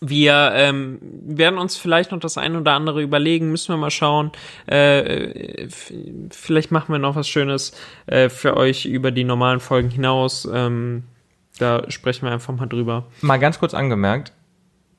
wir 0.00 0.50
ähm, 0.54 0.98
werden 1.00 1.58
uns 1.58 1.76
vielleicht 1.76 2.12
noch 2.12 2.20
das 2.20 2.38
ein 2.38 2.56
oder 2.56 2.72
andere 2.72 3.02
überlegen, 3.02 3.50
müssen 3.50 3.72
wir 3.72 3.78
mal 3.78 3.90
schauen. 3.90 4.30
Äh, 4.66 5.68
vielleicht 6.30 6.70
machen 6.70 6.92
wir 6.92 6.98
noch 6.98 7.16
was 7.16 7.28
Schönes 7.28 7.72
äh, 8.06 8.28
für 8.28 8.56
euch 8.56 8.84
über 8.84 9.10
die 9.10 9.24
normalen 9.24 9.60
Folgen 9.60 9.90
hinaus. 9.90 10.46
Ähm, 10.52 11.04
da 11.58 11.90
sprechen 11.90 12.26
wir 12.26 12.32
einfach 12.32 12.54
mal 12.54 12.66
drüber. 12.66 13.06
Mal 13.22 13.38
ganz 13.38 13.58
kurz 13.58 13.72
angemerkt, 13.72 14.32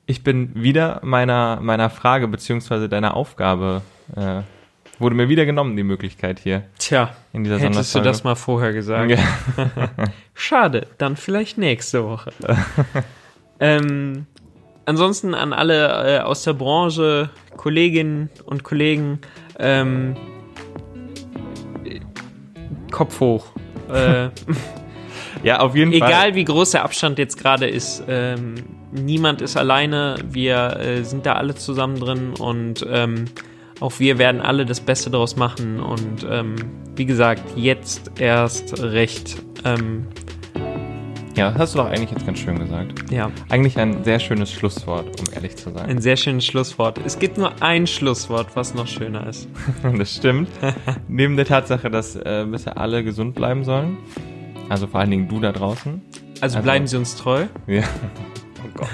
ich 0.06 0.24
bin 0.24 0.50
wieder 0.54 1.00
meiner, 1.04 1.60
meiner 1.60 1.90
Frage 1.90 2.28
beziehungsweise 2.28 2.88
deiner 2.88 3.14
Aufgabe, 3.14 3.82
äh, 4.16 4.40
wurde 4.98 5.14
mir 5.14 5.28
wieder 5.28 5.46
genommen, 5.46 5.76
die 5.76 5.84
Möglichkeit 5.84 6.40
hier 6.40 6.64
Tja, 6.78 7.14
in 7.32 7.44
dieser 7.44 7.58
hättest 7.58 7.94
du 7.94 8.00
das 8.00 8.24
mal 8.24 8.34
vorher 8.34 8.72
gesagt. 8.72 9.10
Ja. 9.10 9.18
Schade, 10.34 10.86
dann 10.98 11.16
vielleicht 11.16 11.58
nächste 11.58 12.04
Woche. 12.04 12.32
ähm, 13.60 14.26
ansonsten 14.88 15.34
an 15.34 15.52
alle 15.52 16.16
äh, 16.16 16.20
aus 16.20 16.42
der 16.42 16.54
Branche, 16.54 17.30
Kolleginnen 17.56 18.30
und 18.46 18.64
Kollegen, 18.64 19.20
ähm, 19.58 20.16
äh, 21.84 22.00
Kopf 22.90 23.20
hoch. 23.20 23.46
Äh, 23.92 24.30
ja, 25.42 25.60
auf 25.60 25.76
jeden 25.76 25.92
Fall. 25.92 26.08
egal 26.08 26.34
wie 26.34 26.44
groß 26.44 26.72
der 26.72 26.84
Abstand 26.84 27.18
jetzt 27.18 27.36
gerade 27.38 27.68
ist, 27.68 28.02
ähm, 28.08 28.54
niemand 28.90 29.42
ist 29.42 29.56
alleine. 29.56 30.16
Wir 30.24 30.78
äh, 30.78 31.02
sind 31.04 31.26
da 31.26 31.34
alle 31.34 31.54
zusammen 31.54 32.00
drin 32.00 32.32
und 32.38 32.86
ähm, 32.90 33.26
auch 33.80 33.92
wir 33.98 34.18
werden 34.18 34.40
alle 34.40 34.64
das 34.64 34.80
Beste 34.80 35.10
daraus 35.10 35.36
machen. 35.36 35.80
Und 35.80 36.26
ähm, 36.28 36.56
wie 36.96 37.04
gesagt, 37.04 37.42
jetzt 37.56 38.10
erst 38.18 38.82
recht. 38.82 39.36
Ja, 41.38 41.50
das 41.52 41.58
hast 41.60 41.74
du 41.74 41.78
doch 41.78 41.86
eigentlich 41.86 42.10
jetzt 42.10 42.26
ganz 42.26 42.38
schön 42.38 42.58
gesagt. 42.58 43.10
ja, 43.10 43.30
Eigentlich 43.48 43.78
ein 43.78 44.02
sehr 44.04 44.18
schönes 44.18 44.52
Schlusswort, 44.52 45.06
um 45.20 45.26
ehrlich 45.34 45.56
zu 45.56 45.70
sein. 45.70 45.88
ein 45.88 46.00
sehr 46.00 46.16
schönes 46.16 46.44
Schlusswort. 46.44 46.98
Es 47.04 47.18
gibt 47.18 47.38
nur 47.38 47.62
ein 47.62 47.86
Schlusswort, 47.86 48.48
was 48.54 48.74
noch 48.74 48.86
schöner 48.86 49.26
ist. 49.26 49.48
Das 49.96 50.14
stimmt. 50.16 50.48
Neben 51.08 51.36
der 51.36 51.46
Tatsache, 51.46 51.90
dass 51.90 52.16
äh, 52.16 52.44
bisher 52.50 52.76
alle 52.78 53.04
gesund 53.04 53.34
bleiben 53.34 53.64
sollen. 53.64 53.96
Also 54.68 54.86
vor 54.86 55.00
allen 55.00 55.10
Dingen 55.10 55.28
du 55.28 55.40
da 55.40 55.52
draußen. 55.52 56.02
Also, 56.40 56.56
Also- 56.58 56.62
bleiben 56.62 56.86
Sie 56.86 56.96
uns 56.96 57.16
treu. 57.16 57.44
Ja. 57.66 57.82
Oh 58.64 58.70
Gott. 58.74 58.88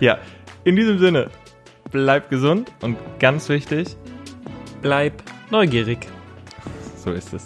Ja, 0.00 0.16
in 0.64 0.74
diesem 0.74 0.98
Sinne, 0.98 1.28
bleib 1.90 2.30
gesund 2.30 2.72
und 2.80 2.96
ganz 3.18 3.48
wichtig, 3.50 3.94
Bleib 4.80 5.22
neugierig. 5.50 6.06
so 6.96 7.10
ist 7.12 7.34
es. 7.34 7.44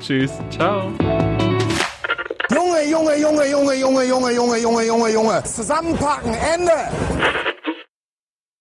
Tschüss. 0.00 0.32
Ciao. 0.50 0.92
Junge, 2.92 3.16
Junge, 3.16 3.48
Junge, 3.50 3.74
Junge, 3.80 4.04
Junge, 4.04 4.34
Junge, 4.34 4.60
Junge, 4.60 4.86
Junge, 4.86 5.12
Junge. 5.12 5.42
Zusammenpacken, 5.44 6.34
Ende. 6.34 7.51